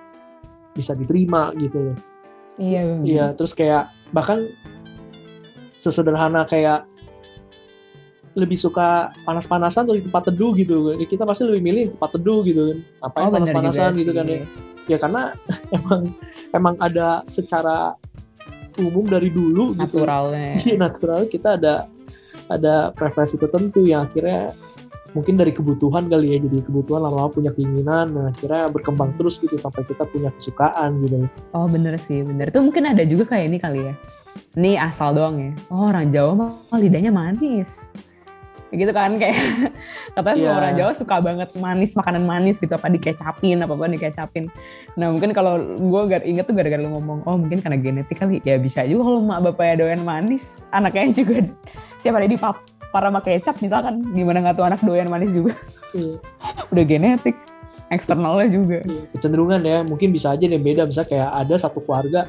bisa 0.76 0.94
diterima 0.94 1.50
gitu 1.58 1.90
loh. 1.90 1.96
Iya. 2.58 2.82
Iya, 3.02 3.26
terus 3.38 3.54
kayak 3.54 3.86
bahkan 4.10 4.42
sesederhana 5.80 6.44
kayak 6.44 6.84
lebih 8.38 8.54
suka 8.54 9.10
panas-panasan 9.26 9.88
atau 9.88 9.96
di 9.96 10.04
tempat 10.04 10.30
teduh 10.30 10.52
gitu. 10.54 10.94
Kita 11.00 11.26
pasti 11.26 11.48
lebih 11.48 11.62
milih 11.64 11.82
di 11.88 11.92
tempat 11.96 12.10
teduh 12.14 12.40
gitu 12.46 12.60
kan. 12.70 12.78
Ngapain 13.02 13.24
Oh 13.26 13.32
panas-panasan 13.34 13.90
gitu 13.98 14.12
kan 14.14 14.26
ya. 14.28 14.44
Ya 14.86 14.96
karena 15.00 15.22
emang 15.76 16.14
emang 16.54 16.74
ada 16.78 17.24
secara 17.26 17.96
umum 18.78 19.08
dari 19.08 19.32
dulu 19.32 19.74
gitu. 19.74 20.04
Naturalnya. 20.04 20.60
Iya 20.62 20.76
natural 20.78 21.26
kita 21.26 21.58
ada 21.58 21.90
ada 22.50 22.90
preferensi 22.94 23.38
tertentu 23.38 23.86
yang 23.86 24.10
akhirnya 24.10 24.54
mungkin 25.10 25.34
dari 25.34 25.50
kebutuhan 25.50 26.06
kali 26.06 26.32
ya 26.32 26.38
jadi 26.38 26.62
kebutuhan 26.62 27.02
lama-lama 27.02 27.30
punya 27.30 27.50
keinginan 27.50 28.10
dan 28.10 28.24
akhirnya 28.30 28.70
berkembang 28.70 29.10
terus 29.18 29.38
gitu 29.38 29.54
sampai 29.54 29.82
kita 29.82 30.06
punya 30.06 30.30
kesukaan 30.30 31.02
gitu 31.02 31.26
Oh 31.50 31.66
bener 31.66 31.98
sih, 31.98 32.22
bener. 32.22 32.48
Itu 32.48 32.62
mungkin 32.62 32.86
ada 32.86 33.02
juga 33.02 33.26
kayak 33.26 33.44
ini 33.50 33.58
kali 33.58 33.80
ya. 33.90 33.94
Ini 34.54 34.78
asal 34.78 35.14
doang 35.14 35.36
ya. 35.38 35.52
Oh 35.66 35.86
orang 35.86 36.10
Jawa 36.10 36.32
mah 36.70 36.78
lidahnya 36.78 37.10
manis. 37.10 37.94
Gitu 38.70 38.86
kan 38.94 39.18
kayak 39.18 39.34
katanya 40.14 40.36
semua 40.38 40.46
Iya. 40.46 40.58
orang 40.62 40.74
Jawa 40.78 40.92
suka 40.94 41.16
banget 41.18 41.50
manis, 41.58 41.90
makanan 41.98 42.22
manis 42.22 42.56
gitu 42.56 42.70
apa 42.70 42.86
dikecapin, 42.86 43.58
apa 43.58 43.74
apa 43.74 43.90
dikecapin. 43.90 44.46
Nah 44.94 45.10
mungkin 45.10 45.34
kalau 45.34 45.58
gue 45.74 46.00
gak 46.06 46.22
inget 46.22 46.46
tuh 46.46 46.54
gara-gara 46.54 46.78
lu 46.78 46.94
ngomong, 46.94 47.26
oh 47.26 47.34
mungkin 47.34 47.58
karena 47.58 47.74
genetik 47.74 48.14
kali. 48.14 48.38
Ya 48.46 48.62
bisa 48.62 48.86
juga 48.86 49.10
kalau 49.10 49.20
mak 49.20 49.42
bapaknya 49.42 49.74
doyan 49.82 50.06
manis, 50.06 50.62
anaknya 50.70 51.10
juga 51.10 51.50
siapa 51.98 52.22
ada 52.22 52.30
di 52.30 52.38
para 52.90 53.08
sama 53.08 53.20
kecap 53.22 53.56
misalkan. 53.62 54.02
Gimana 54.14 54.42
nggak 54.42 54.56
tuh 54.58 54.66
anak 54.66 54.80
doyan 54.82 55.08
manis 55.10 55.34
juga. 55.34 55.54
Iya. 55.94 56.18
udah 56.72 56.84
genetik 56.86 57.36
eksternalnya 57.90 58.48
juga. 58.50 58.78
Iya, 58.86 59.02
kecenderungan 59.14 59.60
ya 59.66 59.78
mungkin 59.82 60.14
bisa 60.14 60.34
aja 60.34 60.44
nih 60.46 60.62
beda. 60.62 60.86
Bisa 60.86 61.02
kayak 61.06 61.30
ada 61.30 61.54
satu 61.58 61.82
keluarga 61.82 62.26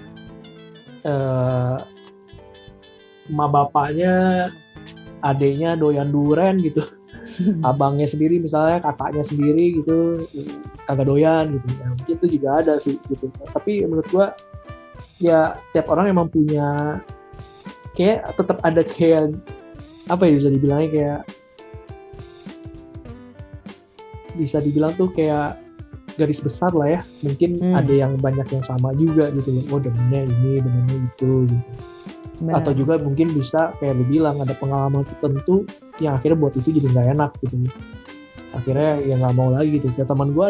eh 1.02 1.78
emak 3.32 3.50
bapaknya 3.50 4.14
adiknya 5.22 5.78
doyan 5.78 6.10
duren 6.10 6.58
gitu. 6.62 6.82
Abangnya 7.70 8.10
sendiri 8.10 8.42
misalnya 8.42 8.82
kakaknya 8.82 9.24
sendiri 9.26 9.82
gitu 9.82 10.26
kagak 10.90 11.06
doyan 11.06 11.58
gitu. 11.58 11.68
Ya, 11.78 11.88
mungkin 11.94 12.14
itu 12.18 12.28
juga 12.38 12.50
ada 12.62 12.74
sih 12.82 12.98
gitu. 13.10 13.30
Tapi 13.54 13.86
menurut 13.86 14.10
gua 14.10 14.34
ya 15.22 15.58
tiap 15.74 15.90
orang 15.90 16.10
emang 16.10 16.28
punya 16.30 17.00
kayak 17.94 18.34
tetap 18.34 18.58
ada 18.66 18.82
kayak 18.82 19.38
apa 20.12 20.28
ya 20.28 20.34
bisa 20.36 20.50
dibilangnya 20.52 20.90
kayak 20.92 21.20
bisa 24.36 24.58
dibilang 24.60 24.94
tuh 24.96 25.12
kayak 25.12 25.60
garis 26.20 26.44
besar 26.44 26.72
lah 26.76 27.00
ya. 27.00 27.02
Mungkin 27.24 27.60
Hmm. 27.60 27.76
ada 27.80 27.94
yang 27.94 28.12
banyak 28.20 28.48
yang 28.52 28.64
sama 28.64 28.92
juga 28.96 29.32
gitu 29.32 29.56
loh. 29.56 29.64
Oh 29.76 29.80
demennya 29.80 30.28
ini 30.28 30.60
demennya 30.60 30.98
itu 31.08 31.48
gitu. 31.48 31.58
Benar. 32.42 32.66
atau 32.66 32.74
juga 32.74 32.98
mungkin 32.98 33.38
bisa 33.38 33.70
kayak 33.78 34.02
lu 34.02 34.06
bilang 34.10 34.42
ada 34.42 34.58
pengalaman 34.58 35.06
tertentu 35.06 35.62
yang 36.02 36.18
akhirnya 36.18 36.42
buat 36.42 36.58
itu 36.58 36.74
jadi 36.74 36.90
nggak 36.90 37.08
enak 37.14 37.32
gitu. 37.46 37.56
Akhirnya 38.52 38.98
ya 38.98 39.14
nggak 39.22 39.36
mau 39.38 39.54
lagi 39.54 39.78
gitu. 39.78 39.94
Kayak 39.94 40.10
teman 40.10 40.34
gue 40.34 40.48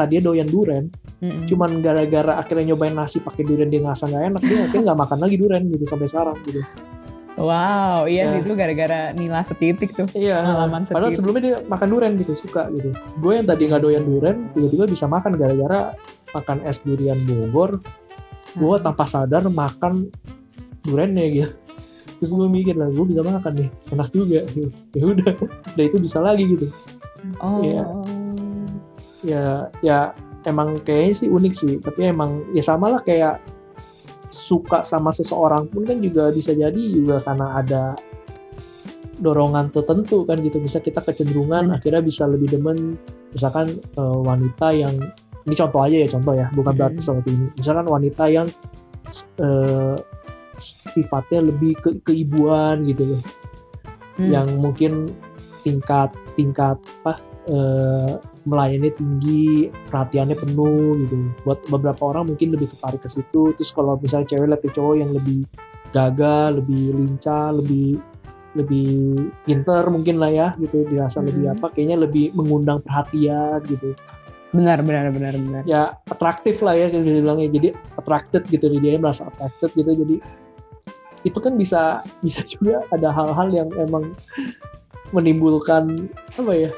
tadinya 0.00 0.22
doyan 0.32 0.48
duren 0.48 0.84
Mm-mm. 1.20 1.44
cuman 1.52 1.84
gara-gara 1.84 2.40
akhirnya 2.40 2.72
nyobain 2.72 2.96
nasi 2.96 3.20
pakai 3.20 3.44
duren 3.44 3.68
dia 3.68 3.84
ngerasa 3.84 4.08
nggak 4.08 4.24
enak 4.32 4.40
dia 4.40 4.56
akhirnya 4.64 4.84
nggak 4.88 5.00
makan 5.04 5.18
lagi 5.20 5.36
duren 5.36 5.62
gitu 5.68 5.84
sampai 5.84 6.08
sekarang 6.08 6.36
gitu 6.48 6.64
wow 7.36 8.04
iya 8.04 8.24
Ya. 8.24 8.32
sih 8.32 8.40
itu 8.40 8.52
gara-gara 8.52 9.00
nila 9.12 9.40
setitik 9.40 9.90
tuh 9.90 10.06
iya 10.12 10.40
Pengalaman 10.40 10.82
padahal 10.84 10.98
sedikit. 11.04 11.16
sebelumnya 11.16 11.42
dia 11.42 11.56
makan 11.64 11.88
duren 11.88 12.12
gitu 12.14 12.32
suka 12.34 12.62
gitu 12.70 12.90
gue 12.92 13.32
yang 13.32 13.44
tadi 13.44 13.62
nggak 13.64 13.80
doyan 13.80 14.02
duren 14.02 14.36
tiba-tiba 14.50 14.84
bisa 14.86 15.06
makan 15.06 15.32
gara-gara 15.34 15.80
makan 16.30 16.56
es 16.62 16.80
durian 16.80 17.18
Bogor 17.20 17.78
gue 18.52 18.66
Hmm. 18.72 18.82
tanpa 18.82 19.04
sadar 19.04 19.46
makan 19.46 20.10
durennya 20.80 21.26
gitu 21.30 21.50
terus 22.16 22.32
gue 22.32 22.46
mikir 22.46 22.74
lah 22.74 22.86
gue 22.86 23.06
bisa 23.06 23.20
makan 23.20 23.52
nih 23.56 23.68
enak 23.88 24.08
juga 24.10 24.40
ya 24.96 25.04
udah 25.04 25.32
udah 25.70 25.84
itu 25.86 25.96
bisa 25.96 26.18
lagi 26.18 26.44
gitu 26.48 26.66
oh 27.38 27.62
Iya. 27.62 27.84
ya 29.22 29.44
ya 29.80 29.98
emang 30.42 30.80
kayaknya 30.80 31.14
sih 31.14 31.28
unik 31.28 31.52
sih 31.52 31.72
tapi 31.78 32.06
emang 32.06 32.44
ya 32.50 32.60
sama 32.60 32.88
lah 32.88 33.00
kayak 33.00 33.40
suka 34.30 34.86
sama 34.86 35.10
seseorang 35.10 35.66
pun 35.66 35.82
kan 35.84 35.98
juga 35.98 36.30
bisa 36.30 36.54
jadi 36.54 36.78
juga 36.90 37.18
karena 37.26 37.58
ada 37.58 37.82
dorongan 39.20 39.68
tertentu 39.68 40.24
kan 40.24 40.40
gitu 40.40 40.56
bisa 40.58 40.80
kita 40.80 41.04
kecenderungan 41.04 41.68
Benar. 41.68 41.76
akhirnya 41.76 42.00
bisa 42.00 42.24
lebih 42.24 42.48
demen 42.56 42.96
misalkan 43.36 43.76
eh, 43.76 44.18
wanita 44.24 44.72
yang 44.72 44.96
ini 45.44 45.54
contoh 45.56 45.80
aja 45.84 45.96
ya 46.00 46.08
contoh 46.08 46.32
ya 46.38 46.46
bukan 46.56 46.72
Mhm. 46.72 46.78
berarti 46.80 47.00
seperti 47.02 47.30
ini 47.36 47.46
misalkan 47.52 47.86
wanita 47.90 48.24
yang 48.30 48.48
eh, 49.42 49.96
sifatnya 50.60 51.40
lebih 51.50 51.72
ke 51.80 51.90
keibuan 52.04 52.84
gitu 52.86 53.16
loh 53.16 53.22
Hmm. 54.16 54.28
yang 54.30 54.48
mungkin 54.60 55.08
tingkat 55.64 56.12
tingkat 56.36 56.76
apa 57.02 57.12
eh, 57.48 58.12
melayani 58.50 58.90
tinggi 58.90 59.70
perhatiannya 59.86 60.34
penuh 60.34 60.98
gitu. 61.06 61.16
Buat 61.46 61.62
beberapa 61.70 62.02
orang 62.10 62.34
mungkin 62.34 62.50
lebih 62.58 62.66
tertarik 62.74 63.00
ke 63.00 63.08
situ. 63.08 63.54
Terus 63.54 63.70
kalau 63.70 63.94
misalnya 64.02 64.26
cewek 64.34 64.46
lihat 64.50 64.62
cowok 64.74 64.94
yang 64.98 65.10
lebih 65.14 65.46
gagah 65.94 66.54
lebih 66.54 66.94
lincah 66.94 67.54
lebih 67.54 68.02
lebih 68.58 68.90
pinter 69.46 69.86
mungkin 69.86 70.18
lah 70.18 70.30
ya 70.34 70.48
gitu. 70.58 70.82
Dirasa 70.90 71.22
lebih 71.22 71.46
Mhm. 71.46 71.54
apa 71.54 71.66
kayaknya 71.70 71.96
lebih 72.02 72.34
mengundang 72.34 72.82
perhatian 72.82 73.62
gitu. 73.70 73.94
Benar 74.50 74.82
benar 74.82 75.14
benar 75.14 75.34
benar. 75.38 75.62
Ya 75.62 75.94
atraktif 76.10 76.58
lah 76.66 76.74
ya 76.74 76.90
gitu 76.90 77.06
dibilangnya. 77.06 77.46
Jadi 77.54 77.68
attracted 77.94 78.42
gitu 78.50 78.66
dia 78.74 78.98
merasa 78.98 79.30
attracted 79.30 79.70
gitu. 79.78 79.94
Jadi 79.94 80.16
itu 81.22 81.38
kan 81.38 81.54
bisa 81.54 82.02
bisa 82.24 82.42
juga 82.52 82.82
ada 82.90 83.14
hal-hal 83.14 83.48
yang 83.54 83.68
emang 83.78 84.10
menimbulkan 85.10 86.10
apa 86.38 86.52
ya 86.54 86.70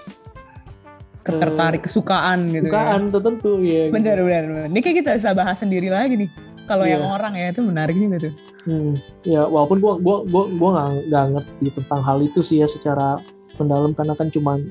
ketertarik 1.23 1.83
kesukaan 1.87 2.51
gitu 2.51 2.67
ya. 2.67 2.75
kesukaan 2.75 3.03
tertentu 3.15 3.51
ya 3.63 3.83
gitu. 3.89 3.95
benar 3.95 4.17
benar 4.23 4.43
benar 4.51 4.67
ini 4.69 4.81
kayak 4.83 4.97
kita 5.07 5.11
bisa 5.19 5.31
bahas 5.33 5.57
sendiri 5.59 5.89
lagi 5.89 6.15
nih. 6.19 6.31
Kalau 6.63 6.87
Iya. 6.87 6.99
yang 6.99 7.11
orang 7.11 7.33
ya 7.35 7.47
itu 7.51 7.61
menarik 7.63 7.97
juga 7.99 8.23
tuh. 8.23 8.35
Hmm, 8.71 8.95
ya 9.27 9.43
walaupun 9.51 9.83
gua 9.83 9.95
gua 9.99 10.17
gua 10.31 10.45
gua 10.55 10.71
nggak 11.11 11.25
ngerti 11.35 11.67
tentang 11.75 12.01
hal 12.07 12.19
itu 12.23 12.39
sih 12.39 12.63
ya 12.63 12.71
secara 12.71 13.19
mendalam 13.59 13.91
karena 13.99 14.15
kan 14.15 14.31
cuman 14.31 14.71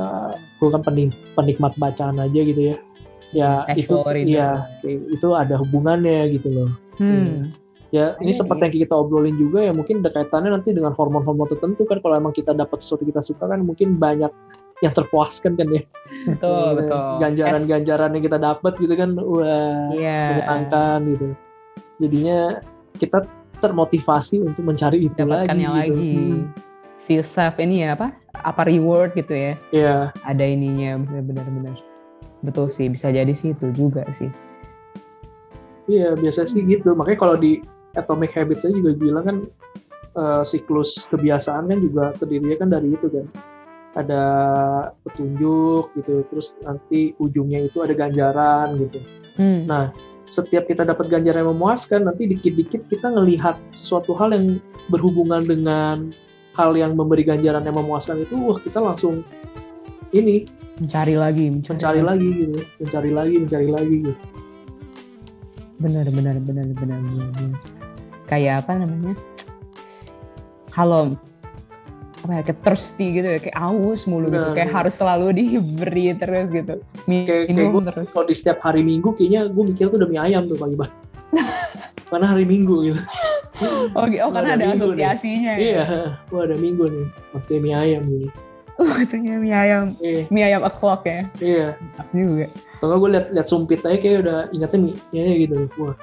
uh, 0.00 0.32
gua 0.56 0.68
kan 0.80 0.82
penik, 0.88 1.12
penikmat 1.36 1.76
bacaan 1.76 2.16
aja 2.16 2.40
gitu 2.40 2.72
ya. 2.72 2.76
Ya 3.36 3.50
itu 3.76 3.92
ya 4.24 4.56
itu 4.88 5.28
ada 5.36 5.60
hubungannya 5.60 6.32
gitu 6.32 6.48
loh. 6.48 6.70
Hmm. 6.96 7.52
Ya, 7.88 8.12
ini 8.20 8.36
Iya, 8.36 8.44
seperti 8.44 8.62
yang 8.68 8.74
kita 8.84 8.94
obrolin 9.00 9.36
juga 9.40 9.64
ya 9.64 9.72
mungkin 9.72 10.04
ada 10.04 10.12
kaitannya 10.12 10.52
nanti 10.52 10.76
dengan 10.76 10.92
hormon-hormon 10.92 11.48
tertentu 11.48 11.88
kan. 11.88 12.00
Kalau 12.04 12.20
emang 12.20 12.36
kita 12.36 12.52
dapat 12.52 12.84
sesuatu 12.84 13.04
kita 13.04 13.20
suka 13.24 13.48
kan 13.48 13.64
mungkin 13.64 13.96
banyak 13.96 14.28
yang 14.78 14.94
terpuaskan 14.94 15.58
kan 15.58 15.66
ya. 15.74 15.82
betul 16.24 16.54
Eh, 16.54 16.70
betul 16.78 17.00
Ganjaran-ganjaran 17.18 18.10
yang 18.14 18.24
kita 18.24 18.38
dapat 18.38 18.72
gitu 18.78 18.94
kan 18.94 19.10
wah 19.18 19.90
iya 19.92 20.20
menyenangkan 20.38 20.98
gitu. 21.14 21.26
Jadinya 21.98 22.38
kita 22.94 23.18
termotivasi 23.58 24.38
untuk 24.42 24.62
mencari 24.62 25.10
itu 25.10 25.14
dapatkan 25.18 25.50
lagi. 25.50 25.62
yang 25.66 25.74
gitu. 25.74 25.94
lagi 25.98 26.14
Hmm, 26.14 26.42
si 26.94 27.14
self 27.22 27.58
ini 27.58 27.82
ya 27.82 27.98
apa 27.98 28.14
apa 28.38 28.62
reward 28.70 29.18
gitu 29.18 29.34
ya 29.34 29.52
Ya, 29.74 29.94
ada 30.22 30.44
ininya 30.46 31.02
benar 31.02 31.42
benar 31.46 31.74
betul 32.38 32.70
sih 32.70 32.86
bisa 32.86 33.10
jadi 33.10 33.34
sih 33.34 33.50
itu 33.50 33.66
juga 33.74 34.06
sih 34.14 34.30
iya 35.90 36.14
biasa 36.14 36.44
sih 36.46 36.62
gitu. 36.68 36.92
Makanya 36.94 37.18
kalau 37.18 37.34
di 37.34 37.64
Atomic 37.96 38.30
Habits 38.36 38.62
saya 38.62 38.76
juga 38.78 38.92
bilang 38.94 39.24
kan 39.26 39.36
eh, 40.14 40.42
siklus 40.46 41.08
kebiasaan 41.10 41.66
kan 41.66 41.78
juga 41.82 42.14
terdirinya 42.14 42.56
kan 42.60 42.68
dari 42.70 42.94
itu 42.94 43.08
kan. 43.10 43.26
Ada 43.98 44.22
petunjuk 45.02 45.90
gitu, 45.98 46.22
terus 46.30 46.54
nanti 46.62 47.18
ujungnya 47.18 47.66
itu 47.66 47.82
ada 47.82 47.98
ganjaran 47.98 48.78
gitu. 48.78 48.98
hmm. 49.42 49.66
Nah, 49.66 49.90
setiap 50.22 50.70
kita 50.70 50.86
dapat 50.86 51.10
ganjaran 51.10 51.42
yang 51.42 51.50
memuaskan, 51.50 52.06
nanti 52.06 52.30
dikit-dikit 52.30 52.86
kita 52.86 53.10
ngelihat 53.10 53.58
sesuatu 53.74 54.14
hal 54.14 54.30
yang 54.30 54.62
berhubungan 54.86 55.42
dengan 55.42 56.14
hal 56.54 56.78
yang 56.78 56.94
memberi 56.94 57.26
ganjaran 57.26 57.66
yang 57.66 57.74
memuaskan 57.74 58.22
itu, 58.22 58.38
wah 58.38 58.58
kita 58.62 58.78
langsung 58.78 59.26
ini 60.14 60.46
mencari 60.78 61.14
lagi 61.18 61.50
mencari, 61.50 61.74
mencari 61.74 62.00
lagi 62.06 62.28
gitu, 62.32 62.58
mencari 62.80 63.10
lagi, 63.10 63.34
mencari 63.42 63.68
lagi 63.68 63.96
gitu. 64.06 64.22
benar 65.78 66.06
benar 66.10 66.36
benar 66.42 66.66
benar, 66.74 66.98
benar. 66.98 67.54
kayak 68.26 68.66
apa 68.66 68.72
namanya 68.82 69.14
kalau 70.74 71.14
apa 72.18 72.32
ya 72.34 72.42
kayak 72.50 72.60
thirsty 72.66 73.06
gitu 73.14 73.28
ya 73.30 73.38
kayak 73.38 73.56
aus 73.56 74.10
mulu 74.10 74.26
gitu 74.26 74.42
Nah, 74.42 74.54
kayak 74.54 74.70
harus 74.74 74.94
selalu 74.98 75.26
diberi 75.38 76.14
terus 76.18 76.48
gitu. 76.50 76.74
Kayak, 77.06 77.24
kayak 77.26 77.44
minum 77.54 77.66
gue 77.70 77.82
terus. 77.94 78.08
kalau 78.10 78.26
di 78.26 78.34
setiap 78.34 78.58
hari 78.62 78.82
minggu 78.82 79.14
kayaknya 79.14 79.46
gue 79.46 79.64
mikir 79.64 79.86
tuh 79.90 79.98
udah 80.02 80.08
mie 80.10 80.20
ayam 80.20 80.42
tuh 80.50 80.58
pagi-pagi. 80.58 80.94
Karena 82.10 82.26
hari 82.34 82.44
minggu 82.48 82.76
gitu. 82.90 83.00
Oh, 83.98 84.06
oh 84.06 84.30
karena 84.30 84.54
ada 84.54 84.62
ada 84.62 84.66
minggu 84.70 84.94
nih. 84.94 85.02
asosiasinya 85.02 85.52
ya 85.58 85.58
iya 85.58 85.84
wah 86.30 86.46
ada 86.46 86.54
minggu 86.54 86.86
nih 86.86 87.06
waktunya 87.34 87.60
mie 87.60 87.74
ayam 87.74 88.02
gitu. 88.06 88.28
Waktunya 88.78 89.34
mie 89.42 89.50
ayam. 89.50 89.84
Iya. 89.98 90.22
Mie 90.30 90.44
ayam 90.46 90.62
o'clock 90.62 91.02
ya? 91.02 91.18
Iya. 91.42 91.66
Mantap 91.74 92.06
juga. 92.14 92.46
Atau 92.78 92.86
nggak 92.86 92.98
gue 93.02 93.10
liat 93.10 93.26
liat 93.34 93.46
sumpit 93.50 93.80
aja 93.82 93.98
kayak 93.98 94.18
udah 94.22 94.38
ingatnya 94.54 94.78
mie 94.78 94.94
ya 95.10 95.34
gitu. 95.34 95.56
Wah 95.82 95.98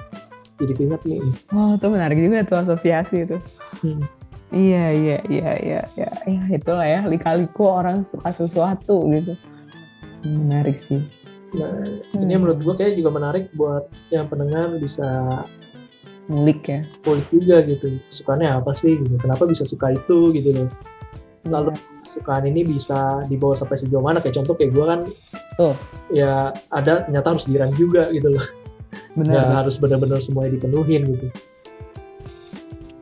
jadi 0.60 0.72
keinget 0.76 1.02
nih. 1.08 1.20
Oh 1.56 1.76
itu 1.80 1.86
menarik 1.88 2.18
juga 2.20 2.44
tuh 2.44 2.58
asosiasi 2.60 3.24
itu. 3.24 3.36
Hmm. 3.80 4.04
Iya 4.52 4.90
iya 4.90 5.18
iya 5.26 5.50
iya 5.58 5.80
iya. 5.96 6.10
Ya, 6.24 6.42
itulah 6.52 6.86
ya. 6.86 7.00
Lika-liku 7.02 7.66
orang 7.66 8.02
suka 8.02 8.30
sesuatu 8.30 9.06
gitu. 9.10 9.34
Menarik 10.26 10.76
sih. 10.76 11.02
Nah 11.56 11.72
Hmm. 12.12 12.22
ini 12.22 12.34
menurut 12.36 12.58
gue 12.58 12.74
kayak 12.74 12.94
juga 12.94 13.10
menarik 13.10 13.48
buat 13.54 13.86
yang 14.10 14.26
pendengar 14.26 14.70
bisa 14.76 15.06
ngulik 16.26 16.62
ya. 16.66 16.80
kulik 17.02 17.26
juga 17.30 17.62
gitu. 17.64 17.86
Kesukaannya 18.10 18.50
apa 18.50 18.74
sih 18.74 18.98
gitu? 18.98 19.14
Kenapa 19.16 19.46
bisa 19.46 19.62
suka 19.62 19.94
itu 19.94 20.34
gitu 20.34 20.50
loh? 20.52 20.68
Lalu 21.46 21.70
Iya. 21.70 21.82
kesukaan 22.02 22.44
ini 22.46 22.66
bisa 22.66 23.22
dibawa 23.26 23.54
sampai 23.54 23.78
sejauh 23.78 24.02
mana? 24.02 24.18
Kayak 24.18 24.42
contoh 24.42 24.54
kayak 24.58 24.74
gue 24.74 24.84
kan 24.84 25.00
Tuh. 25.54 25.74
ya 26.10 26.50
ada 26.70 27.06
ternyata 27.06 27.34
harus 27.34 27.46
dirang 27.46 27.70
juga 27.74 28.10
gitu 28.10 28.34
loh. 28.34 28.46
Benar. 29.14 29.62
Harus 29.62 29.78
benar-benar 29.78 30.18
semuanya 30.18 30.58
dipenuhin 30.58 31.02
gitu 31.14 31.26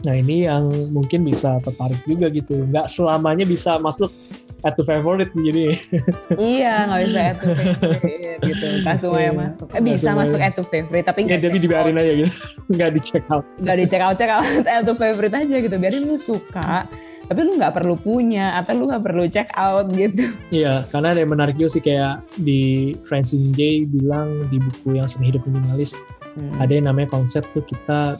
nah 0.05 0.15
ini 0.15 0.45
yang 0.45 0.65
mungkin 0.89 1.23
bisa 1.23 1.57
tertarik 1.61 2.01
juga 2.05 2.29
gitu 2.29 2.65
nggak 2.67 2.87
selamanya 2.87 3.43
bisa 3.43 3.77
masuk 3.77 4.13
add 4.61 4.73
to 4.73 4.83
favorite 4.83 5.33
jadi 5.35 5.73
iya 6.57 6.85
nggak 6.85 7.01
bisa 7.03 7.19
add 7.23 7.39
to 7.39 7.49
favorite 7.51 8.41
gitu 8.43 8.67
nggak 8.81 8.97
semuanya 8.99 9.25
Iya. 9.25 9.33
masuk 9.39 9.67
eh, 9.71 9.83
bisa 9.83 10.11
masuk 10.11 10.21
semuanya. 10.35 10.47
add 10.47 10.55
to 10.55 10.65
favorite 10.65 11.05
tapi 11.05 11.19
ya 11.19 11.27
nggak 11.27 11.41
jadi 11.41 11.51
check 11.51 11.63
dibiarin 11.63 11.95
out. 11.95 12.01
aja 12.01 12.13
gitu 12.15 12.35
nggak 12.75 12.91
di 12.91 13.01
check 13.01 13.25
out 13.29 13.45
nggak 13.59 13.77
di 13.77 13.85
check 13.87 14.03
out 14.03 14.15
check 14.15 14.31
out 14.31 14.45
add 14.67 14.85
to 14.85 14.95
favorite 14.95 15.35
aja 15.35 15.57
gitu 15.59 15.77
biarin 15.77 16.05
lu 16.05 16.17
suka 16.17 16.85
tapi 17.25 17.41
lu 17.41 17.57
nggak 17.57 17.73
perlu 17.73 17.97
punya 17.97 18.53
atau 18.55 18.73
lu 18.75 18.85
nggak 18.85 19.01
perlu 19.03 19.25
check 19.27 19.49
out 19.55 19.89
gitu 19.91 20.29
Iya, 20.51 20.85
karena 20.87 21.13
ada 21.13 21.21
yang 21.21 21.33
menarik 21.33 21.57
juga 21.57 21.71
sih 21.71 21.83
kayak 21.83 22.15
di 22.37 22.61
Francine 23.01 23.49
J 23.51 23.61
bilang 23.87 24.45
di 24.47 24.61
buku 24.61 24.95
yang 24.95 25.09
seni 25.09 25.29
hidup 25.29 25.45
minimalis 25.45 25.97
Hmm. 26.35 26.51
ada 26.59 26.75
yang 26.75 26.91
namanya 26.91 27.15
konsep 27.15 27.47
tuh 27.55 27.63
kita 27.63 28.19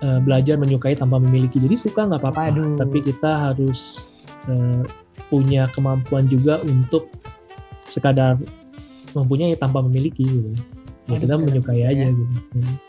eh, 0.00 0.18
belajar 0.20 0.56
menyukai 0.56 0.94
tanpa 0.94 1.18
memiliki. 1.18 1.58
Jadi 1.58 1.74
suka 1.74 2.06
nggak 2.06 2.20
apa-apa, 2.20 2.54
tapi 2.76 2.98
kita 3.00 3.50
harus 3.50 4.08
eh, 4.46 4.82
punya 5.28 5.68
kemampuan 5.68 6.24
juga 6.24 6.56
untuk 6.62 7.10
sekadar 7.84 8.38
mempunyai 9.12 9.56
tanpa 9.56 9.80
memiliki 9.80 10.24
gitu. 10.24 10.52
Ya 11.08 11.16
kita 11.16 11.40
keren 11.40 11.48
menyukai 11.48 11.82
aja 11.88 12.04
ya. 12.04 12.12
gitu. 12.12 12.24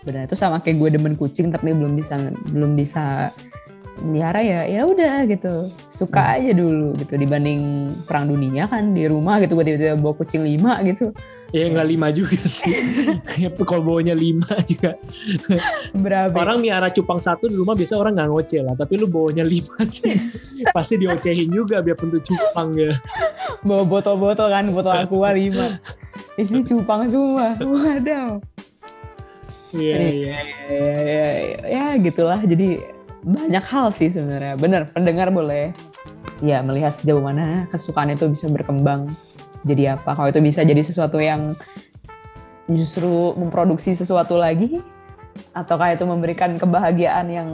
Benar 0.03 0.27
itu 0.27 0.35
sama 0.35 0.59
kayak 0.59 0.75
gue 0.75 0.89
demen 0.99 1.15
kucing 1.15 1.55
tapi 1.55 1.71
belum 1.71 1.95
bisa 1.95 2.19
belum 2.51 2.75
bisa 2.75 3.31
melihara 3.99 4.39
ya 4.39 4.63
ya 4.67 4.81
udah 4.87 5.27
gitu 5.27 5.67
suka 5.87 6.23
Hmm. 6.23 6.35
aja 6.39 6.51
dulu 6.55 6.95
gitu 6.99 7.19
dibanding 7.19 7.91
perang 8.07 8.31
dunia 8.31 8.67
kan 8.67 8.95
di 8.95 9.07
rumah 9.07 9.39
gitu 9.43 9.59
gue 9.59 9.65
tiba-tiba 9.67 9.99
bawa 9.99 10.15
kucing 10.15 10.43
lima 10.43 10.79
gitu 10.87 11.11
Ya 11.49 11.65
nggak 11.65 11.87
lima 11.89 12.07
juga 12.13 12.37
sih. 12.45 12.69
Ya, 13.41 13.49
Kalau 13.55 13.81
bawanya 13.81 14.13
lima 14.13 14.45
juga. 14.67 14.99
berapa 15.95 16.35
Orang 16.35 16.59
miara 16.59 16.91
cupang 16.91 17.17
satu 17.17 17.47
di 17.47 17.55
rumah 17.55 17.73
biasa 17.73 17.95
orang 17.95 18.19
nggak 18.19 18.29
ngoceh 18.29 18.61
lah. 18.61 18.75
Tapi 18.75 18.99
lu 18.99 19.07
bawanya 19.09 19.47
lima 19.47 19.81
sih. 19.87 20.13
Pasti 20.75 20.99
diocehin 20.99 21.49
juga 21.49 21.79
biar 21.81 21.95
bentuk 21.97 22.21
cupang 22.21 22.75
ya. 22.77 22.91
bawa 23.59 23.83
botol-botol 23.83 24.47
kan 24.47 24.71
botol 24.71 24.95
aqua 25.03 25.35
lima 25.35 25.79
isi 26.39 26.63
cupang 26.63 27.07
semua 27.11 27.59
waduh 27.59 28.39
Iya, 29.69 29.95
iya. 30.01 30.33
ya, 30.65 30.81
ya, 30.97 30.97
ya, 30.97 31.55
ya 31.69 31.85
gitulah 32.01 32.41
jadi 32.41 32.81
banyak 33.21 33.65
hal 33.69 33.93
sih 33.93 34.09
sebenarnya 34.09 34.57
bener 34.57 34.89
pendengar 34.89 35.29
boleh 35.29 35.75
ya 36.41 36.63
melihat 36.65 36.89
sejauh 36.95 37.21
mana 37.21 37.69
kesukaan 37.69 38.09
itu 38.09 38.25
bisa 38.31 38.49
berkembang 38.49 39.11
jadi 39.65 39.99
apa. 39.99 40.15
Kalau 40.15 40.29
itu 40.29 40.39
bisa 40.39 40.63
jadi 40.63 40.79
sesuatu 40.79 41.19
yang 41.19 41.55
justru 42.69 43.33
memproduksi 43.33 43.97
sesuatu 43.97 44.37
lagi 44.37 44.79
ataukah 45.55 45.95
itu 45.95 46.05
memberikan 46.05 46.59
kebahagiaan 46.59 47.27
yang 47.31 47.49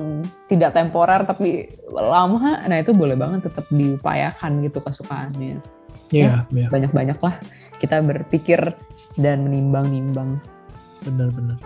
tidak 0.52 0.76
temporer 0.76 1.24
tapi 1.24 1.70
lama 1.88 2.66
nah 2.66 2.78
itu 2.82 2.92
boleh 2.92 3.16
banget 3.16 3.48
tetap 3.48 3.66
diupayakan 3.72 4.66
gitu 4.66 4.80
kesukaannya. 4.84 5.62
Iya, 6.14 6.46
iya. 6.54 6.68
banyak-banyak 6.70 7.18
lah 7.18 7.40
kita 7.80 8.04
berpikir 8.04 8.60
dan 9.18 9.48
menimbang-nimbang. 9.48 10.38
Benar-benar 11.08 11.58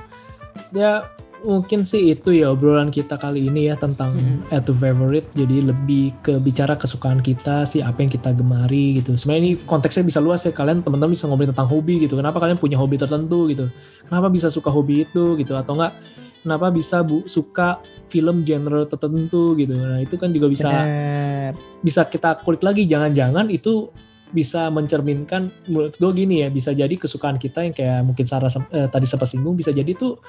ya 0.73 1.05
mungkin 1.43 1.87
sih 1.87 2.11
itu 2.11 2.35
ya 2.35 2.51
obrolan 2.51 2.91
kita 2.91 3.15
kali 3.15 3.47
ini 3.47 3.71
ya 3.71 3.75
tentang 3.79 4.11
Mm-mm. 4.15 4.51
add 4.51 4.67
to 4.67 4.75
favorite. 4.75 5.27
Jadi 5.31 5.63
lebih 5.63 6.15
ke 6.19 6.35
bicara 6.39 6.75
kesukaan 6.75 7.23
kita 7.23 7.63
sih 7.63 7.79
apa 7.79 8.03
yang 8.03 8.11
kita 8.11 8.35
gemari 8.35 8.99
gitu. 8.99 9.15
Sebenarnya 9.15 9.41
ini 9.43 9.51
konteksnya 9.63 10.03
bisa 10.03 10.19
luas 10.19 10.43
ya. 10.43 10.51
Kalian 10.51 10.83
teman-teman 10.83 11.15
bisa 11.15 11.27
ngobrol 11.31 11.51
tentang 11.51 11.69
hobi 11.71 12.03
gitu. 12.03 12.19
Kenapa 12.19 12.37
kalian 12.43 12.59
punya 12.59 12.75
hobi 12.75 12.99
tertentu 12.99 13.47
gitu? 13.47 13.65
Kenapa 14.07 14.27
bisa 14.27 14.51
suka 14.51 14.67
hobi 14.67 15.07
itu 15.07 15.39
gitu? 15.39 15.55
Atau 15.55 15.79
enggak 15.79 15.95
kenapa 16.43 16.71
bisa 16.71 17.03
bu 17.03 17.23
suka 17.27 17.79
film 18.11 18.43
genre 18.43 18.83
tertentu 18.87 19.55
gitu? 19.55 19.75
Nah 19.75 20.03
itu 20.03 20.15
kan 20.19 20.31
juga 20.31 20.47
bisa 20.51 20.67
Bener. 20.67 21.53
bisa 21.79 22.03
kita 22.07 22.39
kulik 22.43 22.63
lagi. 22.63 22.83
Jangan-jangan 22.83 23.47
itu 23.47 23.87
bisa 24.29 24.69
mencerminkan 24.69 25.49
menurut 25.73 25.97
gue 25.97 26.11
gini 26.13 26.45
ya 26.45 26.53
bisa 26.53 26.69
jadi 26.69 26.93
kesukaan 26.93 27.41
kita 27.41 27.65
yang 27.65 27.73
kayak 27.73 28.05
mungkin 28.05 28.25
Sarah 28.29 28.53
eh, 28.69 28.85
tadi 28.85 29.09
sempat 29.09 29.25
singgung 29.25 29.57
bisa 29.57 29.73
jadi 29.73 29.89
tuh 29.97 30.21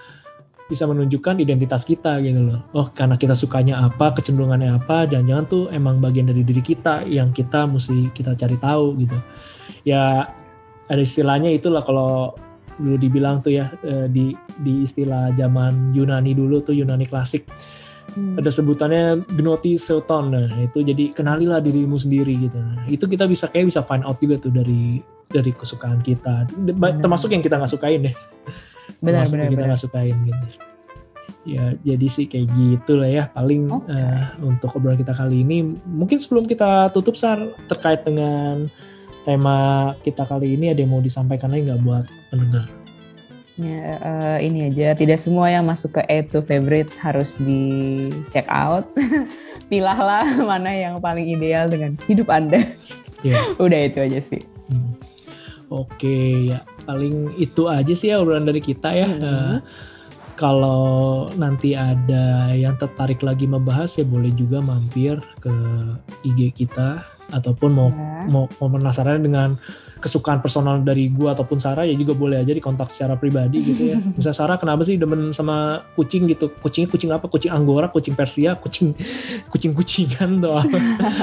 bisa 0.71 0.87
menunjukkan 0.87 1.43
identitas 1.43 1.83
kita 1.83 2.23
gitu 2.23 2.55
loh. 2.55 2.63
Oh 2.71 2.87
karena 2.95 3.19
kita 3.19 3.35
sukanya 3.35 3.83
apa 3.83 4.15
kecenderungannya 4.15 4.79
apa 4.79 5.11
jangan-jangan 5.11 5.45
tuh 5.51 5.65
emang 5.75 5.99
bagian 5.99 6.31
dari 6.31 6.47
diri 6.47 6.63
kita 6.63 7.03
yang 7.11 7.35
kita 7.35 7.67
mesti 7.67 8.15
kita 8.15 8.39
cari 8.39 8.55
tahu 8.55 8.95
gitu. 9.03 9.19
Ya 9.83 10.31
ada 10.87 11.03
istilahnya 11.03 11.51
itulah 11.51 11.83
kalau 11.83 12.39
dulu 12.79 12.97
dibilang 12.97 13.43
tuh 13.43 13.59
ya 13.59 13.75
eh, 13.83 14.07
di 14.07 14.31
di 14.63 14.87
istilah 14.87 15.35
zaman 15.35 15.91
Yunani 15.91 16.33
dulu 16.33 16.63
tuh 16.63 16.73
Yunani 16.73 17.05
klasik 17.11 17.45
Hmm. 18.11 18.35
ada 18.35 18.51
sebutannya 18.51 19.23
gnoti 19.39 19.79
seuton 19.79 20.35
nah 20.35 20.51
itu 20.59 20.83
jadi 20.83 21.15
kenalilah 21.15 21.63
dirimu 21.63 21.95
sendiri 21.95 22.35
gitu. 22.43 22.59
Nah, 22.59 22.83
itu 22.91 23.07
kita 23.07 23.31
bisa 23.31 23.47
kayak 23.47 23.71
bisa 23.71 23.87
find 23.87 24.03
out 24.03 24.19
juga 24.19 24.43
tuh 24.43 24.51
dari 24.51 24.99
dari 25.31 25.55
kesukaan 25.55 26.03
kita. 26.03 26.51
Benar. 26.51 26.99
termasuk 26.99 27.31
yang 27.31 27.39
kita 27.39 27.55
nggak 27.55 27.71
sukain 27.71 28.11
ya 28.11 28.15
benar 29.01 29.25
benar 29.29 29.47
kita 29.49 29.65
nggak 29.67 29.81
sukain 29.81 30.17
gitu 30.29 30.45
ya 31.49 31.73
jadi 31.81 32.07
sih 32.07 32.29
kayak 32.29 32.53
gitu 32.53 33.01
lah 33.01 33.09
ya 33.09 33.25
paling 33.33 33.65
Oke. 33.73 33.89
eh, 33.89 34.25
untuk 34.45 34.77
obrolan 34.77 35.01
kita 35.01 35.17
kali 35.17 35.41
ini 35.41 35.65
mungkin 35.89 36.21
sebelum 36.21 36.45
kita 36.45 36.93
tutup 36.93 37.17
sar 37.17 37.41
terkait 37.65 38.05
dengan 38.05 38.69
tema 39.25 39.91
kita 40.05 40.29
kali 40.29 40.57
ini 40.57 40.73
ada 40.73 40.85
yang 40.85 40.93
mau 40.93 41.01
disampaikan 41.01 41.49
lagi 41.49 41.69
nggak 41.69 41.83
buat 41.85 42.05
pendengar 42.29 42.65
Ya, 43.61 43.93
eh, 43.93 44.49
ini 44.49 44.73
aja 44.73 44.97
tidak 44.97 45.21
semua 45.21 45.53
yang 45.53 45.69
masuk 45.69 46.01
ke 46.01 46.03
A 46.09 46.25
to 46.25 46.41
favorite 46.41 46.89
harus 46.97 47.37
di 47.37 48.09
check 48.33 48.49
out. 48.49 48.89
Pilahlah 49.69 50.25
mana 50.41 50.73
yang 50.73 50.97
paling 50.97 51.29
ideal 51.29 51.69
dengan 51.69 51.93
hidup 52.09 52.33
Anda. 52.33 52.65
ya 53.21 53.37
Udah 53.65 53.81
itu 53.85 54.01
aja 54.01 54.17
sih. 54.25 54.41
Hmm. 54.73 54.97
Oke 55.69 56.51
ya 56.57 56.65
paling 56.85 57.37
itu 57.37 57.69
aja 57.69 57.93
sih 57.93 58.11
ya 58.13 58.21
obrolan 58.21 58.49
dari 58.49 58.61
kita 58.63 58.91
ya. 58.93 59.09
Hmm. 59.09 59.23
Eh, 59.23 59.59
kalau 60.41 61.29
nanti 61.37 61.77
ada 61.77 62.49
yang 62.57 62.73
tertarik 62.81 63.21
lagi 63.21 63.45
membahas 63.45 64.01
ya 64.01 64.09
boleh 64.09 64.33
juga 64.33 64.65
mampir 64.65 65.21
ke 65.37 65.53
IG 66.25 66.57
kita 66.57 67.05
ataupun 67.31 67.71
mau 67.71 67.89
Ya. 67.93 68.25
mau, 68.27 68.45
mau 68.59 68.69
penasaran 68.73 69.21
dengan 69.21 69.61
kesukaan 70.01 70.41
personal 70.41 70.81
dari 70.81 71.13
gua 71.13 71.37
ataupun 71.37 71.61
Sarah 71.61 71.85
ya 71.85 71.93
juga 71.93 72.17
boleh 72.17 72.41
aja 72.41 72.57
dikontak 72.57 72.89
secara 72.89 73.21
pribadi 73.21 73.61
gitu 73.61 73.93
ya. 73.93 73.99
Misal 74.17 74.33
Sarah 74.33 74.57
kenapa 74.57 74.81
sih 74.81 74.97
demen 74.97 75.37
sama 75.37 75.85
kucing 75.93 76.25
gitu? 76.25 76.49
Kucingnya 76.57 76.89
kucing 76.89 77.11
apa? 77.13 77.29
Kucing 77.29 77.53
Anggora, 77.53 77.93
kucing 77.93 78.17
Persia, 78.17 78.57
kucing 78.57 78.97
kucing-kucingan 79.53 80.41
tuh 80.41 80.57
apa? 80.57 80.79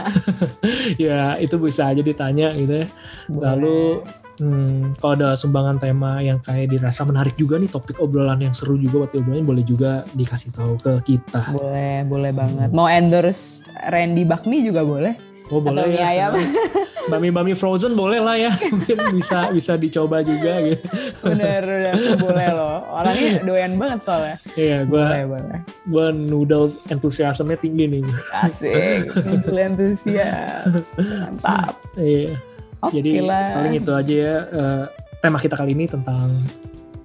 ya 1.09 1.41
itu 1.41 1.57
bisa 1.57 1.89
aja 1.89 2.05
ditanya 2.05 2.53
gitu 2.53 2.85
ya. 2.85 2.87
Lalu 3.33 4.05
hmm, 4.37 5.01
kalau 5.01 5.13
ada 5.17 5.29
sumbangan 5.33 5.77
tema 5.77 6.21
yang 6.21 6.39
kayak 6.41 6.73
dirasa 6.73 7.03
menarik 7.03 7.35
juga 7.37 7.57
nih 7.57 7.69
topik 7.69 8.01
obrolan 8.01 8.41
yang 8.41 8.53
seru 8.53 8.77
juga 8.77 9.05
buat 9.05 9.11
diobrolin 9.13 9.45
boleh 9.45 9.63
juga 9.65 10.05
dikasih 10.13 10.53
tahu 10.53 10.73
ke 10.79 10.93
kita. 11.03 11.53
boleh 11.53 12.05
boleh 12.05 12.31
banget. 12.33 12.69
Mau 12.73 12.89
endorse 12.89 13.67
Randy 13.89 14.23
Bakmi 14.23 14.65
juga 14.65 14.81
boleh. 14.85 15.37
Oh 15.47 15.63
boleh 15.63 15.79
Atau 15.79 15.91
mie 15.95 16.01
ya. 16.03 16.07
ayam. 16.11 16.31
bami-bami 17.11 17.55
frozen 17.55 17.95
boleh 17.95 18.19
lah 18.19 18.35
ya. 18.35 18.51
Mungkin 18.71 19.15
bisa 19.15 19.49
bisa 19.55 19.79
dicoba 19.79 20.19
juga 20.21 20.59
gitu. 20.59 20.85
Bener 21.23 21.63
bener. 21.63 21.93
Boleh 22.19 22.47
loh. 22.51 22.83
Orangnya 22.91 23.41
doyan 23.47 23.73
banget 23.79 23.99
soalnya. 24.03 24.35
Iya 24.59 24.83
gue 24.83 24.99
boleh 24.99 25.25
boleh. 25.25 25.59
gue 25.87 26.07
noodles 26.27 26.83
entusiasmenya 26.91 27.57
tinggi 27.63 27.85
nih. 27.87 28.03
Asik. 28.35 29.07
Noodle 29.25 29.59
entusias 29.71 30.99
mantap. 30.99 31.79
Iya 31.95 32.35
oke 32.81 32.93
jadi 32.93 33.25
lah. 33.25 33.61
paling 33.61 33.73
itu 33.77 33.91
aja 33.93 34.13
ya 34.13 34.35
eh, 34.47 34.83
tema 35.21 35.37
kita 35.41 35.55
kali 35.57 35.73
ini 35.73 35.85
tentang 35.89 36.29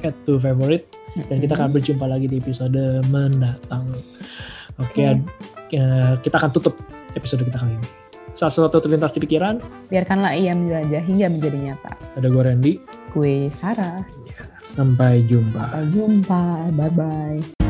add 0.02 0.16
to 0.26 0.36
favorite. 0.36 0.86
Dan 1.12 1.44
kita 1.44 1.52
akan 1.60 1.76
berjumpa 1.76 2.08
lagi 2.08 2.24
di 2.24 2.40
episode 2.40 3.04
mendatang. 3.12 3.92
Oke 4.80 5.04
Oke. 5.12 5.76
eh, 5.76 6.12
kita 6.24 6.40
akan 6.40 6.50
tutup 6.56 6.74
episode 7.12 7.44
kita 7.44 7.60
kali 7.60 7.76
ini. 7.76 7.88
Saat 8.32 8.56
sesuatu 8.56 8.80
terlintas 8.80 9.12
di 9.12 9.20
pikiran? 9.20 9.60
Biarkanlah 9.92 10.32
ia 10.32 10.56
menjelajah 10.56 11.04
hingga 11.04 11.26
menjadi 11.28 11.58
nyata. 11.60 11.92
Ada 12.16 12.26
gue 12.32 12.42
Randy. 12.42 12.74
Gue 13.12 13.52
Sarah. 13.52 14.00
Sampai 14.64 15.20
jumpa. 15.28 15.68
Sampai 15.68 15.84
jumpa. 15.92 16.44
Bye 16.72 16.92
bye 16.96 17.61